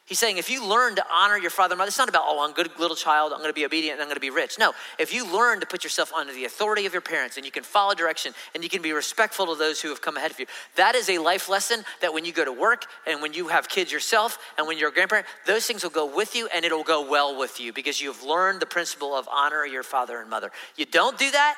He's 0.09 0.17
saying 0.17 0.37
if 0.37 0.49
you 0.49 0.65
learn 0.65 0.95
to 0.95 1.05
honor 1.13 1.37
your 1.37 1.51
father 1.51 1.73
and 1.73 1.77
mother, 1.77 1.89
it's 1.89 1.99
not 1.99 2.09
about, 2.09 2.23
oh, 2.25 2.43
I'm 2.43 2.49
a 2.49 2.53
good 2.53 2.71
little 2.79 2.95
child, 2.95 3.31
I'm 3.31 3.41
gonna 3.41 3.53
be 3.53 3.63
obedient, 3.63 3.93
and 3.93 4.01
I'm 4.01 4.07
gonna 4.07 4.19
be 4.19 4.31
rich. 4.31 4.57
No, 4.57 4.73
if 4.97 5.13
you 5.13 5.31
learn 5.31 5.59
to 5.59 5.67
put 5.67 5.83
yourself 5.83 6.11
under 6.11 6.33
the 6.33 6.45
authority 6.45 6.87
of 6.87 6.93
your 6.93 7.01
parents 7.03 7.37
and 7.37 7.45
you 7.45 7.51
can 7.51 7.61
follow 7.61 7.93
direction 7.93 8.33
and 8.55 8.63
you 8.63 8.71
can 8.71 8.81
be 8.81 8.91
respectful 8.91 9.45
to 9.45 9.55
those 9.55 9.79
who 9.79 9.89
have 9.89 10.01
come 10.01 10.17
ahead 10.17 10.31
of 10.31 10.39
you, 10.39 10.47
that 10.77 10.95
is 10.95 11.11
a 11.11 11.19
life 11.19 11.47
lesson 11.47 11.83
that 12.01 12.11
when 12.11 12.25
you 12.25 12.33
go 12.33 12.43
to 12.43 12.51
work 12.51 12.87
and 13.05 13.21
when 13.21 13.33
you 13.33 13.49
have 13.49 13.69
kids 13.69 13.91
yourself 13.91 14.39
and 14.57 14.65
when 14.65 14.79
you're 14.79 14.89
a 14.89 14.91
grandparent, 14.91 15.27
those 15.45 15.67
things 15.67 15.83
will 15.83 15.91
go 15.91 16.07
with 16.07 16.35
you 16.35 16.49
and 16.55 16.65
it'll 16.65 16.83
go 16.83 17.07
well 17.07 17.37
with 17.37 17.59
you 17.59 17.71
because 17.71 18.01
you've 18.01 18.23
learned 18.23 18.59
the 18.59 18.65
principle 18.65 19.13
of 19.13 19.29
honor 19.31 19.63
your 19.63 19.83
father 19.83 20.19
and 20.21 20.27
mother. 20.27 20.51
You 20.75 20.87
don't 20.87 21.19
do 21.19 21.29
that, 21.29 21.55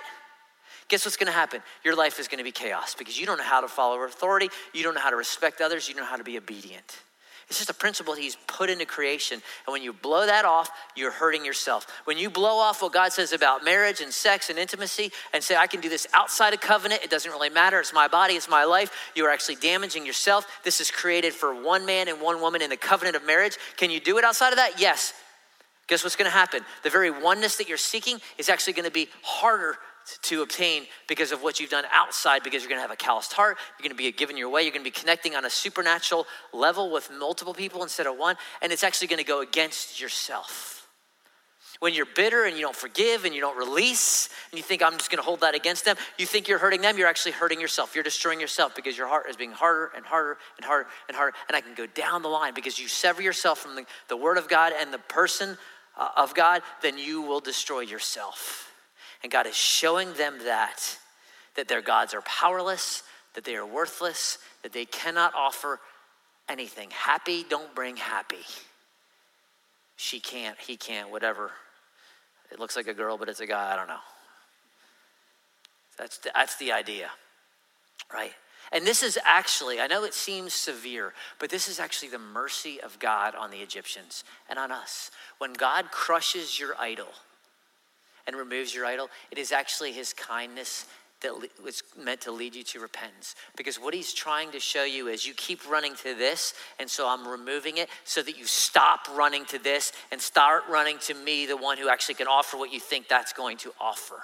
guess 0.90 1.06
what's 1.06 1.16
gonna 1.16 1.32
happen? 1.32 1.62
Your 1.86 1.96
life 1.96 2.20
is 2.20 2.28
gonna 2.28 2.44
be 2.44 2.52
chaos 2.52 2.96
because 2.96 3.18
you 3.18 3.26
don't 3.26 3.38
know 3.38 3.46
how 3.46 3.62
to 3.62 3.70
follow 3.70 3.98
authority, 4.02 4.50
you 4.74 4.84
don't 4.84 4.94
know 4.94 5.00
how 5.00 5.10
to 5.10 5.16
respect 5.16 5.62
others, 5.62 5.88
you 5.88 5.96
don't 5.96 6.04
know 6.04 6.10
how 6.10 6.18
to 6.18 6.24
be 6.26 6.38
obedient. 6.38 7.00
It's 7.52 7.58
just 7.58 7.70
a 7.70 7.74
principle 7.74 8.14
he's 8.14 8.38
put 8.48 8.70
into 8.70 8.86
creation. 8.86 9.42
And 9.68 9.74
when 9.74 9.84
you 9.84 9.92
blow 9.92 10.26
that 10.26 10.46
off, 10.46 10.70
you're 10.96 11.12
hurting 11.12 11.44
yourself. 11.44 11.86
When 12.06 12.18
you 12.18 12.30
blow 12.30 12.60
off 12.60 12.82
what 12.82 12.94
God 12.94 13.12
says 13.12 13.34
about 13.34 13.66
marriage 13.66 14.00
and 14.00 14.14
sex 14.14 14.50
and 14.50 14.58
intimacy 14.58 15.12
and 15.34 15.44
say, 15.44 15.58
I 15.58 15.68
can 15.68 15.82
do 15.82 15.90
this 15.90 16.08
outside 16.14 16.54
of 16.54 16.62
covenant, 16.62 17.04
it 17.04 17.10
doesn't 17.10 17.30
really 17.30 17.50
matter. 17.50 17.82
It's 17.82 17.92
my 17.92 18.08
body, 18.08 18.36
it's 18.36 18.48
my 18.48 18.64
life. 18.64 19.12
You 19.18 19.26
are 19.26 19.30
actually 19.30 19.56
damaging 19.56 20.06
yourself. 20.06 20.48
This 20.64 20.80
is 20.80 20.90
created 20.90 21.34
for 21.34 21.54
one 21.54 21.86
man 21.86 22.08
and 22.08 22.22
one 22.22 22.40
woman 22.40 22.62
in 22.62 22.70
the 22.70 22.78
covenant 22.78 23.18
of 23.18 23.26
marriage. 23.26 23.58
Can 23.76 23.92
you 23.92 24.00
do 24.00 24.18
it 24.18 24.24
outside 24.24 24.52
of 24.52 24.56
that? 24.56 24.80
Yes. 24.80 25.14
Guess 25.88 26.06
what's 26.06 26.16
going 26.16 26.32
to 26.32 26.38
happen? 26.38 26.64
The 26.84 26.90
very 26.90 27.12
oneness 27.12 27.58
that 27.58 27.68
you're 27.68 27.78
seeking 27.78 28.22
is 28.38 28.48
actually 28.48 28.74
going 28.74 28.86
to 28.86 28.92
be 28.92 29.10
harder 29.24 29.78
to 30.24 30.42
obtain 30.42 30.84
because 31.08 31.32
of 31.32 31.44
what 31.44 31.60
you've 31.60 31.70
done 31.70 31.86
outside 31.94 32.44
because 32.44 32.62
you're 32.62 32.70
going 32.70 32.80
to 32.80 32.82
have 32.82 32.92
a 32.92 32.96
calloused 32.96 33.34
heart 33.34 33.58
you're 33.78 33.84
going 33.84 33.96
to 33.96 34.04
be 34.04 34.12
given 34.12 34.38
your 34.38 34.50
way 34.50 34.64
you're 34.64 34.72
going 34.72 34.84
to 34.84 34.92
be 34.92 34.92
connecting 34.92 35.36
on 35.36 35.46
a 35.46 35.50
supernatural 35.50 36.26
level 36.54 36.92
with 36.92 37.10
multiple 37.18 37.54
people 37.54 37.84
instead 37.84 38.08
of 38.08 38.18
one 38.18 38.36
and 38.62 38.72
it's 38.72 38.84
actually 38.84 39.08
going 39.08 39.20
to 39.20 39.26
go 39.26 39.42
against 39.42 40.00
yourself. 40.00 40.88
When 41.80 41.96
you're 41.96 42.06
bitter 42.06 42.46
and 42.46 42.56
you 42.56 42.62
don't 42.62 42.76
forgive 42.76 43.26
and 43.26 43.34
you 43.34 43.42
don't 43.42 43.58
release 43.58 44.30
and 44.52 44.58
you 44.58 44.64
think 44.64 44.84
i'm 44.84 44.94
just 44.98 45.10
going 45.10 45.18
to 45.18 45.24
hold 45.24 45.42
that 45.42 45.56
against 45.56 45.84
them 45.86 45.96
you 46.20 46.28
think 46.28 46.48
you're 46.48 46.60
hurting 46.60 46.82
them 46.82 46.98
you're 46.98 47.08
actually 47.08 47.32
hurting 47.32 47.60
yourself. 47.60 47.96
You're 47.96 48.04
destroying 48.04 48.40
yourself 48.40 48.76
because 48.76 48.98
your 48.98 49.08
heart 49.08 49.28
is 49.30 49.36
being 49.36 49.52
harder 49.52 49.92
and 49.96 50.06
harder 50.06 50.38
and 50.58 50.66
harder 50.66 50.88
and 51.08 51.18
harder 51.18 51.36
and 51.48 51.56
i 51.56 51.62
can 51.62 51.74
go 51.74 51.88
down 51.88 52.22
the 52.22 52.30
line 52.30 52.54
because 52.54 52.78
you 52.78 52.88
sever 52.88 53.22
yourself 53.22 53.60
from 53.60 53.76
the, 53.76 53.86
the 54.10 54.18
word 54.18 54.38
of 54.38 54.48
god 54.48 54.74
and 54.80 54.94
the 54.94 55.00
person 55.00 55.58
uh, 55.98 56.10
of 56.18 56.36
god 56.36 56.62
then 56.84 56.98
you 57.00 57.22
will 57.22 57.40
destroy 57.40 57.80
yourself 57.80 58.71
and 59.24 59.32
God 59.32 59.48
is 59.48 59.56
showing 59.56 60.14
them 60.14 60.36
that, 60.46 60.98
that 61.56 61.68
their 61.68 61.82
gods 61.82 62.14
are 62.14 62.22
powerless, 62.22 63.04
that 63.36 63.44
they 63.44 63.56
are 63.56 63.66
worthless, 63.66 64.38
that 64.64 64.74
they 64.74 64.86
cannot 64.86 65.34
offer 65.36 65.80
anything. 66.50 66.90
Hapi 66.90 67.48
don't 67.48 67.74
bring 67.76 67.96
happy. 67.96 68.46
She 69.96 70.20
can't, 70.20 70.58
he 70.60 70.78
can't, 70.78 71.12
whatever. 71.12 71.52
It 72.52 72.60
looks 72.60 72.76
like 72.76 72.88
a 72.88 72.94
girl, 72.94 73.18
but 73.18 73.30
it's 73.30 73.40
a 73.40 73.48
guy. 73.48 73.74
I 73.74 73.76
don't 73.76 73.88
know. 73.88 73.96
That's 75.98 76.18
the, 76.18 76.32
that's 76.34 76.58
the 76.58 76.72
idea, 76.72 77.10
right? 78.12 78.34
And 78.72 78.86
this 78.86 79.04
is 79.04 79.20
actually, 79.26 79.80
I 79.80 79.88
know 79.88 80.04
it 80.04 80.14
seems 80.14 80.54
severe, 80.54 81.14
but 81.40 81.50
this 81.50 81.68
is 81.68 81.80
actually 81.80 82.10
the 82.10 82.20
mercy 82.20 82.80
of 82.82 82.98
God 83.00 83.36
on 83.36 83.52
the 83.52 83.58
Egyptians 83.58 84.24
and 84.50 84.58
on 84.58 84.72
us. 84.72 85.12
When 85.38 85.54
God 85.54 85.92
crushes 85.92 86.60
your 86.60 86.76
idol, 86.80 87.10
and 88.28 88.36
removes 88.36 88.74
your 88.74 88.86
idol, 88.86 89.10
it 89.32 89.38
is 89.38 89.52
actually 89.52 89.92
his 89.92 90.14
kindness 90.14 90.86
that 91.22 91.34
was 91.64 91.84
meant 91.98 92.22
to 92.22 92.32
lead 92.32 92.56
you 92.56 92.64
to 92.64 92.80
repentance. 92.80 93.36
Because 93.56 93.78
what 93.78 93.94
he's 93.94 94.14
trying 94.14 94.52
to 94.52 94.60
show 94.60 94.84
you 94.84 95.08
is 95.08 95.26
you 95.26 95.34
keep 95.36 95.70
running 95.70 95.96
to 95.98 96.16
this, 96.16 96.54
and 96.80 96.90
so 96.90 97.08
I'm 97.08 97.28
removing 97.28 97.78
it 97.78 97.90
so 98.04 98.22
that 98.24 98.38
you 98.38 98.46
stop 98.46 99.08
running 99.16 99.46
to 99.46 99.60
this 99.60 99.92
and 100.12 100.20
start 100.20 100.64
running 100.70 100.98
to 101.00 101.14
me, 101.14 101.46
the 101.46 101.58
one 101.58 101.78
who 101.78 101.90
actually 101.90 102.16
can 102.16 102.28
offer 102.28 102.58
what 102.58 102.74
you 102.74 102.80
think 102.80 103.08
that's 103.08 103.34
going 103.34 103.58
to 103.58 103.72
offer. 103.80 104.24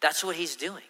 That's 0.00 0.22
what 0.22 0.36
he's 0.36 0.56
doing. 0.56 0.84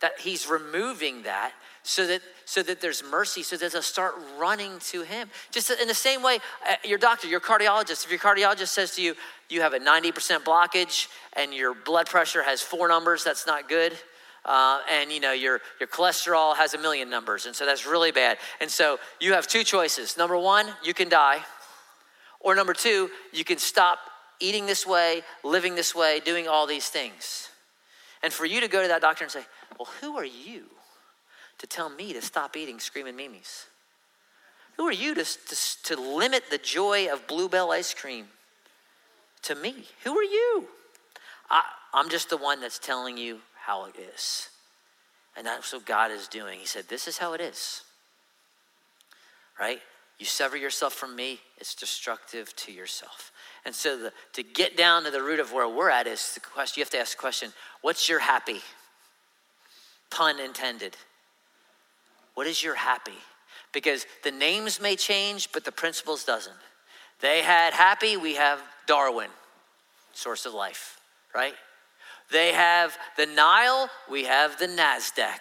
That 0.00 0.12
he's 0.18 0.48
removing 0.48 1.22
that 1.22 1.52
so 1.84 2.06
that 2.06 2.20
so 2.46 2.62
that 2.62 2.82
there's 2.82 3.02
mercy, 3.02 3.42
so 3.42 3.56
that 3.56 3.72
they'll 3.72 3.80
start 3.80 4.14
running 4.38 4.78
to 4.78 5.00
him. 5.00 5.30
Just 5.50 5.70
in 5.70 5.88
the 5.88 5.94
same 5.94 6.22
way, 6.22 6.40
uh, 6.68 6.74
your 6.84 6.98
doctor, 6.98 7.26
your 7.26 7.40
cardiologist, 7.40 8.04
if 8.04 8.10
your 8.10 8.20
cardiologist 8.20 8.68
says 8.68 8.94
to 8.96 9.02
you, 9.02 9.14
you 9.48 9.62
have 9.62 9.72
a 9.72 9.78
90% 9.78 10.44
blockage 10.44 11.08
and 11.32 11.54
your 11.54 11.74
blood 11.74 12.06
pressure 12.06 12.42
has 12.42 12.60
four 12.60 12.86
numbers, 12.88 13.24
that's 13.24 13.46
not 13.46 13.66
good 13.66 13.94
uh, 14.44 14.80
and 14.90 15.10
you 15.10 15.20
know 15.20 15.32
your 15.32 15.60
your 15.80 15.88
cholesterol 15.88 16.56
has 16.56 16.74
a 16.74 16.78
million 16.78 17.08
numbers, 17.08 17.46
and 17.46 17.56
so 17.56 17.64
that's 17.64 17.86
really 17.86 18.12
bad. 18.12 18.38
And 18.60 18.70
so 18.70 18.98
you 19.20 19.32
have 19.32 19.46
two 19.46 19.64
choices. 19.64 20.16
Number 20.16 20.36
one, 20.36 20.66
you 20.82 20.94
can 20.94 21.08
die, 21.08 21.40
or 22.40 22.54
number 22.54 22.74
two, 22.74 23.10
you 23.32 23.44
can 23.44 23.58
stop 23.58 23.98
eating 24.40 24.66
this 24.66 24.86
way, 24.86 25.22
living 25.42 25.74
this 25.74 25.94
way, 25.94 26.20
doing 26.20 26.48
all 26.48 26.66
these 26.66 26.88
things. 26.88 27.48
And 28.22 28.32
for 28.32 28.46
you 28.46 28.60
to 28.60 28.68
go 28.68 28.82
to 28.82 28.88
that 28.88 29.00
doctor 29.00 29.24
and 29.24 29.32
say, 29.32 29.44
"Well, 29.78 29.88
who 30.00 30.16
are 30.16 30.24
you 30.24 30.66
to 31.58 31.66
tell 31.66 31.88
me 31.88 32.12
to 32.12 32.22
stop 32.22 32.56
eating 32.56 32.78
screaming 32.78 33.16
Mimi's? 33.16 33.66
Who 34.76 34.84
are 34.84 34.92
you 34.92 35.14
to, 35.14 35.24
to, 35.24 35.82
to 35.84 36.00
limit 36.00 36.44
the 36.50 36.58
joy 36.58 37.12
of 37.12 37.26
Blue 37.26 37.48
Bell 37.48 37.70
ice 37.70 37.94
cream 37.94 38.26
to 39.42 39.54
me? 39.54 39.84
Who 40.02 40.16
are 40.18 40.22
you? 40.22 40.66
I, 41.48 41.62
I'm 41.92 42.10
just 42.10 42.30
the 42.30 42.36
one 42.36 42.60
that's 42.60 42.78
telling 42.78 43.16
you 43.16 43.38
how 43.54 43.86
it 43.86 43.94
is. 44.14 44.48
And 45.36 45.46
that's 45.46 45.72
what 45.72 45.84
God 45.84 46.10
is 46.10 46.28
doing. 46.28 46.58
He 46.58 46.66
said, 46.66 46.84
This 46.88 47.08
is 47.08 47.18
how 47.18 47.34
it 47.34 47.40
is. 47.40 47.82
Right? 49.58 49.80
You 50.18 50.26
sever 50.26 50.56
yourself 50.56 50.94
from 50.94 51.16
me, 51.16 51.40
it's 51.58 51.74
destructive 51.74 52.54
to 52.56 52.72
yourself. 52.72 53.32
And 53.64 53.74
so 53.74 53.98
the, 53.98 54.12
to 54.34 54.42
get 54.42 54.76
down 54.76 55.04
to 55.04 55.10
the 55.10 55.22
root 55.22 55.40
of 55.40 55.52
where 55.52 55.68
we're 55.68 55.90
at 55.90 56.06
is 56.06 56.34
the 56.34 56.40
question, 56.40 56.80
you 56.80 56.84
have 56.84 56.90
to 56.90 56.98
ask 56.98 57.16
the 57.16 57.20
question, 57.20 57.52
what's 57.80 58.08
your 58.08 58.20
happy? 58.20 58.60
Pun 60.10 60.38
intended. 60.38 60.96
What 62.34 62.46
is 62.46 62.62
your 62.62 62.76
Hapi? 62.76 63.18
Because 63.72 64.06
the 64.22 64.30
names 64.30 64.80
may 64.80 64.96
change, 64.96 65.50
but 65.52 65.64
the 65.64 65.72
principles 65.72 66.24
doesn't. 66.24 66.54
They 67.20 67.42
had 67.42 67.72
happy, 67.72 68.16
we 68.16 68.34
have 68.34 68.60
Darwin, 68.86 69.30
source 70.12 70.46
of 70.46 70.54
life, 70.54 71.00
right? 71.34 71.54
They 72.30 72.52
have 72.52 72.96
the 73.16 73.26
Nile, 73.26 73.88
we 74.10 74.24
have 74.24 74.58
the 74.58 74.66
NASDAQ. 74.66 75.38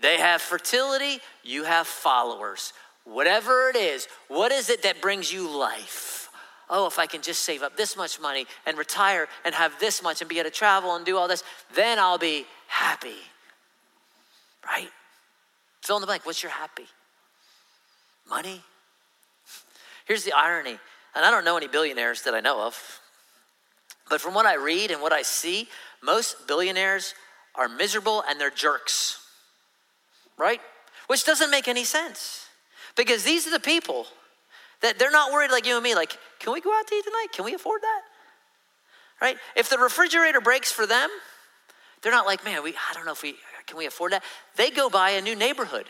They 0.00 0.18
have 0.18 0.40
fertility, 0.40 1.20
you 1.44 1.64
have 1.64 1.86
followers. 1.86 2.72
Whatever 3.04 3.68
it 3.68 3.76
is, 3.76 4.08
what 4.28 4.52
is 4.52 4.70
it 4.70 4.82
that 4.82 5.00
brings 5.00 5.32
you 5.32 5.48
life? 5.48 6.28
Oh, 6.68 6.86
if 6.86 6.98
I 6.98 7.06
can 7.06 7.20
just 7.20 7.42
save 7.42 7.62
up 7.62 7.76
this 7.76 7.96
much 7.96 8.20
money 8.20 8.46
and 8.64 8.78
retire 8.78 9.28
and 9.44 9.54
have 9.54 9.78
this 9.80 10.02
much 10.02 10.20
and 10.20 10.30
be 10.30 10.38
able 10.38 10.50
to 10.50 10.56
travel 10.56 10.94
and 10.94 11.04
do 11.04 11.16
all 11.16 11.26
this, 11.26 11.42
then 11.74 11.98
I'll 11.98 12.18
be 12.18 12.46
happy. 12.68 13.16
Right? 14.64 14.90
Fill 15.82 15.96
in 15.96 16.00
the 16.00 16.06
blank. 16.06 16.26
What's 16.26 16.42
your 16.42 16.52
happy? 16.52 16.86
Money? 18.28 18.62
Here's 20.06 20.24
the 20.24 20.32
irony, 20.32 20.78
and 21.14 21.24
I 21.24 21.30
don't 21.30 21.44
know 21.44 21.56
any 21.56 21.68
billionaires 21.68 22.22
that 22.22 22.34
I 22.34 22.40
know 22.40 22.60
of. 22.62 23.00
But 24.08 24.20
from 24.20 24.34
what 24.34 24.44
I 24.44 24.54
read 24.54 24.90
and 24.90 25.00
what 25.00 25.12
I 25.12 25.22
see, 25.22 25.68
most 26.02 26.48
billionaires 26.48 27.14
are 27.54 27.68
miserable 27.68 28.24
and 28.28 28.40
they're 28.40 28.50
jerks, 28.50 29.24
right? 30.36 30.60
Which 31.06 31.24
doesn't 31.24 31.50
make 31.50 31.68
any 31.68 31.84
sense 31.84 32.46
because 32.96 33.24
these 33.24 33.46
are 33.46 33.50
the 33.50 33.60
people 33.60 34.06
that 34.82 34.98
they're 34.98 35.10
not 35.10 35.32
worried 35.32 35.50
like 35.50 35.66
you 35.66 35.74
and 35.74 35.84
me, 35.84 35.94
like, 35.94 36.16
can 36.38 36.52
we 36.52 36.60
go 36.60 36.72
out 36.76 36.86
to 36.86 36.94
eat 36.94 37.04
tonight? 37.04 37.26
Can 37.32 37.44
we 37.44 37.54
afford 37.54 37.82
that? 37.82 38.02
Right? 39.20 39.36
If 39.54 39.68
the 39.68 39.78
refrigerator 39.78 40.40
breaks 40.40 40.72
for 40.72 40.86
them, 40.86 41.10
they're 42.02 42.12
not 42.12 42.26
like, 42.26 42.44
man, 42.44 42.62
we, 42.62 42.70
I 42.70 42.94
don't 42.94 43.04
know 43.04 43.12
if 43.12 43.22
we, 43.22 43.36
can 43.66 43.76
we 43.76 43.86
afford 43.86 44.12
that? 44.12 44.22
They 44.56 44.70
go 44.70 44.88
buy 44.90 45.10
a 45.10 45.20
new 45.20 45.36
neighborhood 45.36 45.86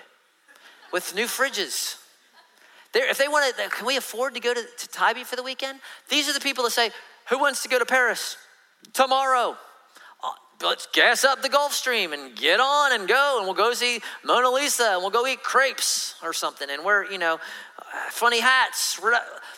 with 0.93 1.15
new 1.15 1.27
fridges. 1.27 1.97
They're, 2.93 3.09
if 3.09 3.19
they 3.19 3.29
want 3.29 3.55
to, 3.57 3.69
can 3.69 3.87
we 3.87 3.97
afford 3.97 4.35
to 4.35 4.41
go 4.41 4.53
to, 4.53 4.63
to 4.63 4.89
Tybee 4.89 5.25
for 5.25 5.37
the 5.37 5.43
weekend? 5.43 5.79
These 6.09 6.29
are 6.29 6.33
the 6.33 6.41
people 6.41 6.65
that 6.65 6.71
say, 6.71 6.91
who 7.29 7.39
wants 7.39 7.63
to 7.63 7.69
go 7.69 7.79
to 7.79 7.87
Paris 7.87 8.37
tomorrow? 8.93 9.57
Uh, 10.23 10.67
let's 10.67 10.89
gas 10.93 11.25
up 11.25 11.43
the 11.43 11.49
Gulfstream 11.49 12.13
and 12.13 12.37
get 12.37 12.59
on 12.59 12.93
and 12.93 13.09
go, 13.09 13.37
and 13.39 13.47
we'll 13.47 13.55
go 13.55 13.73
see 13.75 14.01
Mona 14.25 14.51
Lisa, 14.51 14.91
and 14.93 15.03
we'll 15.03 15.11
go 15.11 15.27
eat 15.27 15.43
crepes 15.43 16.17
or 16.23 16.33
something, 16.33 16.69
and 16.69 16.85
wear, 16.85 17.11
you 17.11 17.19
know, 17.19 17.39
funny 18.11 18.41
hats. 18.41 19.01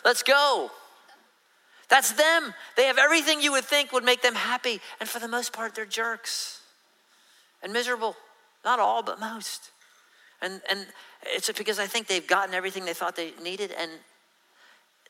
Let's 0.05 0.21
go. 0.21 0.69
That's 1.89 2.11
them. 2.11 2.53
They 2.77 2.85
have 2.85 2.97
everything 2.97 3.41
you 3.41 3.51
would 3.53 3.65
think 3.65 3.91
would 3.91 4.03
make 4.03 4.21
them 4.21 4.35
happy, 4.35 4.79
and 4.99 5.09
for 5.09 5.19
the 5.19 5.27
most 5.27 5.53
part, 5.53 5.73
they're 5.73 5.85
jerks 5.85 6.62
and 7.63 7.73
miserable. 7.73 8.15
Not 8.63 8.79
all, 8.79 9.01
but 9.01 9.19
most. 9.19 9.71
And 10.41 10.61
and 10.69 10.85
it's 11.23 11.51
because 11.51 11.79
I 11.79 11.87
think 11.87 12.07
they've 12.07 12.25
gotten 12.25 12.53
everything 12.53 12.85
they 12.85 12.93
thought 12.93 13.15
they 13.15 13.31
needed, 13.41 13.71
and 13.77 13.89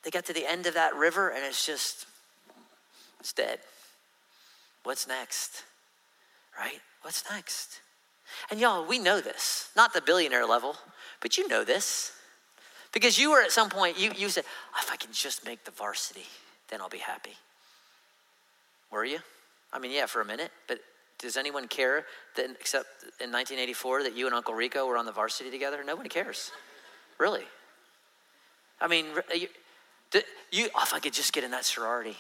they 0.04 0.12
got 0.12 0.26
to 0.26 0.34
the 0.34 0.50
end 0.50 0.68
of 0.68 0.76
that 0.76 0.96
river, 0.96 1.30
and 1.30 1.44
it's 1.44 1.66
just 1.66 2.06
it's 3.20 3.34
dead. 3.34 3.60
What's 4.84 5.08
next? 5.08 5.64
Right? 6.58 6.82
What's 7.02 7.24
next? 7.30 7.80
And 8.50 8.60
y'all, 8.60 8.86
we 8.86 9.00
know 9.00 9.22
this, 9.22 9.70
not 9.76 9.94
the 9.94 10.02
billionaire 10.02 10.46
level, 10.46 10.76
but 11.22 11.38
you 11.38 11.48
know 11.48 11.64
this. 11.64 12.12
Because 12.92 13.18
you 13.18 13.32
were 13.32 13.42
at 13.42 13.52
some 13.52 13.70
point, 13.70 14.00
you, 14.00 14.12
you 14.16 14.30
said, 14.30 14.44
if 14.80 14.92
I 14.92 14.96
can 14.98 15.12
just 15.12 15.46
make 15.46 15.64
the 15.64 15.72
varsity, 15.72 16.26
then 16.70 16.80
I'll 16.80 16.90
be 16.90 17.00
happy. 17.00 17.34
Were 18.92 19.04
you? 19.04 19.20
I 19.72 19.80
mean, 19.80 19.92
yeah, 19.92 20.06
for 20.06 20.22
a 20.22 20.26
minute, 20.26 20.52
but 20.68 20.80
does 21.24 21.38
anyone 21.38 21.68
care 21.68 22.06
that, 22.36 22.46
except 22.52 22.86
in 23.20 23.32
1984, 23.32 24.04
that 24.04 24.16
you 24.16 24.28
and 24.28 24.36
Uncle 24.36 24.54
Rico 24.54 24.86
were 24.86 24.98
on 24.98 25.06
the 25.06 25.12
varsity 25.12 25.50
together? 25.50 25.84
Nobody 25.84 26.10
cares. 26.10 26.52
Really. 27.18 27.44
I 28.80 28.88
mean, 28.88 29.06
you, 29.34 29.48
you, 30.52 30.70
oh, 30.76 30.84
if 30.84 30.94
I 30.94 31.00
could 31.00 31.14
just 31.14 31.34
get 31.34 31.44
in 31.44 31.52
that 31.52 31.66
sorority 31.66 32.18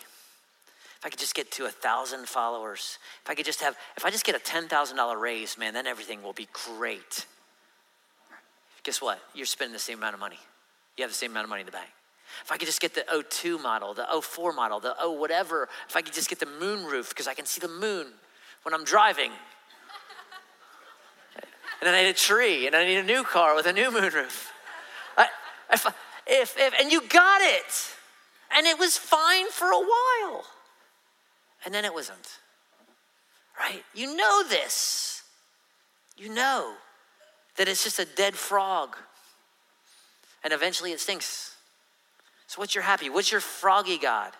if 1.04 1.08
I 1.08 1.10
could 1.10 1.20
just 1.20 1.36
get 1.36 1.52
to 1.52 1.66
a 1.66 1.70
thousand 1.70 2.30
followers, 2.30 2.98
if 3.26 3.30
I 3.30 3.36
could 3.36 3.46
just 3.46 3.60
have, 3.60 3.76
if 3.98 4.06
I 4.06 4.10
just 4.10 4.24
get 4.24 4.36
a 4.36 4.39
$10,000 4.39 5.20
raise, 5.20 5.58
man, 5.58 5.74
then 5.74 5.86
everything 5.86 6.24
will 6.24 6.32
be 6.32 6.48
great. 6.54 7.26
Guess 8.84 9.02
what? 9.02 9.20
You're 9.34 9.46
spending 9.46 9.74
the 9.74 9.80
same 9.80 9.98
amount 9.98 10.13
of 10.13 10.22
money. 10.22 10.39
You 10.96 11.02
have 11.02 11.12
the 11.12 11.18
same 11.18 11.32
amount 11.32 11.44
of 11.44 11.50
money 11.50 11.60
in 11.60 11.66
the 11.66 11.74
bank. 11.74 11.89
If 12.46 12.54
I 12.54 12.58
could 12.58 12.68
just 12.68 12.80
get 12.80 12.96
the 12.96 13.04
O2 13.13 13.62
model, 13.62 13.94
the 13.94 14.08
O4 14.13 14.56
model, 14.56 14.80
the 14.80 14.96
O 14.98 15.12
whatever, 15.12 15.68
if 15.89 15.98
I 15.98 16.02
could 16.02 16.13
just 16.13 16.30
get 16.30 16.39
the 16.39 16.46
moon 16.46 16.86
roof 16.86 17.10
because 17.10 17.28
I 17.28 17.34
can 17.34 17.46
see 17.46 17.60
the 17.60 17.68
moon 17.68 18.08
when 18.63 18.73
I'm 18.73 18.84
driving. 18.84 19.32
and 21.82 21.89
I 21.89 22.04
need 22.04 22.10
a 22.10 22.13
tree, 22.13 22.67
and 22.67 22.76
I 22.76 22.86
need 22.86 22.97
a 22.97 23.04
new 23.04 23.23
car 23.23 23.56
with 23.56 23.65
a 23.65 23.73
new 23.73 23.91
moon 23.91 24.13
roof. 24.13 24.52
I, 25.17 25.28
if, 25.71 25.86
if, 26.28 26.56
if, 26.58 26.73
and 26.80 26.91
you 26.91 27.08
got 27.08 27.41
it. 27.41 27.95
And 28.56 28.67
it 28.67 28.78
was 28.78 28.97
fine 28.97 29.49
for 29.49 29.71
a 29.71 29.80
while 29.80 30.45
and 31.65 31.73
then 31.73 31.86
it 31.86 31.93
wasn't. 31.93 32.39
Right? 33.60 33.84
You 33.93 34.15
know 34.15 34.43
this. 34.47 35.23
You 36.17 36.34
know 36.34 36.76
that 37.58 37.67
it's 37.67 37.84
just 37.84 37.99
a 37.99 38.06
dead 38.06 38.36
frog. 38.36 38.97
And 40.43 40.52
eventually 40.52 40.91
it 40.91 40.99
stinks. 40.99 41.56
So, 42.47 42.60
what's 42.60 42.76
your 42.76 42.84
happy? 42.84 43.10
What's 43.10 43.32
your 43.32 43.41
froggy 43.41 43.97
God? 43.97 44.34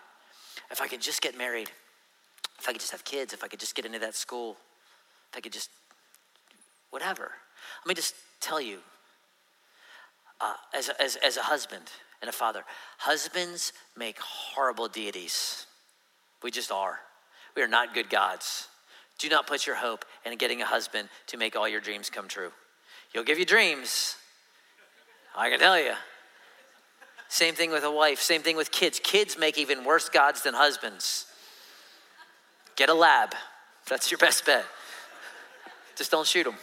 If 0.70 0.80
I 0.80 0.88
could 0.88 1.00
just 1.00 1.22
get 1.22 1.36
married, 1.36 1.70
if 2.58 2.68
I 2.68 2.72
could 2.72 2.80
just 2.80 2.92
have 2.92 3.04
kids, 3.04 3.32
if 3.32 3.44
I 3.44 3.48
could 3.48 3.60
just 3.60 3.74
get 3.74 3.84
into 3.84 3.98
that 3.98 4.14
school, 4.14 4.56
if 5.30 5.38
I 5.38 5.40
could 5.40 5.52
just, 5.52 5.70
whatever. 6.90 7.32
Let 7.84 7.88
me 7.88 7.94
just 7.94 8.14
tell 8.40 8.60
you, 8.60 8.78
uh, 10.40 10.54
as, 10.74 10.88
a, 10.88 11.02
as, 11.02 11.16
as 11.16 11.36
a 11.36 11.42
husband 11.42 11.90
and 12.20 12.28
a 12.28 12.32
father, 12.32 12.64
husbands 12.98 13.72
make 13.96 14.18
horrible 14.18 14.88
deities. 14.88 15.66
We 16.42 16.50
just 16.50 16.70
are. 16.70 17.00
We 17.56 17.62
are 17.62 17.68
not 17.68 17.94
good 17.94 18.10
gods. 18.10 18.68
Do 19.18 19.28
not 19.28 19.46
put 19.46 19.66
your 19.66 19.76
hope 19.76 20.04
in 20.24 20.36
getting 20.36 20.60
a 20.60 20.66
husband 20.66 21.08
to 21.28 21.36
make 21.36 21.56
all 21.56 21.68
your 21.68 21.80
dreams 21.80 22.10
come 22.10 22.28
true. 22.28 22.50
He'll 23.12 23.22
give 23.22 23.38
you 23.38 23.44
dreams. 23.44 24.16
I 25.36 25.50
can 25.50 25.58
tell 25.58 25.78
you. 25.78 25.92
Same 27.28 27.54
thing 27.54 27.70
with 27.70 27.84
a 27.84 27.90
wife, 27.90 28.20
same 28.20 28.42
thing 28.42 28.56
with 28.56 28.70
kids. 28.70 29.00
Kids 29.02 29.38
make 29.38 29.58
even 29.58 29.84
worse 29.84 30.08
gods 30.08 30.42
than 30.42 30.54
husbands. 30.54 31.26
Get 32.76 32.88
a 32.88 32.94
lab. 32.94 33.34
That's 33.88 34.10
your 34.10 34.18
best 34.18 34.46
bet. 34.46 34.64
Just 35.96 36.10
don't 36.10 36.26
shoot 36.26 36.44
them. 36.44 36.54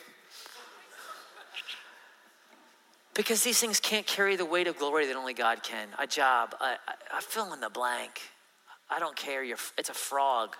Because 3.14 3.43
these 3.43 3.59
things 3.59 3.80
can't 3.80 4.07
carry 4.07 4.36
the 4.36 4.45
weight 4.45 4.68
of 4.68 4.78
glory 4.78 5.05
that 5.07 5.16
only 5.16 5.34
God 5.34 5.64
can. 5.64 5.89
A 5.99 6.07
job, 6.07 6.55
I, 6.59 6.78
I, 6.88 7.18
I 7.18 7.22
fill 7.22 7.53
in 7.53 7.59
the 7.59 7.70
blank. 7.70 8.22
I 8.89 8.99
don't 8.99 9.16
care. 9.16 9.43
You're, 9.43 9.57
it's 9.78 9.89
a 9.89 9.93
frog. 9.93 10.55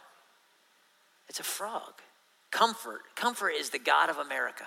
It's 1.30 1.39
a 1.39 1.43
frog. 1.43 1.93
Comfort. 2.52 3.02
Comfort 3.16 3.52
is 3.52 3.70
the 3.70 3.80
God 3.80 4.10
of 4.10 4.18
America. 4.18 4.66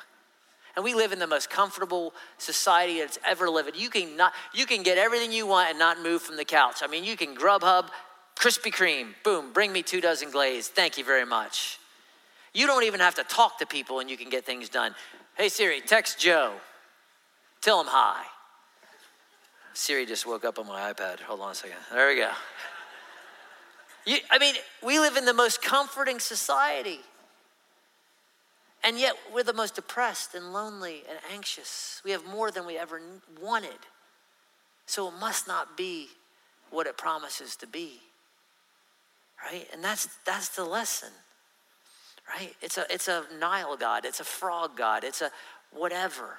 And 0.76 0.84
we 0.84 0.94
live 0.94 1.12
in 1.12 1.18
the 1.18 1.26
most 1.26 1.50
comfortable 1.50 2.14
society 2.38 2.98
that's 2.98 3.18
ever 3.24 3.48
lived. 3.48 3.76
You 3.76 3.90
can 3.90 4.16
not, 4.16 4.32
you 4.52 4.66
can 4.66 4.82
get 4.82 4.98
everything 4.98 5.30
you 5.30 5.46
want 5.46 5.70
and 5.70 5.78
not 5.78 6.02
move 6.02 6.22
from 6.22 6.36
the 6.36 6.44
couch. 6.44 6.78
I 6.82 6.88
mean, 6.88 7.04
you 7.04 7.16
can 7.16 7.36
Grubhub, 7.36 7.88
Krispy 8.36 8.72
Kreme, 8.72 9.14
boom, 9.22 9.52
bring 9.52 9.72
me 9.72 9.82
two 9.82 10.00
dozen 10.00 10.30
glazed. 10.30 10.72
Thank 10.72 10.98
you 10.98 11.04
very 11.04 11.24
much. 11.24 11.78
You 12.52 12.66
don't 12.66 12.84
even 12.84 13.00
have 13.00 13.14
to 13.16 13.24
talk 13.24 13.58
to 13.58 13.66
people 13.66 14.00
and 14.00 14.10
you 14.10 14.16
can 14.16 14.30
get 14.30 14.44
things 14.44 14.68
done. 14.68 14.94
Hey 15.36 15.48
Siri, 15.48 15.80
text 15.80 16.18
Joe. 16.18 16.52
Tell 17.60 17.80
him 17.80 17.86
hi. 17.88 18.22
Siri 19.72 20.06
just 20.06 20.26
woke 20.26 20.44
up 20.44 20.58
on 20.58 20.66
my 20.66 20.92
iPad. 20.92 21.20
Hold 21.20 21.40
on 21.40 21.52
a 21.52 21.54
second. 21.54 21.78
There 21.92 22.08
we 22.08 22.16
go. 22.16 22.30
You, 24.06 24.18
I 24.30 24.38
mean, 24.38 24.54
we 24.84 25.00
live 25.00 25.16
in 25.16 25.24
the 25.24 25.34
most 25.34 25.62
comforting 25.62 26.20
society. 26.20 27.00
And 28.84 28.98
yet 28.98 29.14
we're 29.32 29.42
the 29.42 29.54
most 29.54 29.74
depressed 29.74 30.34
and 30.34 30.52
lonely 30.52 31.02
and 31.08 31.18
anxious. 31.32 32.02
We 32.04 32.10
have 32.10 32.24
more 32.26 32.50
than 32.50 32.66
we 32.66 32.76
ever 32.76 33.00
wanted. 33.40 33.78
So 34.86 35.08
it 35.08 35.14
must 35.18 35.48
not 35.48 35.76
be 35.76 36.08
what 36.70 36.86
it 36.86 36.98
promises 36.98 37.56
to 37.56 37.66
be. 37.66 38.00
Right? 39.44 39.66
And 39.72 39.84
that's 39.84 40.08
that's 40.24 40.48
the 40.50 40.64
lesson. 40.64 41.10
Right? 42.34 42.54
It's 42.62 42.78
a 42.78 42.86
it's 42.90 43.08
a 43.08 43.24
Nile 43.38 43.76
god, 43.76 44.04
it's 44.04 44.20
a 44.20 44.24
frog 44.24 44.76
god, 44.76 45.04
it's 45.04 45.20
a 45.20 45.30
whatever. 45.70 46.38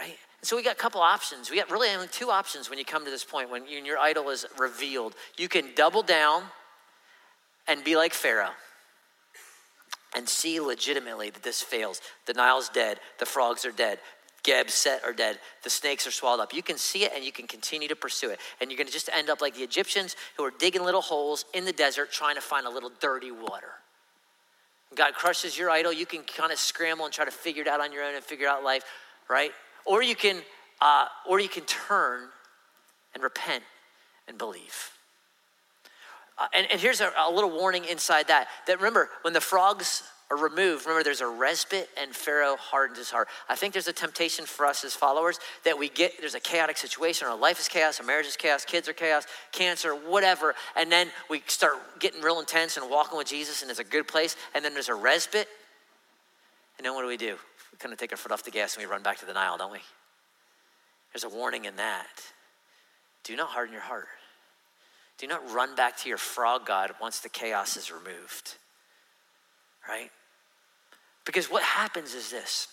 Right? 0.00 0.16
And 0.40 0.48
so 0.48 0.56
we 0.56 0.62
got 0.62 0.74
a 0.74 0.78
couple 0.78 1.00
options. 1.00 1.50
We 1.50 1.56
got 1.56 1.70
really 1.70 1.88
only 1.90 2.08
two 2.08 2.30
options 2.30 2.70
when 2.70 2.78
you 2.78 2.84
come 2.84 3.04
to 3.04 3.10
this 3.10 3.24
point, 3.24 3.50
when 3.50 3.66
you, 3.66 3.82
your 3.82 3.98
idol 3.98 4.30
is 4.30 4.46
revealed. 4.58 5.14
You 5.36 5.48
can 5.48 5.70
double 5.74 6.02
down 6.02 6.44
and 7.66 7.82
be 7.82 7.96
like 7.96 8.14
Pharaoh 8.14 8.52
and 10.14 10.28
see 10.28 10.60
legitimately 10.60 11.30
that 11.30 11.42
this 11.42 11.60
fails. 11.60 12.00
The 12.26 12.32
Nile's 12.32 12.68
dead, 12.68 12.98
the 13.18 13.26
frogs 13.26 13.64
are 13.64 13.72
dead, 13.72 13.98
Geb, 14.48 14.70
Set 14.70 15.04
are 15.04 15.12
dead, 15.12 15.38
the 15.62 15.68
snakes 15.68 16.06
are 16.06 16.10
swallowed 16.10 16.40
up. 16.40 16.54
You 16.54 16.62
can 16.62 16.78
see 16.78 17.04
it 17.04 17.12
and 17.14 17.22
you 17.22 17.30
can 17.30 17.46
continue 17.46 17.86
to 17.86 17.94
pursue 17.94 18.30
it. 18.30 18.40
And 18.62 18.70
you're 18.70 18.78
gonna 18.78 18.90
just 18.90 19.10
end 19.12 19.28
up 19.28 19.42
like 19.42 19.54
the 19.54 19.62
Egyptians 19.62 20.16
who 20.38 20.44
are 20.44 20.50
digging 20.58 20.82
little 20.82 21.02
holes 21.02 21.44
in 21.52 21.66
the 21.66 21.72
desert 21.72 22.10
trying 22.10 22.34
to 22.36 22.40
find 22.40 22.66
a 22.66 22.70
little 22.70 22.90
dirty 22.98 23.30
water. 23.30 23.72
God 24.94 25.12
crushes 25.12 25.58
your 25.58 25.68
idol, 25.68 25.92
you 25.92 26.06
can 26.06 26.22
kind 26.22 26.50
of 26.50 26.58
scramble 26.58 27.04
and 27.04 27.12
try 27.12 27.26
to 27.26 27.30
figure 27.30 27.60
it 27.60 27.68
out 27.68 27.82
on 27.82 27.92
your 27.92 28.02
own 28.02 28.14
and 28.14 28.24
figure 28.24 28.48
out 28.48 28.64
life, 28.64 28.84
right? 29.28 29.50
Or 29.84 30.02
you 30.02 30.16
can, 30.16 30.40
uh, 30.80 31.08
or 31.28 31.40
you 31.40 31.48
can 31.50 31.64
turn 31.64 32.30
and 33.12 33.22
repent 33.22 33.64
and 34.28 34.38
believe. 34.38 34.92
Uh, 36.38 36.46
and, 36.54 36.66
and, 36.70 36.80
here's 36.80 37.02
a, 37.02 37.12
a, 37.18 37.30
little 37.30 37.50
warning 37.50 37.84
inside 37.84 38.28
that. 38.28 38.48
That 38.66 38.78
remember, 38.78 39.10
when 39.22 39.34
the 39.34 39.42
frogs 39.42 40.04
are 40.30 40.36
removed, 40.36 40.84
remember 40.84 41.02
there's 41.02 41.22
a 41.22 41.26
respite 41.26 41.88
and 41.98 42.14
Pharaoh 42.14 42.56
hardens 42.56 42.98
his 42.98 43.10
heart. 43.10 43.28
I 43.48 43.54
think 43.54 43.72
there's 43.72 43.88
a 43.88 43.94
temptation 43.94 44.44
for 44.44 44.66
us 44.66 44.84
as 44.84 44.94
followers 44.94 45.38
that 45.64 45.78
we 45.78 45.88
get, 45.88 46.20
there's 46.20 46.34
a 46.34 46.40
chaotic 46.40 46.76
situation, 46.76 47.26
our 47.28 47.36
life 47.36 47.58
is 47.58 47.66
chaos, 47.66 47.98
our 47.98 48.04
marriage 48.04 48.26
is 48.26 48.36
chaos, 48.36 48.64
kids 48.66 48.88
are 48.88 48.92
chaos, 48.92 49.26
cancer, 49.52 49.94
whatever. 49.94 50.54
And 50.76 50.92
then 50.92 51.08
we 51.30 51.42
start 51.46 51.76
getting 51.98 52.20
real 52.20 52.40
intense 52.40 52.76
and 52.76 52.90
walking 52.90 53.16
with 53.16 53.26
Jesus 53.26 53.62
and 53.62 53.70
it's 53.70 53.80
a 53.80 53.84
good 53.84 54.06
place. 54.06 54.36
And 54.54 54.62
then 54.62 54.74
there's 54.74 54.90
a 54.90 54.94
respite. 54.94 55.48
And 56.76 56.86
then 56.86 56.94
what 56.94 57.02
do 57.02 57.08
we 57.08 57.16
do? 57.16 57.36
We 57.72 57.78
kind 57.78 57.92
of 57.92 57.98
take 57.98 58.12
our 58.12 58.18
foot 58.18 58.30
off 58.30 58.42
the 58.42 58.50
gas 58.50 58.76
and 58.76 58.84
we 58.84 58.90
run 58.90 59.02
back 59.02 59.18
to 59.20 59.26
the 59.26 59.32
Nile, 59.32 59.56
don't 59.56 59.72
we? 59.72 59.80
There's 61.14 61.24
a 61.24 61.34
warning 61.34 61.64
in 61.64 61.76
that. 61.76 62.06
Do 63.24 63.34
not 63.34 63.48
harden 63.48 63.72
your 63.72 63.82
heart. 63.82 64.08
Do 65.16 65.26
not 65.26 65.50
run 65.52 65.74
back 65.74 65.96
to 65.98 66.08
your 66.08 66.18
frog 66.18 66.66
God 66.66 66.92
once 67.00 67.20
the 67.20 67.30
chaos 67.30 67.78
is 67.78 67.90
removed. 67.90 68.56
Right? 69.88 70.10
Because 71.28 71.50
what 71.50 71.62
happens 71.62 72.14
is 72.14 72.30
this 72.30 72.68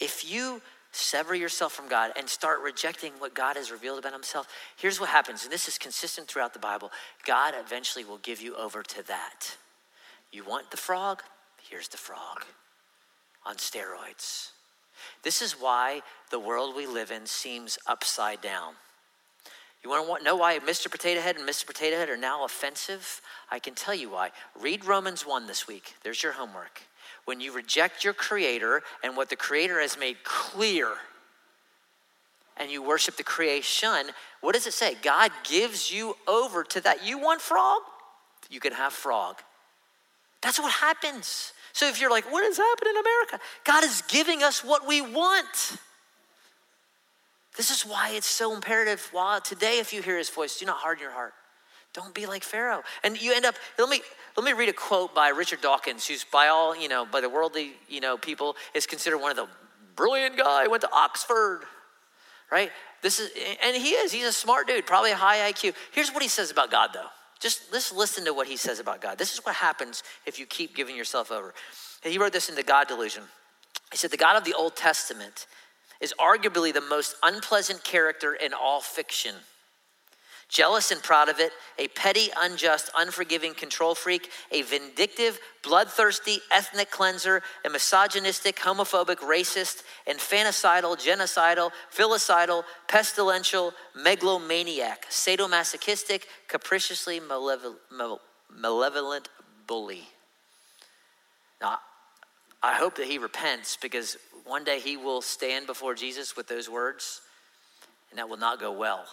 if 0.00 0.32
you 0.32 0.62
sever 0.92 1.34
yourself 1.34 1.74
from 1.74 1.90
God 1.90 2.10
and 2.16 2.26
start 2.26 2.60
rejecting 2.62 3.12
what 3.18 3.34
God 3.34 3.56
has 3.56 3.70
revealed 3.70 3.98
about 3.98 4.14
Himself, 4.14 4.48
here's 4.78 4.98
what 4.98 5.10
happens, 5.10 5.44
and 5.44 5.52
this 5.52 5.68
is 5.68 5.76
consistent 5.76 6.26
throughout 6.26 6.54
the 6.54 6.58
Bible 6.58 6.90
God 7.26 7.52
eventually 7.54 8.02
will 8.02 8.16
give 8.16 8.40
you 8.40 8.56
over 8.56 8.82
to 8.82 9.06
that. 9.08 9.58
You 10.32 10.42
want 10.42 10.70
the 10.70 10.78
frog? 10.78 11.22
Here's 11.68 11.88
the 11.88 11.98
frog 11.98 12.46
on 13.44 13.56
steroids. 13.56 14.52
This 15.22 15.42
is 15.42 15.52
why 15.52 16.00
the 16.30 16.38
world 16.38 16.74
we 16.74 16.86
live 16.86 17.10
in 17.10 17.26
seems 17.26 17.78
upside 17.86 18.40
down. 18.40 18.72
You 19.84 19.90
want 19.90 20.20
to 20.20 20.24
know 20.24 20.36
why 20.36 20.58
Mr. 20.60 20.90
Potato 20.90 21.20
Head 21.20 21.36
and 21.36 21.46
Mr. 21.46 21.66
Potato 21.66 21.98
Head 21.98 22.08
are 22.08 22.16
now 22.16 22.42
offensive? 22.42 23.20
I 23.50 23.58
can 23.58 23.74
tell 23.74 23.94
you 23.94 24.08
why. 24.08 24.30
Read 24.58 24.86
Romans 24.86 25.26
1 25.26 25.46
this 25.46 25.68
week. 25.68 25.92
There's 26.02 26.22
your 26.22 26.32
homework. 26.32 26.80
When 27.30 27.40
you 27.40 27.52
reject 27.52 28.02
your 28.02 28.12
Creator 28.12 28.82
and 29.04 29.16
what 29.16 29.28
the 29.28 29.36
Creator 29.36 29.80
has 29.80 29.96
made 29.96 30.24
clear, 30.24 30.88
and 32.56 32.68
you 32.68 32.82
worship 32.82 33.16
the 33.16 33.22
creation, 33.22 34.10
what 34.40 34.54
does 34.54 34.66
it 34.66 34.72
say? 34.72 34.96
God 35.00 35.30
gives 35.44 35.92
you 35.92 36.16
over 36.26 36.64
to 36.64 36.80
that. 36.80 37.06
You 37.06 37.18
want 37.18 37.40
frog? 37.40 37.82
You 38.50 38.58
can 38.58 38.72
have 38.72 38.92
frog. 38.92 39.36
That's 40.42 40.58
what 40.58 40.72
happens. 40.72 41.52
So 41.72 41.86
if 41.86 42.00
you're 42.00 42.10
like, 42.10 42.28
what 42.32 42.42
is 42.42 42.56
happening 42.56 42.94
in 42.96 43.00
America? 43.00 43.38
God 43.62 43.84
is 43.84 44.02
giving 44.08 44.42
us 44.42 44.64
what 44.64 44.84
we 44.84 45.00
want. 45.00 45.78
This 47.56 47.70
is 47.70 47.82
why 47.82 48.10
it's 48.10 48.26
so 48.26 48.56
imperative. 48.56 49.08
While 49.12 49.40
today, 49.40 49.78
if 49.78 49.92
you 49.92 50.02
hear 50.02 50.18
his 50.18 50.30
voice, 50.30 50.58
do 50.58 50.66
not 50.66 50.78
harden 50.78 51.02
your 51.02 51.12
heart. 51.12 51.34
Don't 51.92 52.14
be 52.14 52.26
like 52.26 52.44
Pharaoh. 52.44 52.82
And 53.02 53.20
you 53.20 53.34
end 53.34 53.44
up, 53.44 53.56
let 53.78 53.88
me, 53.88 54.00
let 54.36 54.44
me 54.44 54.52
read 54.52 54.68
a 54.68 54.72
quote 54.72 55.14
by 55.14 55.28
Richard 55.28 55.60
Dawkins, 55.60 56.06
who's 56.06 56.24
by 56.24 56.48
all, 56.48 56.76
you 56.76 56.88
know, 56.88 57.04
by 57.04 57.20
the 57.20 57.28
worldly, 57.28 57.72
you 57.88 58.00
know, 58.00 58.16
people, 58.16 58.56
is 58.74 58.86
considered 58.86 59.18
one 59.18 59.30
of 59.30 59.36
the 59.36 59.48
brilliant 59.96 60.36
guy, 60.36 60.66
went 60.68 60.82
to 60.82 60.92
Oxford, 60.92 61.62
right? 62.50 62.70
This 63.02 63.18
is, 63.18 63.30
and 63.62 63.76
he 63.76 63.90
is, 63.90 64.12
he's 64.12 64.26
a 64.26 64.32
smart 64.32 64.68
dude, 64.68 64.86
probably 64.86 65.10
a 65.10 65.16
high 65.16 65.50
IQ. 65.50 65.74
Here's 65.92 66.10
what 66.10 66.22
he 66.22 66.28
says 66.28 66.50
about 66.50 66.70
God, 66.70 66.90
though. 66.94 67.08
Just 67.40 67.72
let's 67.72 67.92
listen 67.92 68.24
to 68.26 68.34
what 68.34 68.46
he 68.46 68.56
says 68.56 68.78
about 68.78 69.00
God. 69.00 69.18
This 69.18 69.32
is 69.32 69.38
what 69.44 69.54
happens 69.54 70.02
if 70.26 70.38
you 70.38 70.46
keep 70.46 70.76
giving 70.76 70.94
yourself 70.94 71.32
over. 71.32 71.54
He 72.02 72.18
wrote 72.18 72.32
this 72.32 72.50
in 72.50 72.54
The 72.54 72.62
God 72.62 72.86
Delusion. 72.86 73.22
He 73.90 73.96
said, 73.96 74.10
The 74.10 74.18
God 74.18 74.36
of 74.36 74.44
the 74.44 74.54
Old 74.54 74.76
Testament 74.76 75.46
is 76.00 76.14
arguably 76.20 76.72
the 76.72 76.82
most 76.82 77.16
unpleasant 77.22 77.82
character 77.82 78.34
in 78.34 78.52
all 78.52 78.80
fiction. 78.80 79.34
Jealous 80.50 80.90
and 80.90 81.00
proud 81.00 81.28
of 81.28 81.38
it, 81.38 81.52
a 81.78 81.86
petty, 81.88 82.28
unjust, 82.36 82.90
unforgiving 82.98 83.54
control 83.54 83.94
freak, 83.94 84.30
a 84.50 84.62
vindictive, 84.62 85.38
bloodthirsty, 85.62 86.40
ethnic 86.50 86.90
cleanser, 86.90 87.40
a 87.64 87.70
misogynistic, 87.70 88.56
homophobic, 88.56 89.18
racist, 89.18 89.84
infanticidal, 90.08 90.98
genocidal, 90.98 91.70
filicidal, 91.94 92.64
pestilential, 92.88 93.72
megalomaniac, 93.94 95.06
sadomasochistic, 95.08 96.22
capriciously 96.48 97.20
malevolent 97.20 99.28
bully. 99.68 100.08
Now, 101.60 101.78
I 102.60 102.74
hope 102.74 102.96
that 102.96 103.06
he 103.06 103.18
repents 103.18 103.78
because 103.80 104.16
one 104.44 104.64
day 104.64 104.80
he 104.80 104.96
will 104.96 105.22
stand 105.22 105.68
before 105.68 105.94
Jesus 105.94 106.36
with 106.36 106.48
those 106.48 106.68
words, 106.68 107.20
and 108.10 108.18
that 108.18 108.28
will 108.28 108.36
not 108.36 108.58
go 108.58 108.72
well. 108.72 109.04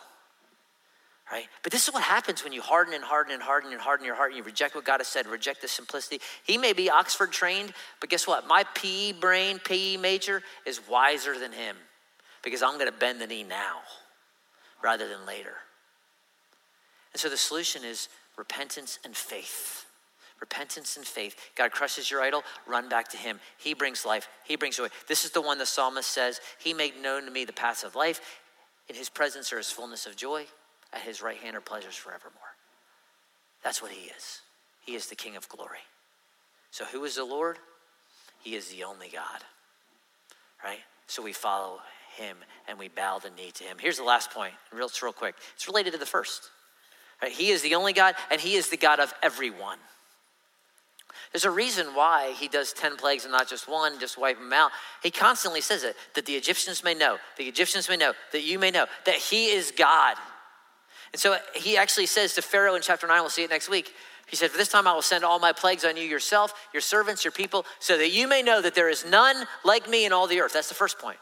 Right? 1.32 1.48
But 1.62 1.74
this 1.74 1.88
is 1.88 1.94
what 1.94 2.04
happens 2.04 2.44
when 2.44 2.54
you 2.54 2.62
harden 2.62 2.94
and 2.94 3.04
harden 3.04 3.34
and 3.34 3.44
harden 3.44 3.74
and 3.74 3.82
harden 3.82 4.06
your 4.06 4.16
heart 4.16 4.30
and 4.32 4.38
you 4.38 4.44
reject 4.44 4.76
what 4.76 4.86
God 4.86 5.02
has 5.02 5.10
said, 5.10 5.28
reject 5.28 5.62
the 5.62 5.68
simplicity. 5.68 6.22
He 6.46 6.58
may 6.58 6.72
be 6.72 6.90
Oxford 6.90 7.34
trained, 7.34 7.74
but 8.00 8.10
guess 8.10 8.26
what? 8.26 8.48
My 8.48 8.64
PE 8.76 9.14
brain, 9.14 9.60
PE 9.60 9.98
major 9.98 10.42
is 10.66 10.80
wiser 10.88 11.38
than 11.38 11.52
him 11.52 11.76
because 12.44 12.64
I'm 12.64 12.76
going 12.76 12.90
to 12.90 12.98
bend 12.98 13.20
the 13.20 13.28
knee 13.28 13.44
now 13.44 13.80
rather 14.82 15.10
than 15.10 15.26
later. 15.26 15.56
And 17.12 17.20
so 17.20 17.28
the 17.28 17.36
solution 17.36 17.84
is 17.84 18.08
repentance 18.38 19.00
and 19.04 19.16
faith 19.16 19.86
repentance 20.40 20.98
and 20.98 21.06
faith. 21.06 21.36
God 21.56 21.72
crushes 21.72 22.12
your 22.12 22.22
idol, 22.22 22.44
run 22.68 22.90
back 22.90 23.08
to 23.10 23.18
Him. 23.18 23.40
He 23.58 23.74
brings 23.74 24.06
life, 24.06 24.28
He 24.44 24.56
brings 24.56 24.78
joy. 24.78 24.88
This 25.08 25.26
is 25.26 25.32
the 25.32 25.42
one 25.42 25.58
the 25.58 25.66
psalmist 25.66 26.10
says, 26.10 26.40
He 26.60 26.74
made 26.74 27.02
known 27.02 27.26
to 27.26 27.32
me 27.32 27.46
the 27.46 27.54
paths 27.54 27.84
of 27.84 27.96
life. 27.96 28.22
In 28.88 28.96
His 28.96 29.10
presence 29.10 29.50
there 29.50 29.60
is 29.60 29.72
fullness 29.72 30.06
of 30.06 30.16
joy. 30.16 30.46
At 30.94 31.02
His 31.02 31.22
right 31.22 31.38
hand 31.38 31.56
are 31.56 31.62
pleasures 31.62 31.96
forevermore. 31.96 32.34
That's 33.64 33.82
what 33.82 33.92
He 33.92 34.10
is. 34.10 34.42
He 34.86 34.96
is 34.96 35.08
the 35.08 35.16
King 35.16 35.36
of 35.36 35.50
glory. 35.50 35.80
So, 36.72 36.86
who 36.86 37.04
is 37.06 37.16
the 37.16 37.26
Lord? 37.26 37.60
He 38.44 38.56
is 38.56 38.70
the 38.70 38.84
only 38.84 39.10
God, 39.10 39.44
right? 40.64 40.80
So, 41.08 41.22
we 41.22 41.34
follow 41.34 41.80
Him 42.16 42.38
and 42.68 42.78
we 42.78 42.88
bow 42.88 43.20
the 43.20 43.30
knee 43.32 43.52
to 43.56 43.64
Him. 43.64 43.78
Here's 43.80 43.98
the 43.98 44.04
last 44.04 44.32
point, 44.32 44.54
real, 44.72 44.90
real 45.02 45.14
quick. 45.14 45.36
It's 45.56 45.68
related 45.68 45.94
to 45.94 46.00
the 46.00 46.06
first. 46.06 46.50
Right? 47.22 47.32
He 47.32 47.50
is 47.50 47.62
the 47.62 47.76
only 47.76 47.94
God, 47.94 48.16
and 48.30 48.40
He 48.40 48.56
is 48.56 48.70
the 48.70 48.78
God 48.78 49.00
of 49.00 49.14
everyone. 49.24 49.80
There's 51.32 51.46
a 51.46 51.52
reason 51.52 51.88
why 51.88 52.34
he 52.40 52.48
does 52.48 52.74
10 52.74 52.96
plagues 52.98 53.24
and 53.24 53.32
not 53.32 53.50
just 53.50 53.68
one, 53.68 54.00
just 54.00 54.18
wipe 54.18 54.40
them 54.40 54.54
out. 54.54 54.72
He 55.04 55.12
constantly 55.12 55.62
says 55.62 55.84
it 55.84 55.96
that 56.16 56.26
the 56.26 56.34
Egyptians 56.34 56.84
may 56.84 56.94
know, 56.94 57.18
the 57.38 57.44
Egyptians 57.46 57.90
may 57.90 57.98
know, 57.98 58.14
that 58.32 58.44
you 58.44 58.58
may 58.58 58.72
know, 58.72 58.86
that 59.06 59.16
he 59.16 59.48
is 59.48 59.72
God. 59.78 60.16
And 61.14 61.20
so 61.20 61.38
he 61.56 61.78
actually 61.78 62.06
says 62.06 62.34
to 62.36 62.42
Pharaoh 62.42 62.76
in 62.76 62.82
chapter 62.82 63.08
9, 63.08 63.20
we'll 63.22 63.30
see 63.30 63.44
it 63.44 63.50
next 63.50 63.70
week, 63.70 63.94
He 64.28 64.36
said, 64.36 64.52
For 64.52 64.58
this 64.58 64.70
time 64.70 64.88
I 64.88 64.94
will 64.94 65.02
send 65.02 65.24
all 65.24 65.40
my 65.40 65.54
plagues 65.54 65.86
on 65.86 65.98
you 65.98 66.04
yourself, 66.04 66.54
your 66.74 66.82
servants, 66.82 67.24
your 67.24 67.32
people, 67.32 67.66
so 67.80 67.98
that 67.98 68.10
you 68.10 68.28
may 68.28 68.42
know 68.42 68.62
that 68.62 68.76
there 68.76 68.90
is 68.90 69.06
none 69.06 69.46
like 69.64 69.90
me 69.90 70.06
in 70.06 70.12
all 70.12 70.28
the 70.28 70.42
earth. 70.42 70.54
That's 70.54 70.70
the 70.70 70.76
first 70.76 71.00
point. 71.00 71.18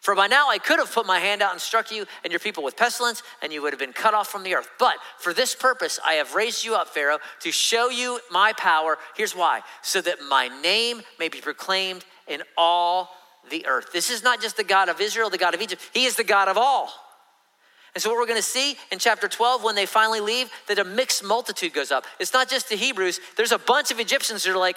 For 0.00 0.14
by 0.14 0.28
now 0.28 0.48
I 0.48 0.58
could 0.58 0.78
have 0.78 0.92
put 0.92 1.06
my 1.06 1.18
hand 1.18 1.42
out 1.42 1.52
and 1.52 1.60
struck 1.60 1.90
you 1.90 2.06
and 2.24 2.32
your 2.32 2.40
people 2.40 2.64
with 2.64 2.76
pestilence, 2.76 3.22
and 3.42 3.52
you 3.52 3.60
would 3.62 3.72
have 3.72 3.80
been 3.80 3.92
cut 3.92 4.14
off 4.14 4.28
from 4.28 4.44
the 4.44 4.54
earth. 4.54 4.70
But 4.78 4.96
for 5.18 5.34
this 5.34 5.54
purpose 5.54 6.00
I 6.04 6.14
have 6.14 6.34
raised 6.34 6.64
you 6.64 6.74
up, 6.74 6.88
Pharaoh, 6.88 7.18
to 7.40 7.52
show 7.52 7.90
you 7.90 8.20
my 8.30 8.54
power. 8.54 8.96
Here's 9.14 9.36
why 9.36 9.60
so 9.82 10.00
that 10.00 10.18
my 10.28 10.48
name 10.62 11.02
may 11.18 11.28
be 11.28 11.40
proclaimed 11.40 12.04
in 12.26 12.42
all 12.56 13.10
the 13.50 13.66
earth. 13.66 13.92
This 13.92 14.10
is 14.10 14.22
not 14.22 14.40
just 14.40 14.56
the 14.56 14.64
God 14.64 14.88
of 14.88 15.00
Israel, 15.00 15.28
the 15.28 15.38
God 15.38 15.54
of 15.54 15.60
Egypt, 15.60 15.82
He 15.92 16.06
is 16.06 16.16
the 16.16 16.24
God 16.24 16.48
of 16.48 16.56
all. 16.56 16.92
And 17.94 18.02
so, 18.02 18.10
what 18.10 18.18
we're 18.18 18.26
going 18.26 18.38
to 18.38 18.42
see 18.42 18.76
in 18.92 18.98
chapter 18.98 19.28
12, 19.28 19.64
when 19.64 19.74
they 19.74 19.86
finally 19.86 20.20
leave, 20.20 20.50
that 20.68 20.78
a 20.78 20.84
mixed 20.84 21.24
multitude 21.24 21.72
goes 21.72 21.90
up. 21.90 22.04
It's 22.18 22.32
not 22.32 22.48
just 22.48 22.68
the 22.68 22.76
Hebrews, 22.76 23.20
there's 23.36 23.52
a 23.52 23.58
bunch 23.58 23.90
of 23.90 23.98
Egyptians 23.98 24.44
that 24.44 24.52
are 24.52 24.58
like, 24.58 24.76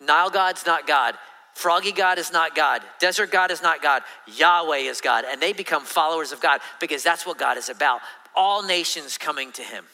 Nile 0.00 0.30
God's 0.30 0.66
not 0.66 0.86
God. 0.86 1.14
Froggy 1.54 1.92
God 1.92 2.18
is 2.18 2.32
not 2.32 2.54
God. 2.54 2.82
Desert 3.00 3.32
God 3.32 3.50
is 3.50 3.62
not 3.62 3.82
God. 3.82 4.02
Yahweh 4.26 4.78
is 4.78 5.00
God. 5.00 5.24
And 5.26 5.40
they 5.40 5.54
become 5.54 5.84
followers 5.84 6.30
of 6.30 6.40
God 6.40 6.60
because 6.80 7.02
that's 7.02 7.24
what 7.24 7.38
God 7.38 7.56
is 7.56 7.70
about. 7.70 8.00
All 8.34 8.62
nations 8.62 9.16
coming 9.16 9.52
to 9.52 9.62
him. 9.62 9.86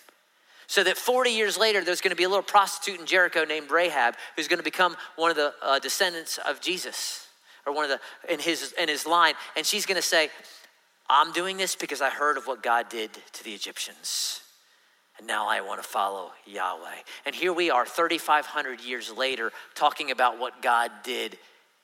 So 0.67 0.83
that 0.83 0.97
40 0.97 1.31
years 1.31 1.57
later, 1.57 1.85
there's 1.85 2.01
going 2.01 2.11
to 2.11 2.17
be 2.17 2.25
a 2.25 2.29
little 2.29 2.43
prostitute 2.43 2.99
in 2.99 3.07
Jericho 3.07 3.45
named 3.45 3.71
Rahab 3.71 4.17
who's 4.35 4.49
going 4.49 4.59
to 4.59 4.65
become 4.65 4.97
one 5.15 5.31
of 5.31 5.37
the 5.37 5.55
uh, 5.63 5.79
descendants 5.79 6.39
of 6.39 6.61
Jesus 6.61 7.29
or 7.67 7.73
one 7.73 7.85
of 7.85 7.91
the 7.91 8.33
in 8.33 8.41
his 8.41 8.73
in 8.73 8.89
his 8.89 9.07
line 9.07 9.35
and 9.57 9.65
she's 9.65 9.87
going 9.87 10.01
to 10.01 10.07
say 10.07 10.31
I'm 11.09 11.33
doing 11.33 11.57
this 11.57 11.77
because 11.77 12.01
I 12.01 12.11
heard 12.11 12.37
of 12.37 12.47
what 12.47 12.63
God 12.63 12.89
did 12.89 13.11
to 13.33 13.45
the 13.45 13.53
Egyptians. 13.53 14.41
And 15.19 15.27
now 15.27 15.49
I 15.49 15.61
want 15.61 15.83
to 15.83 15.89
follow 15.89 16.33
Yahweh. 16.47 17.03
And 17.27 17.35
here 17.35 17.53
we 17.53 17.71
are, 17.71 17.85
3,500 17.85 18.81
years 18.81 19.13
later, 19.13 19.53
talking 19.75 20.11
about 20.11 20.39
what 20.39 20.63
God 20.63 20.91
did 21.05 21.37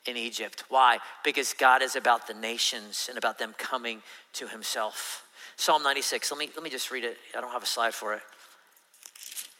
in 0.06 0.16
Egypt. 0.16 0.64
Why? 0.68 0.98
Because 1.22 1.52
God 1.52 1.82
is 1.82 1.94
about 1.94 2.26
the 2.26 2.34
nations 2.34 3.06
and 3.08 3.18
about 3.18 3.38
them 3.38 3.54
coming 3.58 4.02
to 4.34 4.48
Himself. 4.48 5.24
Psalm 5.56 5.82
96, 5.82 6.30
let 6.30 6.38
me, 6.38 6.50
let 6.54 6.62
me 6.62 6.70
just 6.70 6.90
read 6.90 7.04
it. 7.04 7.18
I 7.36 7.40
don't 7.40 7.52
have 7.52 7.62
a 7.62 7.66
slide 7.66 7.94
for 7.94 8.14
it. 8.14 8.22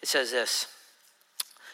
It 0.03 0.09
says 0.09 0.31
this 0.31 0.67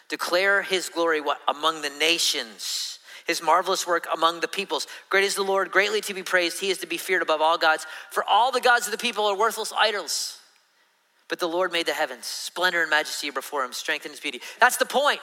Declare 0.09 0.63
His 0.63 0.89
glory 0.89 1.21
what, 1.21 1.39
among 1.47 1.81
the 1.81 1.91
nations 1.91 2.94
his 3.25 3.41
marvelous 3.41 3.87
work 3.87 4.07
among 4.13 4.39
the 4.39 4.47
peoples. 4.47 4.87
Great 5.09 5.23
is 5.23 5.35
the 5.35 5.43
Lord, 5.43 5.71
greatly 5.71 5.99
to 6.01 6.13
be 6.13 6.23
praised. 6.23 6.59
He 6.59 6.69
is 6.69 6.77
to 6.79 6.87
be 6.87 6.97
feared 6.97 7.21
above 7.21 7.41
all 7.41 7.57
gods. 7.57 7.85
For 8.11 8.23
all 8.23 8.51
the 8.51 8.61
gods 8.61 8.85
of 8.85 8.91
the 8.91 8.97
people 8.97 9.25
are 9.25 9.37
worthless 9.37 9.73
idols. 9.75 10.39
But 11.27 11.39
the 11.39 11.47
Lord 11.47 11.71
made 11.71 11.87
the 11.87 11.93
heavens. 11.93 12.25
Splendor 12.25 12.81
and 12.81 12.89
majesty 12.89 13.31
before 13.31 13.63
him, 13.63 13.73
strength 13.73 14.05
and 14.05 14.11
his 14.11 14.19
beauty. 14.19 14.41
That's 14.59 14.77
the 14.77 14.85
point. 14.85 15.19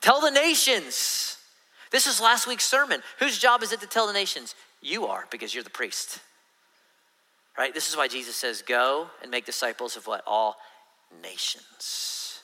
Tell 0.00 0.20
the 0.20 0.30
nations. 0.30 1.36
This 1.90 2.06
is 2.06 2.20
last 2.20 2.46
week's 2.46 2.64
sermon. 2.64 3.02
Whose 3.18 3.38
job 3.38 3.62
is 3.62 3.72
it 3.72 3.80
to 3.80 3.86
tell 3.86 4.06
the 4.06 4.12
nations? 4.12 4.54
You 4.80 5.06
are, 5.06 5.26
because 5.30 5.54
you're 5.54 5.64
the 5.64 5.70
priest. 5.70 6.20
Right? 7.58 7.74
This 7.74 7.88
is 7.88 7.96
why 7.96 8.08
Jesus 8.08 8.36
says, 8.36 8.62
Go 8.62 9.08
and 9.20 9.30
make 9.30 9.44
disciples 9.44 9.96
of 9.96 10.06
what? 10.06 10.22
All 10.26 10.56
nations. 11.22 12.40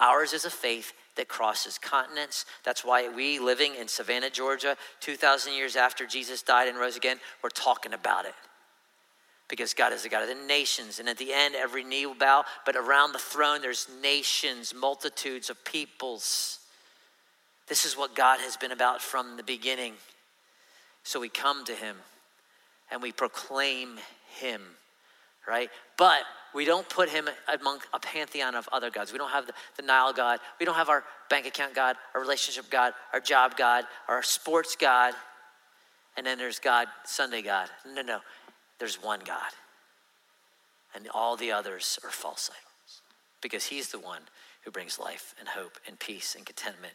Ours 0.00 0.32
is 0.32 0.44
a 0.44 0.50
faith 0.50 0.92
that 1.18 1.28
crosses 1.28 1.78
continents. 1.78 2.46
That's 2.64 2.84
why 2.84 3.08
we, 3.08 3.38
living 3.38 3.74
in 3.74 3.86
Savannah, 3.86 4.30
Georgia, 4.30 4.76
2,000 5.00 5.52
years 5.52 5.76
after 5.76 6.06
Jesus 6.06 6.42
died 6.42 6.68
and 6.68 6.78
rose 6.78 6.96
again, 6.96 7.18
we're 7.42 7.50
talking 7.50 7.92
about 7.92 8.24
it. 8.24 8.34
Because 9.48 9.74
God 9.74 9.92
is 9.92 10.02
the 10.02 10.08
God 10.08 10.22
of 10.22 10.28
the 10.28 10.46
nations. 10.46 10.98
And 10.98 11.08
at 11.08 11.18
the 11.18 11.32
end, 11.32 11.54
every 11.54 11.84
knee 11.84 12.06
will 12.06 12.14
bow. 12.14 12.44
But 12.66 12.76
around 12.76 13.12
the 13.12 13.18
throne, 13.18 13.60
there's 13.60 13.88
nations, 14.02 14.74
multitudes 14.74 15.50
of 15.50 15.62
peoples. 15.64 16.58
This 17.66 17.84
is 17.84 17.96
what 17.96 18.14
God 18.14 18.40
has 18.40 18.56
been 18.56 18.72
about 18.72 19.02
from 19.02 19.36
the 19.36 19.42
beginning. 19.42 19.94
So 21.02 21.20
we 21.20 21.28
come 21.28 21.64
to 21.64 21.74
Him 21.74 21.96
and 22.90 23.02
we 23.02 23.12
proclaim 23.12 23.96
Him, 24.38 24.60
right? 25.46 25.70
But 25.96 26.22
we 26.58 26.64
don't 26.64 26.88
put 26.88 27.08
him 27.08 27.28
among 27.60 27.78
a 27.94 28.00
pantheon 28.00 28.56
of 28.56 28.68
other 28.72 28.90
gods. 28.90 29.12
We 29.12 29.18
don't 29.18 29.30
have 29.30 29.46
the, 29.76 29.82
Nile 29.84 30.12
God. 30.12 30.40
We 30.58 30.66
don't 30.66 30.74
have 30.74 30.88
our 30.88 31.04
bank 31.30 31.46
account 31.46 31.72
God, 31.72 31.94
our 32.16 32.20
relationship 32.20 32.68
God, 32.68 32.94
our 33.12 33.20
job 33.20 33.56
God, 33.56 33.84
our 34.08 34.24
sports 34.24 34.74
God. 34.74 35.14
And 36.16 36.26
then 36.26 36.36
there's 36.36 36.58
God, 36.58 36.88
Sunday 37.04 37.42
God. 37.42 37.68
No, 37.94 38.02
no. 38.02 38.18
There's 38.80 39.00
one 39.00 39.20
God. 39.24 39.52
And 40.96 41.06
all 41.14 41.36
the 41.36 41.52
others 41.52 41.96
are 42.02 42.10
false 42.10 42.50
idols 42.50 43.02
because 43.40 43.66
he's 43.66 43.92
the 43.92 44.00
one 44.00 44.22
who 44.62 44.72
brings 44.72 44.98
life 44.98 45.36
and 45.38 45.48
hope 45.48 45.78
and 45.86 45.96
peace 46.00 46.34
and 46.34 46.44
contentment. 46.44 46.94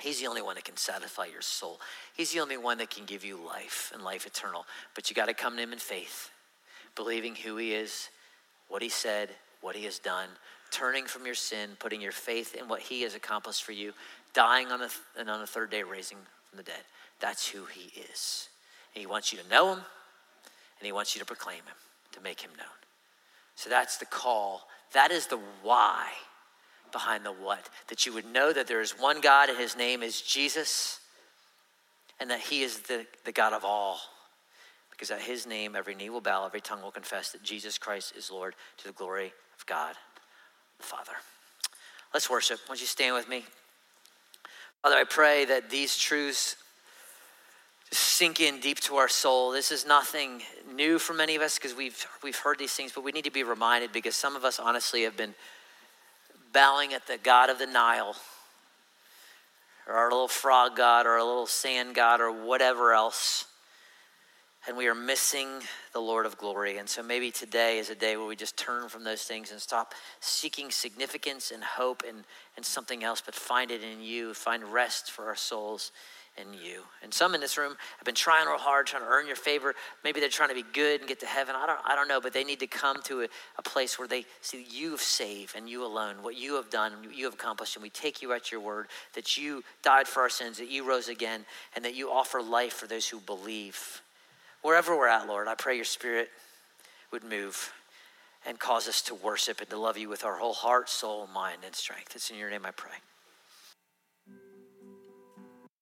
He's 0.00 0.18
the 0.18 0.28
only 0.28 0.40
one 0.40 0.54
that 0.54 0.64
can 0.64 0.78
satisfy 0.78 1.26
your 1.26 1.42
soul. 1.42 1.78
He's 2.16 2.32
the 2.32 2.40
only 2.40 2.56
one 2.56 2.78
that 2.78 2.88
can 2.88 3.04
give 3.04 3.22
you 3.22 3.36
life 3.36 3.92
and 3.92 4.02
life 4.02 4.26
eternal. 4.26 4.64
But 4.94 5.10
you 5.10 5.14
got 5.14 5.26
to 5.26 5.34
come 5.34 5.56
to 5.56 5.62
him 5.62 5.74
in 5.74 5.78
faith, 5.78 6.30
believing 6.96 7.34
who 7.34 7.58
he 7.58 7.74
is 7.74 8.08
what 8.72 8.80
he 8.80 8.88
said, 8.88 9.28
what 9.60 9.76
he 9.76 9.84
has 9.84 9.98
done, 9.98 10.28
turning 10.70 11.04
from 11.04 11.26
your 11.26 11.34
sin, 11.34 11.72
putting 11.78 12.00
your 12.00 12.10
faith 12.10 12.54
in 12.54 12.68
what 12.68 12.80
he 12.80 13.02
has 13.02 13.14
accomplished 13.14 13.64
for 13.64 13.72
you, 13.72 13.92
dying 14.32 14.68
on 14.68 14.80
the, 14.80 14.90
and 15.18 15.28
on 15.28 15.40
the 15.40 15.46
third 15.46 15.70
day 15.70 15.82
rising 15.82 16.16
from 16.48 16.56
the 16.56 16.62
dead. 16.62 16.80
That's 17.20 17.46
who 17.46 17.66
he 17.66 18.00
is. 18.00 18.48
And 18.94 19.00
he 19.02 19.06
wants 19.06 19.30
you 19.30 19.38
to 19.40 19.48
know 19.50 19.74
him, 19.74 19.78
and 19.78 20.86
he 20.86 20.90
wants 20.90 21.14
you 21.14 21.18
to 21.18 21.26
proclaim 21.26 21.58
him, 21.58 21.76
to 22.12 22.22
make 22.22 22.40
him 22.40 22.50
known. 22.56 22.66
So 23.56 23.68
that's 23.68 23.98
the 23.98 24.06
call. 24.06 24.62
That 24.94 25.10
is 25.10 25.26
the 25.26 25.38
why 25.62 26.06
behind 26.92 27.26
the 27.26 27.32
what. 27.32 27.68
That 27.88 28.06
you 28.06 28.14
would 28.14 28.32
know 28.32 28.54
that 28.54 28.68
there 28.68 28.80
is 28.80 28.92
one 28.92 29.20
God, 29.20 29.50
and 29.50 29.58
his 29.58 29.76
name 29.76 30.02
is 30.02 30.22
Jesus, 30.22 30.98
and 32.18 32.30
that 32.30 32.40
he 32.40 32.62
is 32.62 32.78
the, 32.80 33.04
the 33.26 33.32
God 33.32 33.52
of 33.52 33.66
all 33.66 34.00
because 35.02 35.10
at 35.10 35.22
his 35.22 35.48
name 35.48 35.74
every 35.74 35.96
knee 35.96 36.10
will 36.10 36.20
bow, 36.20 36.46
every 36.46 36.60
tongue 36.60 36.80
will 36.80 36.92
confess 36.92 37.32
that 37.32 37.42
Jesus 37.42 37.76
Christ 37.76 38.12
is 38.16 38.30
Lord 38.30 38.54
to 38.76 38.86
the 38.86 38.92
glory 38.92 39.32
of 39.58 39.66
God 39.66 39.96
the 40.78 40.84
Father. 40.84 41.10
Let's 42.14 42.30
worship. 42.30 42.60
Won't 42.68 42.80
you 42.80 42.86
stand 42.86 43.16
with 43.16 43.28
me? 43.28 43.44
Father, 44.80 44.94
I 44.94 45.02
pray 45.02 45.44
that 45.46 45.70
these 45.70 45.98
truths 45.98 46.54
sink 47.90 48.40
in 48.40 48.60
deep 48.60 48.78
to 48.82 48.94
our 48.94 49.08
soul. 49.08 49.50
This 49.50 49.72
is 49.72 49.84
nothing 49.84 50.42
new 50.72 51.00
for 51.00 51.14
many 51.14 51.34
of 51.34 51.42
us 51.42 51.58
because 51.58 51.74
we've, 51.74 52.06
we've 52.22 52.38
heard 52.38 52.60
these 52.60 52.72
things, 52.72 52.92
but 52.94 53.02
we 53.02 53.10
need 53.10 53.24
to 53.24 53.32
be 53.32 53.42
reminded 53.42 53.90
because 53.90 54.14
some 54.14 54.36
of 54.36 54.44
us 54.44 54.60
honestly 54.60 55.02
have 55.02 55.16
been 55.16 55.34
bowing 56.52 56.94
at 56.94 57.08
the 57.08 57.18
God 57.18 57.50
of 57.50 57.58
the 57.58 57.66
Nile 57.66 58.14
or 59.88 59.94
our 59.94 60.12
little 60.12 60.28
frog 60.28 60.76
God 60.76 61.06
or 61.06 61.16
a 61.16 61.24
little 61.24 61.48
sand 61.48 61.96
God 61.96 62.20
or 62.20 62.30
whatever 62.30 62.92
else 62.92 63.46
and 64.66 64.76
we 64.76 64.86
are 64.86 64.94
missing 64.94 65.48
the 65.92 66.00
Lord 66.00 66.24
of 66.24 66.38
glory. 66.38 66.78
And 66.78 66.88
so 66.88 67.02
maybe 67.02 67.30
today 67.30 67.78
is 67.78 67.90
a 67.90 67.94
day 67.94 68.16
where 68.16 68.26
we 68.26 68.36
just 68.36 68.56
turn 68.56 68.88
from 68.88 69.02
those 69.02 69.22
things 69.22 69.50
and 69.50 69.60
stop 69.60 69.94
seeking 70.20 70.70
significance 70.70 71.50
and 71.50 71.62
hope 71.62 72.02
and, 72.08 72.24
and 72.56 72.64
something 72.64 73.02
else, 73.02 73.20
but 73.24 73.34
find 73.34 73.70
it 73.70 73.82
in 73.82 74.00
you, 74.00 74.34
find 74.34 74.62
rest 74.64 75.10
for 75.10 75.26
our 75.26 75.34
souls 75.34 75.90
in 76.36 76.54
you. 76.54 76.82
And 77.02 77.12
some 77.12 77.34
in 77.34 77.40
this 77.40 77.58
room 77.58 77.76
have 77.98 78.04
been 78.06 78.14
trying 78.14 78.46
real 78.46 78.56
hard, 78.56 78.86
trying 78.86 79.02
to 79.02 79.08
earn 79.08 79.26
your 79.26 79.36
favor. 79.36 79.74
Maybe 80.04 80.20
they're 80.20 80.28
trying 80.28 80.48
to 80.48 80.54
be 80.54 80.64
good 80.72 81.00
and 81.00 81.08
get 81.08 81.20
to 81.20 81.26
heaven. 81.26 81.54
I 81.56 81.66
don't, 81.66 81.80
I 81.84 81.94
don't 81.94 82.08
know, 82.08 82.20
but 82.20 82.32
they 82.32 82.44
need 82.44 82.60
to 82.60 82.66
come 82.66 83.02
to 83.02 83.22
a, 83.22 83.28
a 83.58 83.62
place 83.62 83.98
where 83.98 84.08
they 84.08 84.24
see 84.40 84.64
you've 84.70 85.02
saved 85.02 85.56
and 85.56 85.68
you 85.68 85.84
alone, 85.84 86.22
what 86.22 86.36
you 86.36 86.54
have 86.54 86.70
done, 86.70 86.92
you 87.12 87.24
have 87.24 87.34
accomplished, 87.34 87.76
and 87.76 87.82
we 87.82 87.90
take 87.90 88.22
you 88.22 88.32
at 88.32 88.50
your 88.50 88.60
word 88.60 88.86
that 89.14 89.36
you 89.36 89.62
died 89.82 90.06
for 90.06 90.20
our 90.20 90.30
sins, 90.30 90.58
that 90.58 90.70
you 90.70 90.88
rose 90.88 91.08
again, 91.08 91.44
and 91.74 91.84
that 91.84 91.94
you 91.94 92.10
offer 92.10 92.40
life 92.40 92.74
for 92.74 92.86
those 92.86 93.08
who 93.08 93.18
believe 93.20 94.01
wherever 94.62 94.96
we're 94.96 95.08
at, 95.08 95.26
Lord, 95.28 95.48
I 95.48 95.54
pray 95.54 95.76
your 95.76 95.84
spirit 95.84 96.30
would 97.12 97.24
move 97.24 97.72
and 98.46 98.58
cause 98.58 98.88
us 98.88 99.02
to 99.02 99.14
worship 99.14 99.60
and 99.60 99.70
to 99.70 99.76
love 99.76 99.96
you 99.96 100.08
with 100.08 100.24
our 100.24 100.36
whole 100.36 100.54
heart, 100.54 100.88
soul, 100.88 101.28
mind, 101.32 101.58
and 101.64 101.74
strength. 101.74 102.16
It's 102.16 102.30
in 102.30 102.38
your 102.38 102.50
name 102.50 102.64
I 102.64 102.70
pray. 102.70 102.92